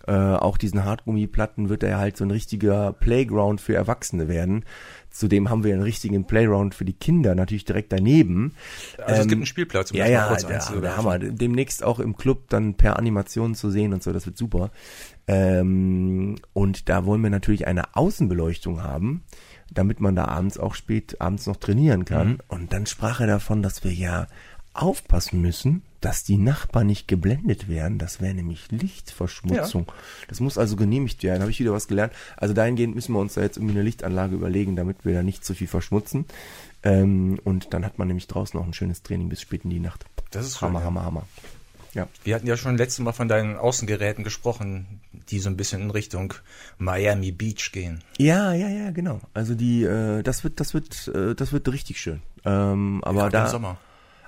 äh, 0.08 0.12
auch 0.12 0.58
diesen 0.58 0.86
Hartgummiplatten 0.86 1.70
wird 1.70 1.84
er 1.84 2.00
halt 2.00 2.18
so 2.18 2.24
ein 2.24 2.32
richtiger 2.32 2.94
Playground 2.94 3.62
für 3.62 3.76
Erwachsene 3.76 4.28
werden. 4.28 4.66
Zudem 5.12 5.52
haben 5.52 5.64
wir 5.64 5.74
einen 5.74 5.84
richtigen 5.84 6.26
Playground 6.26 6.74
für 6.74 6.86
die 6.86 6.94
Kinder 6.94 7.36
natürlich 7.36 7.66
direkt 7.66 7.92
daneben. 7.94 8.56
Also 8.98 9.08
ähm, 9.08 9.22
es 9.22 9.28
gibt 9.28 9.34
einen 9.34 9.46
Spielplatz, 9.46 9.92
um 9.92 9.98
ja, 9.98 10.30
das 10.30 10.44
ja, 10.44 10.50
der, 10.50 10.82
der 10.82 10.98
Hammer. 10.98 11.20
Demnächst 11.20 11.84
auch 11.84 12.00
im 12.00 12.18
Club 12.18 12.50
dann 12.50 12.74
per 12.74 12.98
Animation 12.98 13.54
zu 13.54 13.70
sehen 13.70 13.94
und 13.94 14.02
so, 14.02 14.12
das 14.12 14.26
wird 14.26 14.38
super. 14.38 14.72
Ähm, 15.28 16.38
und 16.54 16.90
da 16.90 17.06
wollen 17.06 17.22
wir 17.22 17.30
natürlich 17.30 17.68
eine 17.68 17.96
Außenbeleuchtung 17.96 18.82
haben 18.82 19.24
damit 19.74 20.00
man 20.00 20.16
da 20.16 20.26
abends 20.26 20.58
auch 20.58 20.76
spät 20.76 21.20
abends 21.22 21.46
noch 21.48 21.58
trainieren 21.58 22.06
kann. 22.06 22.28
Mhm. 22.28 22.40
Und 22.48 22.74
dann 22.74 22.86
sprach 22.86 23.20
er 23.20 23.28
davon, 23.28 23.62
dass 23.62 23.84
wir 23.84 23.94
ja 23.94 24.28
aufpassen 24.74 25.42
müssen, 25.42 25.82
dass 26.00 26.24
die 26.24 26.38
Nachbarn 26.38 26.88
nicht 26.88 27.08
geblendet 27.08 27.68
werden. 27.68 27.98
Das 27.98 28.22
wäre 28.22 28.34
nämlich 28.34 28.72
Lichtverschmutzung. 28.72 29.86
Ja. 29.88 29.94
Das 30.30 30.40
muss 30.40 30.58
also 30.58 30.76
genehmigt 30.76 31.22
werden. 31.24 31.42
Habe 31.42 31.52
ich 31.52 31.60
wieder 31.60 31.74
was 31.74 31.88
gelernt. 31.88 32.14
Also 32.38 32.54
dahingehend 32.54 32.96
müssen 32.96 33.14
wir 33.14 33.20
uns 33.20 33.34
da 33.34 33.42
jetzt 33.42 33.58
irgendwie 33.58 33.76
eine 33.76 33.84
Lichtanlage 33.84 34.36
überlegen, 34.36 34.76
damit 34.76 35.04
wir 35.04 35.14
da 35.14 35.24
nicht 35.24 35.44
zu 35.44 35.54
viel 35.54 35.68
verschmutzen. 35.68 36.26
Ähm, 36.84 37.40
und 37.44 37.74
dann 37.74 37.86
hat 37.86 37.98
man 38.00 38.08
nämlich 38.08 38.28
draußen 38.28 38.58
noch 38.58 38.66
ein 38.66 38.74
schönes 38.74 39.04
Training 39.04 39.28
bis 39.28 39.42
spät 39.42 39.66
in 39.66 39.70
die 39.70 39.80
Nacht. 39.80 40.06
Das 40.32 40.46
ist 40.46 40.62
Hammer, 40.62 40.80
schön, 40.80 40.86
Hammer, 40.86 41.06
Hammer. 41.06 41.28
Ja. 41.94 42.08
Wir 42.24 42.36
hatten 42.36 42.48
ja 42.48 42.58
schon 42.58 42.78
letztes 42.78 43.00
Mal 43.00 43.14
von 43.14 43.28
deinen 43.28 43.58
Außengeräten 43.58 44.24
gesprochen, 44.24 45.02
die 45.30 45.40
so 45.40 45.50
ein 45.50 45.58
bisschen 45.58 45.82
in 45.82 45.92
Richtung 45.92 46.34
Miami 46.78 47.32
Beach 47.32 47.72
gehen. 47.72 48.04
Ja, 48.18 48.54
ja, 48.54 48.68
ja, 48.70 48.92
genau. 48.92 49.20
Also 49.34 49.56
die, 49.56 49.84
äh, 49.84 50.22
das 50.24 50.44
wird, 50.44 50.60
das 50.60 50.74
wird, 50.74 51.08
äh, 51.08 51.36
das 51.36 51.52
wird 51.52 51.68
richtig 51.72 52.00
schön. 52.00 52.22
Ähm, 52.46 53.02
aber 53.04 53.24
ja, 53.24 53.30
da. 53.30 53.48
Sommer. 53.48 53.78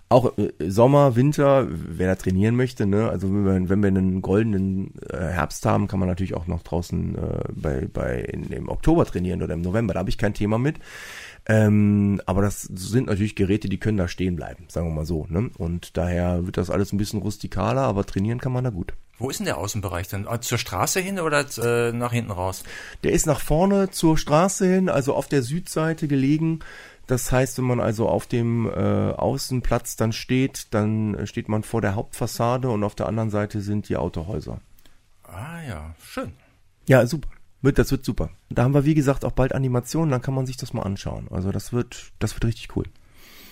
Auch 0.09 0.37
äh, 0.37 0.51
Sommer, 0.69 1.15
Winter, 1.15 1.67
wer 1.69 2.07
da 2.07 2.15
trainieren 2.15 2.55
möchte, 2.57 2.85
ne? 2.85 3.09
Also 3.09 3.29
wenn 3.29 3.45
wir, 3.45 3.69
wenn 3.69 3.81
wir 3.81 3.87
einen 3.87 4.21
goldenen 4.21 4.93
äh, 5.09 5.17
Herbst 5.17 5.65
haben, 5.65 5.87
kann 5.87 5.99
man 5.99 6.09
natürlich 6.09 6.33
auch 6.33 6.47
noch 6.47 6.63
draußen 6.63 7.15
äh, 7.15 7.43
bei, 7.53 7.87
bei 7.91 8.19
in, 8.19 8.51
im 8.51 8.67
Oktober 8.67 9.05
trainieren 9.05 9.41
oder 9.41 9.53
im 9.53 9.61
November. 9.61 9.93
Da 9.93 10.01
habe 10.01 10.09
ich 10.09 10.17
kein 10.17 10.33
Thema 10.33 10.57
mit. 10.57 10.79
Ähm, 11.47 12.21
aber 12.25 12.41
das 12.41 12.61
sind 12.61 13.07
natürlich 13.07 13.35
Geräte, 13.35 13.67
die 13.67 13.79
können 13.79 13.97
da 13.97 14.07
stehen 14.07 14.35
bleiben, 14.35 14.65
sagen 14.69 14.87
wir 14.87 14.93
mal 14.93 15.05
so. 15.05 15.25
Ne? 15.27 15.49
Und 15.57 15.97
daher 15.97 16.45
wird 16.45 16.57
das 16.57 16.69
alles 16.69 16.93
ein 16.93 16.97
bisschen 16.97 17.21
rustikaler, 17.21 17.81
aber 17.81 18.05
trainieren 18.05 18.39
kann 18.39 18.51
man 18.51 18.63
da 18.63 18.69
gut. 18.69 18.93
Wo 19.17 19.29
ist 19.29 19.39
denn 19.39 19.45
der 19.45 19.57
Außenbereich 19.57 20.07
denn? 20.07 20.27
Ah, 20.27 20.41
zur 20.41 20.57
Straße 20.57 20.99
hin 20.99 21.19
oder 21.19 21.45
äh, 21.57 21.91
nach 21.91 22.11
hinten 22.11 22.31
raus? 22.31 22.63
Der 23.03 23.11
ist 23.11 23.27
nach 23.27 23.39
vorne 23.39 23.89
zur 23.91 24.17
Straße 24.17 24.65
hin, 24.67 24.89
also 24.89 25.13
auf 25.13 25.27
der 25.27 25.43
Südseite 25.43 26.07
gelegen. 26.07 26.59
Das 27.07 27.31
heißt, 27.31 27.57
wenn 27.57 27.65
man 27.65 27.79
also 27.79 28.07
auf 28.07 28.25
dem 28.25 28.67
äh, 28.67 28.71
Außenplatz 28.71 29.95
dann 29.95 30.11
steht, 30.11 30.73
dann 30.73 31.25
steht 31.25 31.49
man 31.49 31.63
vor 31.63 31.81
der 31.81 31.95
Hauptfassade 31.95 32.69
und 32.69 32.83
auf 32.83 32.95
der 32.95 33.07
anderen 33.07 33.29
Seite 33.29 33.61
sind 33.61 33.89
die 33.89 33.97
Autohäuser. 33.97 34.61
Ah 35.23 35.61
ja, 35.67 35.95
schön. 36.01 36.33
Ja, 36.87 37.05
super. 37.05 37.29
Wird, 37.61 37.77
das 37.77 37.91
wird 37.91 38.03
super. 38.03 38.31
Da 38.49 38.63
haben 38.63 38.73
wir, 38.73 38.85
wie 38.85 38.95
gesagt, 38.95 39.23
auch 39.23 39.31
bald 39.31 39.53
Animationen, 39.53 40.09
dann 40.09 40.21
kann 40.21 40.33
man 40.33 40.45
sich 40.45 40.57
das 40.57 40.73
mal 40.73 40.81
anschauen. 40.81 41.27
Also 41.29 41.51
das 41.51 41.71
wird, 41.71 42.11
das 42.19 42.33
wird 42.33 42.45
richtig 42.45 42.75
cool. 42.75 42.85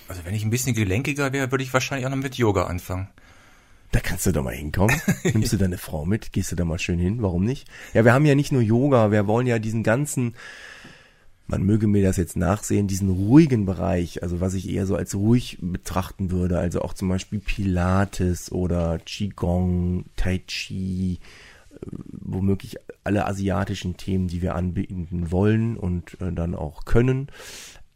Also 0.08 0.24
wenn 0.24 0.34
ich 0.34 0.44
ein 0.44 0.50
bisschen 0.50 0.74
gelenkiger 0.74 1.32
wäre, 1.32 1.50
würde 1.52 1.62
ich 1.62 1.72
wahrscheinlich 1.72 2.06
auch 2.06 2.10
noch 2.10 2.16
mit 2.16 2.34
Yoga 2.34 2.64
anfangen. 2.64 3.08
Da 3.92 4.00
kannst 4.00 4.26
du 4.26 4.32
doch 4.32 4.42
mal 4.42 4.54
hinkommen. 4.54 5.00
Nimmst 5.24 5.52
du 5.52 5.56
deine 5.56 5.78
Frau 5.78 6.04
mit, 6.04 6.32
gehst 6.32 6.52
du 6.52 6.56
da 6.56 6.64
mal 6.64 6.78
schön 6.78 6.98
hin, 6.98 7.22
warum 7.22 7.44
nicht? 7.44 7.68
Ja, 7.94 8.04
wir 8.04 8.12
haben 8.12 8.26
ja 8.26 8.34
nicht 8.34 8.52
nur 8.52 8.62
Yoga, 8.62 9.10
wir 9.10 9.26
wollen 9.26 9.46
ja 9.46 9.58
diesen 9.58 9.82
ganzen, 9.82 10.34
man 11.46 11.62
möge 11.62 11.88
mir 11.88 12.02
das 12.02 12.16
jetzt 12.16 12.36
nachsehen, 12.36 12.86
diesen 12.86 13.08
ruhigen 13.08 13.66
Bereich, 13.66 14.22
also 14.22 14.40
was 14.40 14.54
ich 14.54 14.68
eher 14.68 14.86
so 14.86 14.94
als 14.94 15.14
ruhig 15.14 15.58
betrachten 15.60 16.30
würde, 16.30 16.58
also 16.58 16.82
auch 16.82 16.94
zum 16.94 17.08
Beispiel 17.08 17.40
Pilates 17.40 18.52
oder 18.52 18.98
Qigong, 18.98 20.04
Tai 20.14 20.38
Chi, 20.46 21.18
womöglich 21.86 22.76
alle 23.04 23.26
asiatischen 23.26 23.96
Themen, 23.96 24.28
die 24.28 24.42
wir 24.42 24.54
anbieten 24.54 25.30
wollen 25.30 25.76
und 25.76 26.20
äh, 26.20 26.32
dann 26.32 26.54
auch 26.54 26.84
können, 26.84 27.28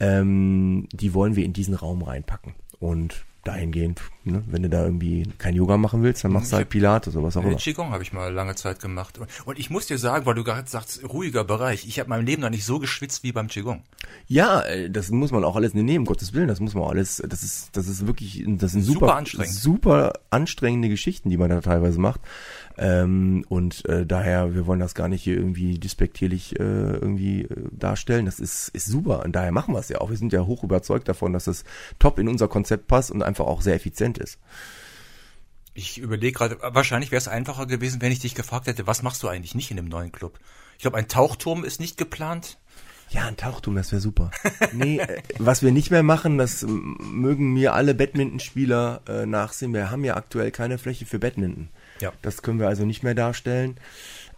ähm, 0.00 0.88
die 0.92 1.14
wollen 1.14 1.36
wir 1.36 1.44
in 1.44 1.52
diesen 1.52 1.74
Raum 1.74 2.02
reinpacken. 2.02 2.54
Und 2.80 3.24
dahingehend, 3.44 4.02
ne, 4.24 4.42
wenn 4.46 4.62
du 4.62 4.68
da 4.68 4.85
irgendwie 4.85 5.28
kein 5.38 5.54
Yoga 5.54 5.76
machen 5.76 6.02
willst, 6.02 6.24
dann 6.24 6.33
machst 6.33 6.52
du 6.52 6.57
halt 6.57 6.68
Pilates 6.68 7.14
oder 7.14 7.26
was 7.26 7.37
auch 7.37 7.44
immer. 7.44 7.57
Qigong 7.57 7.90
habe 7.90 8.02
ich 8.02 8.12
mal 8.12 8.33
lange 8.33 8.54
Zeit 8.54 8.80
gemacht. 8.80 9.18
Und 9.44 9.59
ich 9.59 9.70
muss 9.70 9.87
dir 9.87 9.98
sagen, 9.98 10.26
weil 10.26 10.35
du 10.35 10.44
gerade 10.44 10.68
sagst, 10.68 11.02
ruhiger 11.09 11.44
Bereich, 11.44 11.87
ich 11.87 11.98
habe 12.00 12.09
mein 12.09 12.24
Leben 12.24 12.42
noch 12.42 12.50
nicht 12.50 12.64
so 12.64 12.78
geschwitzt 12.78 13.22
wie 13.22 13.33
beim 13.33 13.48
Qigong. 13.48 13.83
Ja, 14.26 14.62
äh, 14.62 14.90
das 14.90 15.11
muss 15.11 15.30
man 15.30 15.44
auch 15.44 15.57
alles 15.57 15.74
nehmen, 15.74 16.04
Gottes 16.04 16.33
Willen, 16.33 16.48
das 16.48 16.61
muss 16.61 16.74
man 16.74 16.85
alles, 16.85 17.22
das 17.26 17.42
ist, 17.42 17.76
das 17.76 17.88
ist 17.88 18.07
wirklich, 18.07 18.44
das 18.46 18.72
sind 18.72 18.83
super, 18.83 19.00
super, 19.00 19.16
anstrengend. 19.16 19.54
super 19.54 20.12
anstrengende 20.30 20.88
Geschichten, 20.88 21.30
die 21.30 21.37
man 21.37 21.50
da 21.50 21.61
teilweise 21.61 22.00
macht. 22.00 22.20
Ähm, 22.76 23.44
und 23.48 23.88
äh, 23.88 24.04
daher, 24.04 24.54
wir 24.54 24.66
wollen 24.66 24.80
das 24.80 24.94
gar 24.94 25.09
nicht 25.09 25.22
hier 25.22 25.37
irgendwie 25.37 25.78
despektierlich 25.78 26.59
äh, 26.59 26.62
irgendwie 26.62 27.42
äh, 27.42 27.68
darstellen. 27.70 28.26
Das 28.26 28.40
ist, 28.40 28.68
ist 28.68 28.87
super. 28.87 29.24
Und 29.24 29.37
daher 29.37 29.52
machen 29.52 29.74
wir 29.74 29.78
es 29.78 29.88
ja 29.88 30.00
auch. 30.00 30.11
Wir 30.11 30.16
sind 30.16 30.33
ja 30.33 30.44
hoch 30.44 30.64
überzeugt 30.64 31.09
davon, 31.09 31.33
dass 31.33 31.46
es 31.46 31.64
top 31.98 32.18
in 32.18 32.28
unser 32.28 32.48
Konzept 32.48 32.88
passt 32.88 33.12
und 33.12 33.22
einfach 33.22 33.33
auch 33.40 33.62
sehr 33.62 33.74
effizient 33.74 34.18
ist. 34.18 34.38
Ich 35.74 35.98
überlege 35.98 36.38
gerade, 36.38 36.58
wahrscheinlich 36.60 37.10
wäre 37.10 37.18
es 37.18 37.26
einfacher 37.26 37.66
gewesen, 37.66 38.00
wenn 38.00 38.12
ich 38.12 38.20
dich 38.20 38.36
gefragt 38.36 38.68
hätte, 38.68 38.86
was 38.86 39.02
machst 39.02 39.22
du 39.22 39.28
eigentlich 39.28 39.56
nicht 39.56 39.72
in 39.72 39.76
dem 39.76 39.88
neuen 39.88 40.12
Club? 40.12 40.38
Ich 40.76 40.82
glaube, 40.82 40.96
ein 40.96 41.08
Tauchturm 41.08 41.64
ist 41.64 41.80
nicht 41.80 41.96
geplant. 41.96 42.58
Ja, 43.10 43.26
ein 43.26 43.36
Tauchturm, 43.36 43.76
das 43.76 43.92
wäre 43.92 44.00
super. 44.00 44.30
nee, 44.72 44.98
äh, 44.98 45.22
was 45.38 45.62
wir 45.62 45.72
nicht 45.72 45.90
mehr 45.90 46.02
machen, 46.02 46.38
das 46.38 46.64
mögen 46.66 47.52
mir 47.52 47.74
alle 47.74 47.94
Badmintonspieler 47.94 49.02
äh, 49.08 49.26
nachsehen. 49.26 49.74
Wir 49.74 49.90
haben 49.90 50.04
ja 50.04 50.16
aktuell 50.16 50.50
keine 50.50 50.78
Fläche 50.78 51.06
für 51.06 51.18
Badminton. 51.18 51.68
Ja. 52.00 52.12
Das 52.22 52.42
können 52.42 52.58
wir 52.58 52.68
also 52.68 52.84
nicht 52.84 53.02
mehr 53.02 53.14
darstellen. 53.14 53.76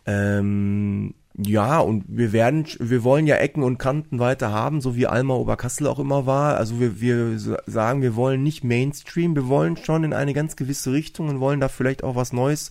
Ähm, 0.04 1.14
ja, 1.38 1.81
und 1.81 2.05
wir 2.09 2.33
werden, 2.33 2.66
wir 2.79 3.05
wollen 3.05 3.27
ja 3.27 3.37
Ecken 3.37 3.62
und 3.62 3.77
Kanten 3.79 4.18
weiter 4.18 4.53
haben, 4.53 4.81
so 4.81 4.96
wie 4.96 5.07
Alma 5.07 5.35
Oberkassel 5.35 5.87
auch 5.87 5.99
immer 5.99 6.25
war. 6.25 6.57
Also 6.57 6.81
wir, 6.81 7.01
wir 7.01 7.38
sagen, 7.66 8.01
wir 8.01 8.16
wollen 8.16 8.42
nicht 8.42 8.64
Mainstream, 8.64 9.35
wir 9.35 9.46
wollen 9.46 9.77
schon 9.77 10.05
in 10.05 10.14
eine 10.14 10.33
ganz 10.33 10.57
gewisse 10.57 10.92
Richtung 10.92 11.29
und 11.29 11.40
wollen 11.40 11.61
da 11.61 11.68
vielleicht 11.68 12.05
auch 12.05 12.16
was 12.16 12.33
Neues 12.33 12.70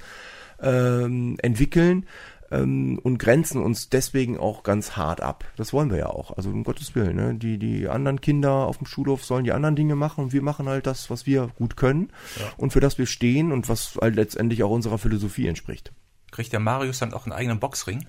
ähm, 0.60 1.38
entwickeln 1.44 2.08
ähm, 2.50 3.00
und 3.04 3.20
grenzen 3.20 3.62
uns 3.62 3.90
deswegen 3.90 4.40
auch 4.40 4.64
ganz 4.64 4.98
hart 4.98 5.22
ab. 5.22 5.46
Das 5.58 5.72
wollen 5.72 5.92
wir 5.92 6.00
ja 6.00 6.08
auch. 6.08 6.36
Also 6.36 6.50
um 6.50 6.64
Gottes 6.64 6.96
Willen, 6.96 7.16
ne? 7.16 7.36
Die, 7.36 7.60
die 7.60 7.88
anderen 7.88 8.20
Kinder 8.20 8.52
auf 8.52 8.80
dem 8.80 8.88
Schulhof 8.88 9.24
sollen 9.26 9.44
die 9.44 9.52
anderen 9.52 9.76
Dinge 9.76 9.96
machen 9.96 10.24
und 10.24 10.34
wir 10.34 10.42
machen 10.42 10.68
halt 10.68 10.88
das, 10.88 11.12
was 11.12 11.28
wir 11.28 11.50
gut 11.56 11.78
können 11.78 12.10
ja. 12.40 12.46
und 12.58 12.74
für 12.74 12.80
das 12.80 12.98
wir 12.98 13.06
stehen 13.06 13.52
und 13.52 13.70
was 13.70 13.96
halt 14.02 14.16
letztendlich 14.16 14.64
auch 14.64 14.72
unserer 14.72 14.98
Philosophie 14.98 15.48
entspricht. 15.48 15.92
Kriegt 16.32 16.52
der 16.52 16.60
Marius 16.60 16.98
dann 16.98 17.14
auch 17.14 17.26
einen 17.26 17.34
eigenen 17.34 17.60
Boxring? 17.60 18.08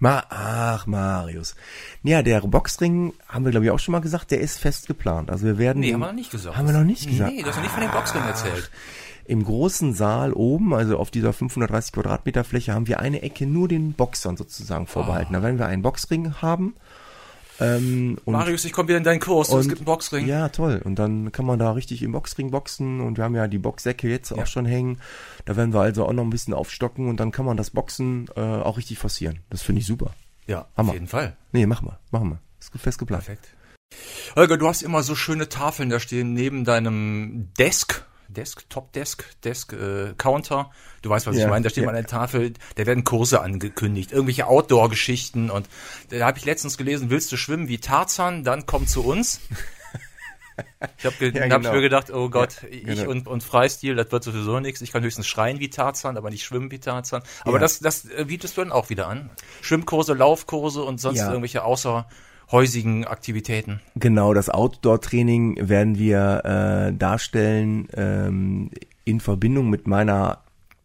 Ma 0.00 0.24
Ach, 0.30 0.86
Marius. 0.86 1.54
Ja, 2.02 2.22
der 2.22 2.40
Boxring, 2.40 3.12
haben 3.28 3.44
wir 3.44 3.50
glaube 3.50 3.66
ich 3.66 3.70
auch 3.70 3.78
schon 3.78 3.92
mal 3.92 4.00
gesagt, 4.00 4.30
der 4.30 4.40
ist 4.40 4.58
fest 4.58 4.86
geplant. 4.86 5.30
Also 5.30 5.44
wir 5.44 5.58
werden. 5.58 5.80
Nee, 5.80 5.92
haben 5.92 6.00
wir 6.00 6.06
noch 6.06 6.12
nicht 6.14 6.30
gesagt. 6.30 6.56
Haben 6.56 6.66
wir 6.66 6.74
noch 6.74 6.84
nicht 6.84 7.06
gesagt. 7.06 7.32
Nee, 7.32 7.42
du 7.42 7.48
hast 7.48 7.56
noch 7.56 7.62
nicht 7.62 7.72
von 7.72 7.82
dem 7.82 7.92
Boxring 7.92 8.22
erzählt. 8.22 8.70
Im 9.26 9.44
großen 9.44 9.92
Saal 9.92 10.32
oben, 10.32 10.74
also 10.74 10.98
auf 10.98 11.10
dieser 11.10 11.32
530 11.32 11.92
Quadratmeter 11.92 12.42
Fläche, 12.42 12.74
haben 12.74 12.88
wir 12.88 12.98
eine 12.98 13.22
Ecke 13.22 13.46
nur 13.46 13.68
den 13.68 13.92
Boxern 13.92 14.36
sozusagen 14.36 14.86
vorbehalten. 14.86 15.34
Oh. 15.34 15.38
Da 15.38 15.42
werden 15.44 15.58
wir 15.58 15.66
einen 15.66 15.82
Boxring 15.82 16.34
haben 16.40 16.74
ähm, 17.60 18.18
Marius, 18.26 18.64
ich 18.64 18.72
komme 18.72 18.88
wieder 18.88 18.98
in 18.98 19.04
deinen 19.04 19.20
Kurs, 19.20 19.50
und, 19.50 19.60
es 19.60 19.68
gibt 19.68 19.80
einen 19.80 19.86
Boxring. 19.86 20.26
Ja, 20.26 20.48
toll. 20.48 20.80
Und 20.84 20.96
dann 20.98 21.30
kann 21.32 21.44
man 21.44 21.58
da 21.58 21.72
richtig 21.72 22.02
im 22.02 22.12
Boxring 22.12 22.50
boxen 22.50 23.00
und 23.00 23.16
wir 23.16 23.24
haben 23.24 23.34
ja 23.34 23.48
die 23.48 23.58
Boxsäcke 23.58 24.08
jetzt 24.08 24.30
ja. 24.30 24.38
auch 24.38 24.46
schon 24.46 24.64
hängen. 24.64 24.98
Da 25.44 25.56
werden 25.56 25.72
wir 25.72 25.80
also 25.80 26.06
auch 26.06 26.12
noch 26.12 26.24
ein 26.24 26.30
bisschen 26.30 26.54
aufstocken 26.54 27.08
und 27.08 27.20
dann 27.20 27.32
kann 27.32 27.44
man 27.44 27.56
das 27.56 27.70
Boxen 27.70 28.28
äh, 28.36 28.40
auch 28.40 28.78
richtig 28.78 28.98
forcieren. 28.98 29.40
Das 29.50 29.62
finde 29.62 29.80
ich 29.80 29.86
super. 29.86 30.12
Ja, 30.46 30.66
Hammer. 30.76 30.90
auf 30.90 30.94
jeden 30.94 31.08
Fall. 31.08 31.36
Nee, 31.52 31.66
machen 31.66 31.86
wir, 31.86 31.98
machen 32.10 32.30
wir. 32.30 32.38
Ist 32.58 32.72
fest 32.76 32.98
geplant. 32.98 33.24
Perfekt. 33.24 33.54
Holger, 34.36 34.56
du 34.56 34.68
hast 34.68 34.82
immer 34.82 35.02
so 35.02 35.14
schöne 35.14 35.48
Tafeln 35.48 35.90
da 35.90 36.00
stehen 36.00 36.34
neben 36.34 36.64
deinem 36.64 37.48
Desk 37.58 38.04
Desk, 38.32 38.68
Top 38.68 38.92
Desk, 38.92 39.24
Desk 39.42 39.72
äh, 39.72 40.14
Counter. 40.16 40.70
Du 41.02 41.10
weißt, 41.10 41.26
was 41.26 41.36
ja, 41.36 41.44
ich 41.44 41.50
meine. 41.50 41.64
Da 41.64 41.70
steht 41.70 41.84
ja. 41.84 41.90
mal 41.90 41.96
eine 41.96 42.06
Tafel, 42.06 42.52
da 42.76 42.86
werden 42.86 43.04
Kurse 43.04 43.40
angekündigt, 43.40 44.12
irgendwelche 44.12 44.46
Outdoor-Geschichten. 44.46 45.50
Und 45.50 45.68
da 46.10 46.26
habe 46.26 46.38
ich 46.38 46.44
letztens 46.44 46.76
gelesen, 46.78 47.10
willst 47.10 47.30
du 47.32 47.36
schwimmen 47.36 47.68
wie 47.68 47.78
Tarzan, 47.78 48.44
dann 48.44 48.66
komm 48.66 48.86
zu 48.86 49.04
uns. 49.04 49.40
Ich 50.98 51.06
habe 51.06 51.16
ja, 51.20 51.30
genau. 51.30 51.54
hab 51.54 51.74
mir 51.74 51.80
gedacht, 51.80 52.10
oh 52.10 52.28
Gott, 52.28 52.62
ja, 52.62 52.68
ich 52.68 52.84
genau. 52.84 53.10
und, 53.10 53.26
und 53.26 53.42
Freistil, 53.42 53.94
das 53.94 54.10
wird 54.12 54.24
sowieso 54.24 54.60
nichts. 54.60 54.80
Ich 54.80 54.92
kann 54.92 55.02
höchstens 55.02 55.26
schreien 55.26 55.60
wie 55.60 55.70
Tarzan, 55.70 56.16
aber 56.16 56.30
nicht 56.30 56.44
schwimmen 56.44 56.70
wie 56.70 56.78
Tarzan. 56.78 57.22
Aber 57.42 57.54
ja. 57.54 57.58
das, 57.58 57.80
das 57.80 58.04
äh, 58.06 58.24
bietest 58.26 58.56
du 58.56 58.62
dann 58.62 58.72
auch 58.72 58.90
wieder 58.90 59.08
an. 59.08 59.30
Schwimmkurse, 59.62 60.14
Laufkurse 60.14 60.82
und 60.82 61.00
sonst 61.00 61.20
irgendwelche 61.20 61.64
außer 61.64 62.06
häusigen 62.52 63.04
Aktivitäten. 63.04 63.80
Genau, 63.96 64.34
das 64.34 64.48
Outdoor-Training 64.48 65.68
werden 65.68 65.98
wir 65.98 66.42
äh, 66.44 66.92
darstellen 66.96 67.88
ähm, 67.94 68.70
in 69.04 69.20
Verbindung 69.20 69.70
mit 69.70 69.86
meiner 69.86 70.38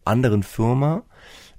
anderen 0.03 0.43
Firma, 0.43 1.03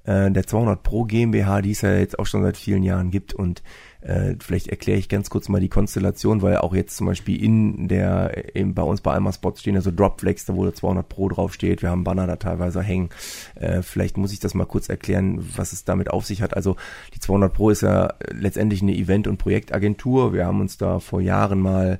äh, 0.06 0.30
der 0.30 0.46
200 0.46 0.82
Pro 0.82 1.04
GmbH, 1.04 1.62
die 1.62 1.72
es 1.72 1.82
ja 1.82 1.94
jetzt 1.94 2.18
auch 2.18 2.26
schon 2.26 2.42
seit 2.42 2.56
vielen 2.56 2.82
Jahren 2.82 3.10
gibt 3.10 3.34
und 3.34 3.62
äh, 4.06 4.36
vielleicht 4.38 4.68
erkläre 4.68 4.98
ich 4.98 5.08
ganz 5.08 5.30
kurz 5.30 5.48
mal 5.48 5.60
die 5.60 5.68
Konstellation, 5.68 6.40
weil 6.40 6.58
auch 6.58 6.74
jetzt 6.74 6.96
zum 6.96 7.08
Beispiel 7.08 7.42
in 7.42 7.88
der, 7.88 8.54
eben 8.54 8.72
bei 8.72 8.82
uns 8.82 9.00
bei 9.00 9.12
Alma 9.12 9.32
Spots 9.32 9.60
stehen 9.60 9.74
ja 9.74 9.80
so 9.80 9.90
Dropflex, 9.90 10.44
da 10.44 10.54
wo 10.54 10.62
der 10.62 10.74
200 10.74 11.08
Pro 11.08 11.28
draufsteht. 11.28 11.82
Wir 11.82 11.90
haben 11.90 12.04
Banner 12.04 12.28
da 12.28 12.36
teilweise 12.36 12.82
hängen. 12.82 13.08
Äh, 13.56 13.82
vielleicht 13.82 14.16
muss 14.16 14.32
ich 14.32 14.38
das 14.38 14.54
mal 14.54 14.64
kurz 14.64 14.88
erklären, 14.88 15.44
was 15.56 15.72
es 15.72 15.84
damit 15.84 16.10
auf 16.10 16.24
sich 16.24 16.40
hat. 16.40 16.54
Also 16.54 16.76
die 17.14 17.20
200 17.20 17.52
Pro 17.52 17.70
ist 17.70 17.82
ja 17.82 18.14
letztendlich 18.30 18.80
eine 18.80 18.94
Event- 18.94 19.26
und 19.26 19.38
Projektagentur. 19.38 20.32
Wir 20.32 20.46
haben 20.46 20.60
uns 20.60 20.78
da 20.78 21.00
vor 21.00 21.20
Jahren 21.20 21.58
mal 21.58 21.98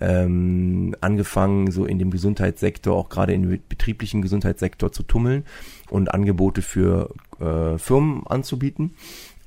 ähm, 0.00 0.94
angefangen, 1.00 1.70
so 1.70 1.84
in 1.84 1.98
dem 1.98 2.10
Gesundheitssektor, 2.10 2.96
auch 2.96 3.08
gerade 3.08 3.32
im 3.32 3.60
betrieblichen 3.68 4.22
Gesundheitssektor 4.22 4.92
zu 4.92 5.02
tummeln 5.02 5.44
und 5.90 6.12
Angebote 6.12 6.62
für 6.62 7.10
äh, 7.40 7.78
Firmen 7.78 8.26
anzubieten 8.26 8.92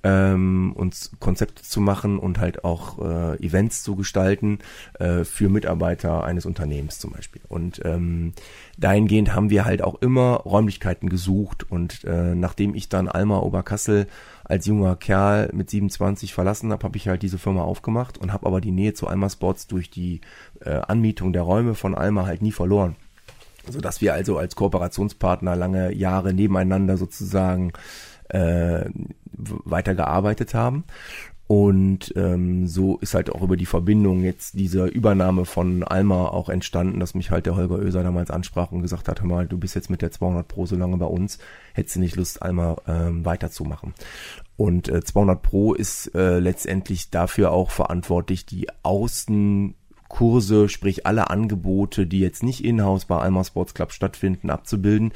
ähm, 0.03 0.73
uns 0.75 1.11
Konzepte 1.19 1.63
zu 1.63 1.81
machen 1.81 2.19
und 2.19 2.39
halt 2.39 2.63
auch 2.63 2.99
äh, 2.99 3.45
Events 3.45 3.83
zu 3.83 3.95
gestalten 3.95 4.59
äh, 4.99 5.23
für 5.23 5.49
Mitarbeiter 5.49 6.23
eines 6.23 6.45
Unternehmens 6.45 6.99
zum 6.99 7.11
Beispiel. 7.11 7.41
Und 7.49 7.81
ähm, 7.83 8.33
dahingehend 8.77 9.35
haben 9.35 9.49
wir 9.49 9.65
halt 9.65 9.81
auch 9.81 10.01
immer 10.01 10.35
Räumlichkeiten 10.37 11.09
gesucht 11.09 11.69
und 11.69 12.03
äh, 12.05 12.35
nachdem 12.35 12.75
ich 12.75 12.89
dann 12.89 13.09
Alma 13.09 13.39
Oberkassel 13.39 14.07
als 14.49 14.65
junger 14.65 14.97
Kerl 14.97 15.49
mit 15.53 15.69
27 15.69 16.33
verlassen 16.33 16.73
habe, 16.73 16.83
habe 16.83 16.97
ich 16.97 17.07
halt 17.07 17.21
diese 17.21 17.37
Firma 17.37 17.61
aufgemacht 17.61 18.17
und 18.17 18.33
habe 18.33 18.45
aber 18.45 18.59
die 18.59 18.71
Nähe 18.71 18.93
zu 18.93 19.07
Alma 19.07 19.29
Sports 19.29 19.67
durch 19.67 19.89
die 19.89 20.19
äh, 20.59 20.81
Anmietung 20.87 21.31
der 21.31 21.43
Räume 21.43 21.75
von 21.75 21.95
Alma 21.95 22.25
halt 22.25 22.41
nie 22.41 22.51
verloren 22.51 22.97
so 23.71 23.81
dass 23.81 24.01
wir 24.01 24.13
also 24.13 24.37
als 24.37 24.55
Kooperationspartner 24.55 25.55
lange 25.55 25.93
Jahre 25.93 26.33
nebeneinander 26.33 26.97
sozusagen 26.97 27.71
äh, 28.29 28.85
weitergearbeitet 29.31 30.53
haben. 30.53 30.83
Und 31.51 32.13
ähm, 32.15 32.67
so 32.67 32.99
ist 32.99 33.15
halt 33.15 33.31
auch 33.31 33.41
über 33.41 33.57
die 33.57 33.65
Verbindung 33.65 34.21
jetzt 34.21 34.53
diese 34.53 34.85
Übernahme 34.85 35.45
von 35.45 35.81
Alma 35.81 36.27
auch 36.27 36.47
entstanden, 36.47 36.99
dass 36.99 37.15
mich 37.15 37.31
halt 37.31 37.47
der 37.47 37.55
Holger 37.55 37.79
Oeser 37.79 38.03
damals 38.03 38.29
ansprach 38.29 38.71
und 38.71 38.83
gesagt 38.83 39.07
hat, 39.07 39.21
hör 39.21 39.27
mal, 39.27 39.47
du 39.47 39.57
bist 39.57 39.73
jetzt 39.73 39.89
mit 39.89 40.03
der 40.03 40.11
200 40.11 40.47
Pro 40.47 40.67
so 40.67 40.75
lange 40.75 40.97
bei 40.97 41.07
uns, 41.07 41.39
hättest 41.73 41.95
du 41.95 42.01
nicht 42.01 42.15
Lust, 42.17 42.43
Alma 42.43 42.75
ähm, 42.87 43.25
weiterzumachen. 43.25 43.95
Und 44.57 44.89
äh, 44.89 45.01
200 45.01 45.41
Pro 45.41 45.73
ist 45.73 46.13
äh, 46.13 46.37
letztendlich 46.37 47.09
dafür 47.09 47.51
auch 47.51 47.71
verantwortlich, 47.71 48.45
die 48.45 48.67
Außen 48.83 49.73
Kurse, 50.09 50.67
sprich 50.67 51.05
alle 51.05 51.29
Angebote, 51.29 52.05
die 52.05 52.19
jetzt 52.19 52.43
nicht 52.43 52.65
in-house 52.65 53.05
bei 53.05 53.17
Alma 53.17 53.43
Sports 53.43 53.73
Club 53.73 53.93
stattfinden, 53.93 54.49
abzubilden. 54.49 55.13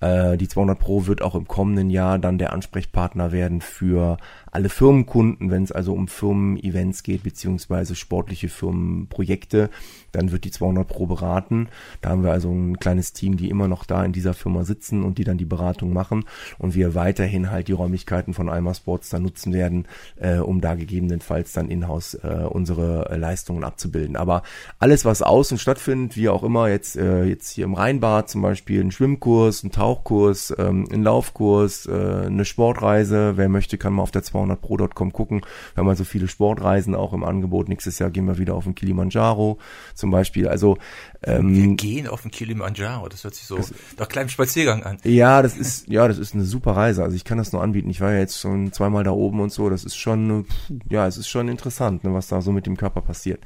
Äh, 0.00 0.38
die 0.38 0.48
200 0.48 0.78
Pro 0.78 1.06
wird 1.06 1.20
auch 1.20 1.34
im 1.34 1.46
kommenden 1.46 1.90
Jahr 1.90 2.18
dann 2.18 2.38
der 2.38 2.52
Ansprechpartner 2.52 3.32
werden 3.32 3.60
für 3.60 4.16
alle 4.56 4.70
Firmenkunden, 4.70 5.50
wenn 5.50 5.64
es 5.64 5.70
also 5.70 5.92
um 5.92 6.08
Firmen-Events 6.08 7.02
geht, 7.02 7.22
beziehungsweise 7.22 7.94
sportliche 7.94 8.48
Firmenprojekte, 8.48 9.68
dann 10.12 10.32
wird 10.32 10.44
die 10.44 10.50
200 10.50 10.88
Pro 10.88 11.04
beraten. 11.04 11.68
Da 12.00 12.08
haben 12.08 12.24
wir 12.24 12.32
also 12.32 12.50
ein 12.50 12.78
kleines 12.78 13.12
Team, 13.12 13.36
die 13.36 13.50
immer 13.50 13.68
noch 13.68 13.84
da 13.84 14.02
in 14.02 14.12
dieser 14.12 14.32
Firma 14.32 14.64
sitzen 14.64 15.02
und 15.02 15.18
die 15.18 15.24
dann 15.24 15.36
die 15.36 15.44
Beratung 15.44 15.92
machen 15.92 16.24
und 16.58 16.74
wir 16.74 16.94
weiterhin 16.94 17.50
halt 17.50 17.68
die 17.68 17.72
Räumlichkeiten 17.72 18.32
von 18.32 18.48
Alma 18.48 18.72
Sports 18.72 19.10
dann 19.10 19.24
nutzen 19.24 19.52
werden, 19.52 19.86
äh, 20.16 20.38
um 20.38 20.62
da 20.62 20.74
gegebenenfalls 20.74 21.52
dann 21.52 21.68
in-house 21.68 22.14
äh, 22.14 22.46
unsere 22.48 23.10
äh, 23.10 23.16
Leistungen 23.16 23.62
abzubilden. 23.62 24.16
Aber 24.16 24.42
alles, 24.78 25.04
was 25.04 25.20
außen 25.20 25.58
stattfindet, 25.58 26.16
wie 26.16 26.30
auch 26.30 26.42
immer, 26.42 26.68
jetzt, 26.68 26.96
äh, 26.96 27.24
jetzt 27.24 27.50
hier 27.50 27.66
im 27.66 27.74
Rheinbad 27.74 28.30
zum 28.30 28.40
Beispiel 28.40 28.80
ein 28.80 28.90
Schwimmkurs, 28.90 29.62
ein 29.64 29.70
Tauchkurs, 29.70 30.54
ähm, 30.56 30.88
ein 30.90 31.02
Laufkurs, 31.02 31.84
äh, 31.84 32.26
eine 32.26 32.46
Sportreise, 32.46 33.36
wer 33.36 33.50
möchte, 33.50 33.76
kann 33.76 33.92
mal 33.92 34.02
auf 34.02 34.12
der 34.12 34.22
200 34.22 34.45
200pro.com 34.50 35.12
gucken. 35.12 35.40
Wir 35.74 35.80
haben 35.80 35.88
also 35.88 36.04
viele 36.04 36.28
Sportreisen 36.28 36.94
auch 36.94 37.12
im 37.12 37.24
Angebot. 37.24 37.68
Nächstes 37.68 37.98
Jahr 37.98 38.10
gehen 38.10 38.26
wir 38.26 38.38
wieder 38.38 38.54
auf 38.54 38.64
den 38.64 38.74
Kilimanjaro 38.74 39.58
zum 39.94 40.10
Beispiel. 40.10 40.48
Also 40.48 40.78
ähm, 41.22 41.54
wir 41.54 41.76
gehen 41.76 42.06
auf 42.06 42.22
den 42.22 42.30
Kilimanjaro. 42.30 43.08
Das 43.08 43.24
hört 43.24 43.34
sich 43.34 43.44
so 43.44 43.58
nach 43.98 44.08
kleinem 44.08 44.28
Spaziergang 44.28 44.82
an. 44.82 44.98
Ja, 45.04 45.42
das 45.42 45.56
ist 45.56 45.88
ja, 45.88 46.06
das 46.08 46.18
ist 46.18 46.34
eine 46.34 46.44
super 46.44 46.72
Reise. 46.72 47.02
Also 47.02 47.16
ich 47.16 47.24
kann 47.24 47.38
das 47.38 47.52
nur 47.52 47.62
anbieten. 47.62 47.90
Ich 47.90 48.00
war 48.00 48.12
ja 48.12 48.18
jetzt 48.18 48.38
schon 48.38 48.72
zweimal 48.72 49.04
da 49.04 49.10
oben 49.10 49.40
und 49.40 49.52
so. 49.52 49.70
Das 49.70 49.84
ist 49.84 49.96
schon, 49.96 50.46
ja, 50.88 51.06
es 51.06 51.16
ist 51.16 51.28
schon 51.28 51.48
interessant, 51.48 52.04
ne, 52.04 52.14
was 52.14 52.28
da 52.28 52.40
so 52.40 52.52
mit 52.52 52.66
dem 52.66 52.76
Körper 52.76 53.00
passiert. 53.00 53.40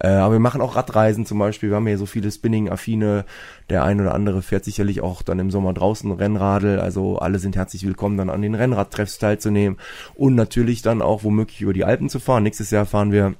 Äh, 0.00 0.08
aber 0.08 0.34
wir 0.34 0.40
machen 0.40 0.60
auch 0.60 0.76
Radreisen 0.76 1.26
zum 1.26 1.38
Beispiel. 1.38 1.70
Wir 1.70 1.76
haben 1.76 1.88
ja 1.88 1.98
so 1.98 2.06
viele 2.06 2.30
Spinning-affine. 2.30 3.24
Der 3.68 3.84
ein 3.84 4.00
oder 4.00 4.14
andere 4.14 4.42
fährt 4.42 4.64
sicherlich 4.64 5.00
auch 5.00 5.22
dann 5.22 5.40
im 5.40 5.50
Sommer 5.50 5.72
draußen 5.72 6.10
Rennradl. 6.12 6.78
Also 6.78 7.18
alle 7.18 7.38
sind 7.38 7.56
herzlich 7.56 7.84
willkommen, 7.84 8.16
dann 8.16 8.30
an 8.30 8.42
den 8.42 8.54
Rennradtreffs 8.54 9.18
teilzunehmen 9.18 9.78
und 10.14 10.36
natürlich 10.46 10.82
dann 10.82 11.02
auch 11.02 11.24
womöglich 11.24 11.60
über 11.60 11.72
die 11.72 11.84
Alpen 11.84 12.08
zu 12.08 12.20
fahren. 12.20 12.44
Nächstes 12.44 12.70
Jahr 12.70 12.86
fahren 12.86 13.10
wir 13.10 13.34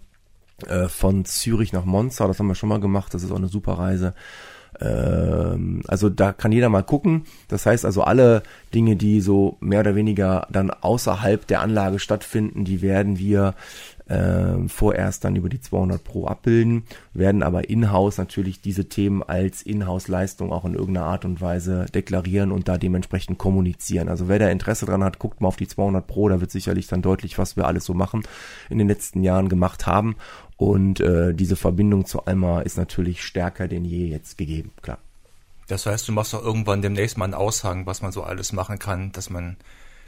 äh, 0.66 0.88
von 0.88 1.24
Zürich 1.24 1.72
nach 1.72 1.84
Monza. 1.84 2.26
Das 2.26 2.38
haben 2.38 2.48
wir 2.48 2.56
schon 2.56 2.68
mal 2.68 2.80
gemacht. 2.80 3.14
Das 3.14 3.22
ist 3.22 3.30
auch 3.30 3.36
eine 3.36 3.48
super 3.48 3.74
Reise. 3.74 4.12
Ähm, 4.80 5.82
also 5.86 6.10
da 6.10 6.32
kann 6.32 6.50
jeder 6.50 6.68
mal 6.68 6.82
gucken. 6.82 7.24
Das 7.46 7.64
heißt 7.64 7.84
also 7.84 8.02
alle 8.02 8.42
Dinge, 8.74 8.96
die 8.96 9.20
so 9.20 9.56
mehr 9.60 9.80
oder 9.80 9.94
weniger 9.94 10.48
dann 10.50 10.70
außerhalb 10.70 11.46
der 11.46 11.60
Anlage 11.60 12.00
stattfinden, 12.00 12.64
die 12.64 12.82
werden 12.82 13.18
wir 13.18 13.54
äh, 14.08 14.68
vorerst 14.68 15.24
dann 15.24 15.36
über 15.36 15.48
die 15.48 15.60
200 15.60 16.02
Pro 16.02 16.26
abbilden, 16.26 16.84
werden 17.12 17.42
aber 17.42 17.68
in-house 17.68 18.18
natürlich 18.18 18.60
diese 18.60 18.88
Themen 18.88 19.22
als 19.22 19.62
In-house-Leistung 19.62 20.52
auch 20.52 20.64
in 20.64 20.74
irgendeiner 20.74 21.06
Art 21.06 21.24
und 21.24 21.40
Weise 21.40 21.86
deklarieren 21.94 22.52
und 22.52 22.68
da 22.68 22.78
dementsprechend 22.78 23.38
kommunizieren. 23.38 24.08
Also 24.08 24.28
wer 24.28 24.38
da 24.38 24.48
Interesse 24.48 24.86
dran 24.86 25.04
hat, 25.04 25.18
guckt 25.18 25.40
mal 25.40 25.48
auf 25.48 25.56
die 25.56 25.68
200 25.68 26.06
Pro, 26.06 26.28
da 26.28 26.40
wird 26.40 26.50
sicherlich 26.50 26.86
dann 26.86 27.02
deutlich, 27.02 27.38
was 27.38 27.56
wir 27.56 27.66
alles 27.66 27.84
so 27.84 27.94
machen, 27.94 28.22
in 28.70 28.78
den 28.78 28.88
letzten 28.88 29.22
Jahren 29.22 29.48
gemacht 29.48 29.86
haben 29.86 30.16
und 30.56 31.00
äh, 31.00 31.34
diese 31.34 31.56
Verbindung 31.56 32.06
zu 32.06 32.24
Alma 32.24 32.60
ist 32.60 32.78
natürlich 32.78 33.22
stärker 33.22 33.68
denn 33.68 33.84
je 33.84 34.06
jetzt 34.06 34.38
gegeben, 34.38 34.72
klar. 34.82 34.98
Das 35.68 35.84
heißt, 35.84 36.06
du 36.06 36.12
machst 36.12 36.32
doch 36.32 36.44
irgendwann 36.44 36.80
demnächst 36.80 37.18
mal 37.18 37.24
einen 37.24 37.34
Aushang, 37.34 37.86
was 37.86 38.00
man 38.00 38.12
so 38.12 38.22
alles 38.22 38.52
machen 38.52 38.78
kann, 38.78 39.10
dass 39.12 39.30
man 39.30 39.56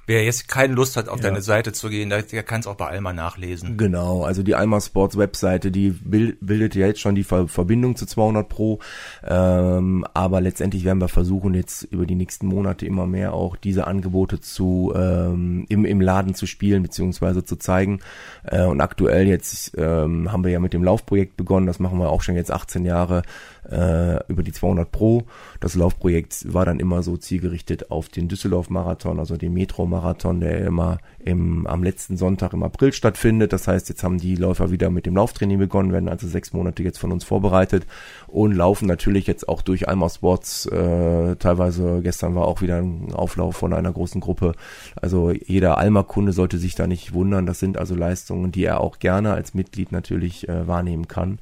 Wer 0.09 0.24
jetzt 0.24 0.48
keine 0.48 0.72
Lust 0.72 0.96
hat, 0.96 1.11
auf 1.11 1.18
ja. 1.18 1.24
deine 1.24 1.42
Seite 1.42 1.72
zu 1.72 1.90
gehen, 1.90 2.09
der, 2.09 2.22
der 2.22 2.42
kann 2.42 2.61
es 2.61 2.66
auch 2.66 2.76
bei 2.76 2.86
Alma 2.86 3.12
nachlesen. 3.12 3.76
Genau, 3.76 4.22
also 4.24 4.42
die 4.42 4.54
Alma 4.54 4.80
Sports 4.80 5.18
Webseite, 5.18 5.70
die 5.70 5.90
bildet 5.90 6.74
ja 6.74 6.86
jetzt 6.86 7.00
schon 7.00 7.14
die 7.14 7.24
Verbindung 7.24 7.94
zu 7.94 8.06
200 8.06 8.48
Pro, 8.48 8.78
ähm, 9.22 10.06
aber 10.14 10.40
letztendlich 10.40 10.86
werden 10.86 11.02
wir 11.02 11.09
versuchen 11.09 11.52
jetzt 11.52 11.82
über 11.82 12.06
die 12.06 12.14
nächsten 12.14 12.46
Monate 12.46 12.86
immer 12.86 13.06
mehr 13.06 13.34
auch 13.34 13.54
diese 13.56 13.86
Angebote 13.86 14.40
zu 14.40 14.94
ähm, 14.96 15.66
im, 15.68 15.84
im 15.84 16.00
Laden 16.00 16.34
zu 16.34 16.46
spielen 16.46 16.82
beziehungsweise 16.82 17.44
zu 17.44 17.56
zeigen. 17.56 18.00
Äh, 18.44 18.64
und 18.64 18.80
aktuell 18.80 19.26
jetzt 19.26 19.72
ähm, 19.76 20.32
haben 20.32 20.42
wir 20.42 20.52
ja 20.52 20.59
mit 20.59 20.72
dem 20.72 20.84
Laufprojekt 20.84 21.36
begonnen, 21.36 21.66
das 21.66 21.80
machen 21.80 21.98
wir 21.98 22.09
auch 22.09 22.22
schon 22.22 22.34
jetzt 22.34 22.50
18 22.50 22.86
Jahre 22.86 23.24
äh, 23.70 24.18
über 24.28 24.42
die 24.42 24.52
200 24.52 24.90
Pro. 24.90 25.24
Das 25.60 25.74
Laufprojekt 25.74 26.52
war 26.52 26.64
dann 26.64 26.80
immer 26.80 27.02
so 27.02 27.16
zielgerichtet 27.16 27.90
auf 27.90 28.08
den 28.08 28.28
Düsseldorf-Marathon, 28.28 29.18
also 29.18 29.36
den 29.36 29.54
Metro-Marathon, 29.54 30.40
der 30.40 30.64
immer 30.66 30.98
im, 31.18 31.66
am 31.66 31.82
letzten 31.82 32.16
Sonntag 32.16 32.52
im 32.52 32.62
April 32.62 32.92
stattfindet. 32.92 33.52
Das 33.52 33.68
heißt, 33.68 33.88
jetzt 33.88 34.02
haben 34.02 34.18
die 34.18 34.36
Läufer 34.36 34.70
wieder 34.70 34.90
mit 34.90 35.06
dem 35.06 35.16
Lauftraining 35.16 35.58
begonnen, 35.58 35.92
werden 35.92 36.08
also 36.08 36.26
sechs 36.26 36.52
Monate 36.52 36.82
jetzt 36.82 36.98
von 36.98 37.12
uns 37.12 37.24
vorbereitet 37.24 37.86
und 38.26 38.52
laufen 38.52 38.86
natürlich 38.86 39.26
jetzt 39.26 39.48
auch 39.48 39.62
durch 39.62 39.88
Alma 39.88 40.08
Sports. 40.08 40.66
Äh, 40.66 41.36
teilweise 41.36 42.00
gestern 42.02 42.34
war 42.34 42.46
auch 42.46 42.62
wieder 42.62 42.78
ein 42.78 43.12
Auflauf 43.12 43.56
von 43.56 43.72
einer 43.72 43.92
großen 43.92 44.20
Gruppe. 44.20 44.54
Also 44.96 45.30
jeder 45.30 45.78
Alma-Kunde 45.78 46.32
sollte 46.32 46.58
sich 46.58 46.74
da 46.74 46.86
nicht 46.86 47.12
wundern. 47.12 47.46
Das 47.46 47.58
sind 47.58 47.76
also 47.76 47.94
Leistungen, 47.94 48.52
die 48.52 48.64
er 48.64 48.80
auch 48.80 48.98
gerne 48.98 49.32
als 49.32 49.54
Mitglied 49.54 49.92
natürlich 49.92 50.48
äh, 50.48 50.66
wahrnehmen 50.66 51.08
kann. 51.08 51.38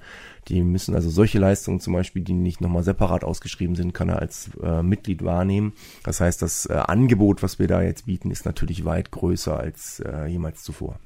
Die 0.48 0.62
müssen 0.62 0.94
also 0.94 1.10
solche 1.10 1.38
Leistungen 1.38 1.80
zum 1.80 1.92
Beispiel, 1.92 2.22
die 2.22 2.32
nicht 2.32 2.60
nochmal 2.60 2.84
separat 2.84 3.24
ausgeschrieben 3.24 3.74
sind, 3.74 3.94
kann 3.94 4.08
er 4.08 4.20
als 4.20 4.50
äh, 4.62 4.82
Mitglied 4.82 5.24
wahrnehmen. 5.24 5.72
Das 6.04 6.20
heißt, 6.20 6.40
das 6.42 6.66
äh, 6.66 6.74
Angebot, 6.74 7.42
was 7.42 7.58
wir 7.58 7.66
da 7.66 7.82
jetzt 7.82 8.06
bieten, 8.06 8.30
ist 8.30 8.44
natürlich 8.44 8.84
weit 8.84 9.10
größer 9.10 9.58
als 9.58 10.00
äh, 10.00 10.26
jemals 10.26 10.62
zuvor. 10.62 10.98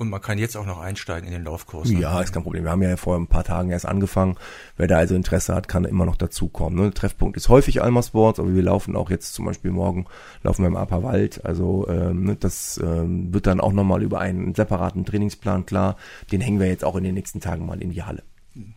Und 0.00 0.08
man 0.08 0.22
kann 0.22 0.38
jetzt 0.38 0.56
auch 0.56 0.64
noch 0.64 0.80
einsteigen 0.80 1.26
in 1.26 1.34
den 1.34 1.44
Laufkurs. 1.44 1.90
Ne? 1.90 2.00
Ja, 2.00 2.22
ist 2.22 2.32
kein 2.32 2.42
Problem. 2.42 2.64
Wir 2.64 2.70
haben 2.70 2.80
ja 2.80 2.96
vor 2.96 3.18
ein 3.18 3.26
paar 3.26 3.44
Tagen 3.44 3.70
erst 3.70 3.84
angefangen. 3.84 4.36
Wer 4.78 4.86
da 4.86 4.96
also 4.96 5.14
Interesse 5.14 5.54
hat, 5.54 5.68
kann 5.68 5.84
immer 5.84 6.06
noch 6.06 6.16
dazukommen. 6.16 6.82
Ne? 6.82 6.94
Treffpunkt 6.94 7.36
ist 7.36 7.50
häufig 7.50 7.82
Alma 7.82 8.02
Sports, 8.02 8.40
aber 8.40 8.54
wir 8.54 8.62
laufen 8.62 8.96
auch 8.96 9.10
jetzt 9.10 9.34
zum 9.34 9.44
Beispiel 9.44 9.72
morgen, 9.72 10.06
laufen 10.42 10.62
wir 10.62 10.68
im 10.68 10.76
Aperwald. 10.76 11.44
Also 11.44 11.86
ähm, 11.90 12.24
ne, 12.24 12.36
das 12.36 12.80
ähm, 12.82 13.34
wird 13.34 13.46
dann 13.46 13.60
auch 13.60 13.74
nochmal 13.74 14.02
über 14.02 14.20
einen 14.20 14.54
separaten 14.54 15.04
Trainingsplan 15.04 15.66
klar. 15.66 15.96
Den 16.32 16.40
hängen 16.40 16.60
wir 16.60 16.68
jetzt 16.68 16.84
auch 16.84 16.96
in 16.96 17.04
den 17.04 17.14
nächsten 17.14 17.40
Tagen 17.40 17.66
mal 17.66 17.82
in 17.82 17.90
die 17.90 18.02
Halle. 18.02 18.22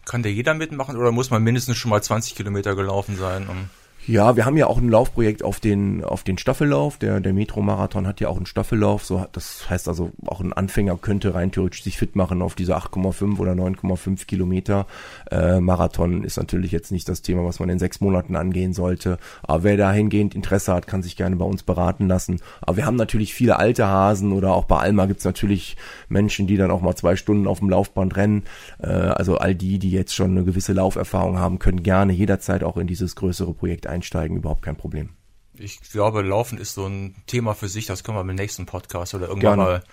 Kann 0.05 0.23
der 0.23 0.31
jeder 0.31 0.53
mitmachen 0.53 0.97
oder 0.97 1.11
muss 1.11 1.29
man 1.29 1.43
mindestens 1.43 1.77
schon 1.77 1.89
mal 1.89 2.01
20 2.01 2.35
Kilometer 2.35 2.75
gelaufen 2.75 3.17
sein? 3.17 3.47
Um 3.47 3.69
ja, 4.05 4.35
wir 4.35 4.45
haben 4.45 4.57
ja 4.57 4.67
auch 4.67 4.77
ein 4.77 4.89
Laufprojekt 4.89 5.43
auf 5.43 5.61
den, 5.61 6.03
auf 6.03 6.23
den 6.23 6.37
Staffellauf. 6.37 6.97
Der, 6.97 7.21
der 7.21 7.31
Metro-Marathon 7.31 8.05
hat 8.05 8.19
ja 8.19 8.27
auch 8.27 8.35
einen 8.35 8.45
Staffellauf. 8.45 9.05
So, 9.05 9.25
das 9.31 9.69
heißt 9.69 9.87
also, 9.87 10.11
auch 10.25 10.41
ein 10.41 10.51
Anfänger 10.51 10.97
könnte 10.97 11.33
rein 11.33 11.51
theoretisch 11.51 11.83
sich 11.83 11.97
fit 11.97 12.15
machen 12.15 12.41
auf 12.41 12.55
diese 12.55 12.75
8,5 12.75 13.39
oder 13.39 13.53
9,5 13.53 14.25
Kilometer. 14.25 14.87
Äh, 15.31 15.61
Marathon 15.61 16.25
ist 16.25 16.37
natürlich 16.37 16.73
jetzt 16.73 16.91
nicht 16.91 17.07
das 17.07 17.21
Thema, 17.21 17.45
was 17.45 17.61
man 17.61 17.69
in 17.69 17.79
sechs 17.79 18.01
Monaten 18.01 18.35
angehen 18.35 18.73
sollte. 18.73 19.19
Aber 19.41 19.63
wer 19.63 19.77
dahingehend 19.77 20.35
Interesse 20.35 20.73
hat, 20.73 20.85
kann 20.85 21.01
sich 21.01 21.15
gerne 21.15 21.37
bei 21.37 21.45
uns 21.45 21.63
beraten 21.63 22.07
lassen. 22.07 22.41
Aber 22.61 22.75
wir 22.75 22.85
haben 22.85 22.97
natürlich 22.97 23.33
viele 23.33 23.57
alte 23.57 23.87
Hasen 23.87 24.33
oder 24.33 24.53
auch 24.53 24.65
bei 24.65 24.79
Alma 24.79 25.05
gibt's 25.05 25.23
natürlich 25.23 25.77
Menschen, 26.09 26.45
die 26.45 26.57
dann 26.57 26.71
auch 26.71 26.81
mal 26.81 26.95
zwei 26.95 27.15
Stunden 27.15 27.47
auf 27.47 27.59
dem 27.59 27.69
Laufband 27.69 28.17
rennen. 28.17 28.43
Äh, 28.79 28.87
also 28.87 29.37
all 29.37 29.55
die, 29.55 29.79
die 29.79 29.91
jetzt 29.91 30.13
schon 30.13 30.31
eine 30.31 30.43
gewisse 30.43 30.73
Lauferfahrung 30.73 31.39
haben, 31.39 31.59
können 31.59 31.83
gerne 31.83 32.11
jederzeit 32.11 32.65
auch 32.65 32.75
in 32.75 32.87
dieses 32.87 33.15
größere 33.15 33.53
Projekt 33.53 33.87
einsteigen, 33.93 34.37
überhaupt 34.37 34.63
kein 34.63 34.75
Problem. 34.75 35.09
Ich 35.55 35.81
glaube, 35.81 36.21
Laufen 36.21 36.57
ist 36.57 36.73
so 36.73 36.87
ein 36.87 37.15
Thema 37.27 37.53
für 37.53 37.69
sich, 37.69 37.85
das 37.85 38.03
können 38.03 38.17
wir 38.17 38.21
im 38.21 38.35
nächsten 38.35 38.65
Podcast 38.65 39.13
oder 39.13 39.27
irgendwann 39.27 39.57
Gerne. 39.57 39.63
mal 39.63 39.83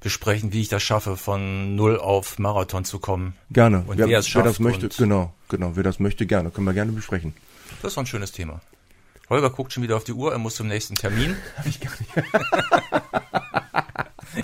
besprechen, 0.00 0.52
wie 0.52 0.62
ich 0.62 0.68
das 0.68 0.82
schaffe, 0.82 1.16
von 1.16 1.76
null 1.76 1.98
auf 1.98 2.38
Marathon 2.38 2.84
zu 2.84 2.98
kommen. 2.98 3.34
Gerne. 3.50 3.84
Und 3.86 3.98
wer, 3.98 4.08
wer, 4.08 4.22
wer 4.22 4.42
das 4.42 4.58
möchte, 4.58 4.88
genau, 4.88 5.34
genau, 5.48 5.76
wer 5.76 5.82
das 5.82 6.00
möchte, 6.00 6.26
gerne, 6.26 6.50
können 6.50 6.66
wir 6.66 6.72
gerne 6.72 6.92
besprechen. 6.92 7.34
Das 7.82 7.92
ist 7.92 7.98
ein 7.98 8.06
schönes 8.06 8.32
Thema. 8.32 8.60
Holger 9.28 9.50
guckt 9.50 9.72
schon 9.72 9.82
wieder 9.82 9.96
auf 9.96 10.04
die 10.04 10.12
Uhr, 10.12 10.32
er 10.32 10.38
muss 10.38 10.56
zum 10.56 10.68
nächsten 10.68 10.96
Termin. 10.96 11.36
ich 11.64 11.80
gar 11.80 11.92
nicht. 12.00 12.10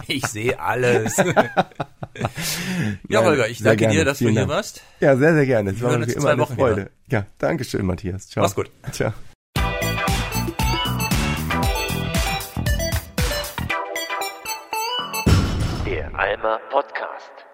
ich 0.06 0.26
sehe 0.26 0.58
alles. 0.58 1.16
ja, 3.08 3.22
Holger, 3.24 3.48
ich 3.48 3.62
danke 3.62 3.88
dir, 3.88 4.04
dass 4.04 4.18
Vielen 4.18 4.34
du 4.34 4.40
hier 4.40 4.46
Dank. 4.46 4.56
warst. 4.56 4.82
Ja, 5.00 5.16
sehr, 5.16 5.34
sehr 5.34 5.46
gerne. 5.46 5.70
Es 5.70 5.82
war 5.82 5.98
mir 5.98 6.04
immer 6.06 6.30
eine 6.30 6.46
Freude. 6.46 6.90
Wieder. 7.06 7.20
Ja, 7.20 7.26
danke 7.38 7.64
schön, 7.64 7.86
Matthias. 7.86 8.28
Ciao. 8.28 8.42
Mach's 8.42 8.54
gut. 8.54 8.70
Ciao. 8.92 9.12
Der 15.86 16.18
Alma 16.18 16.58
Podcast. 16.70 17.45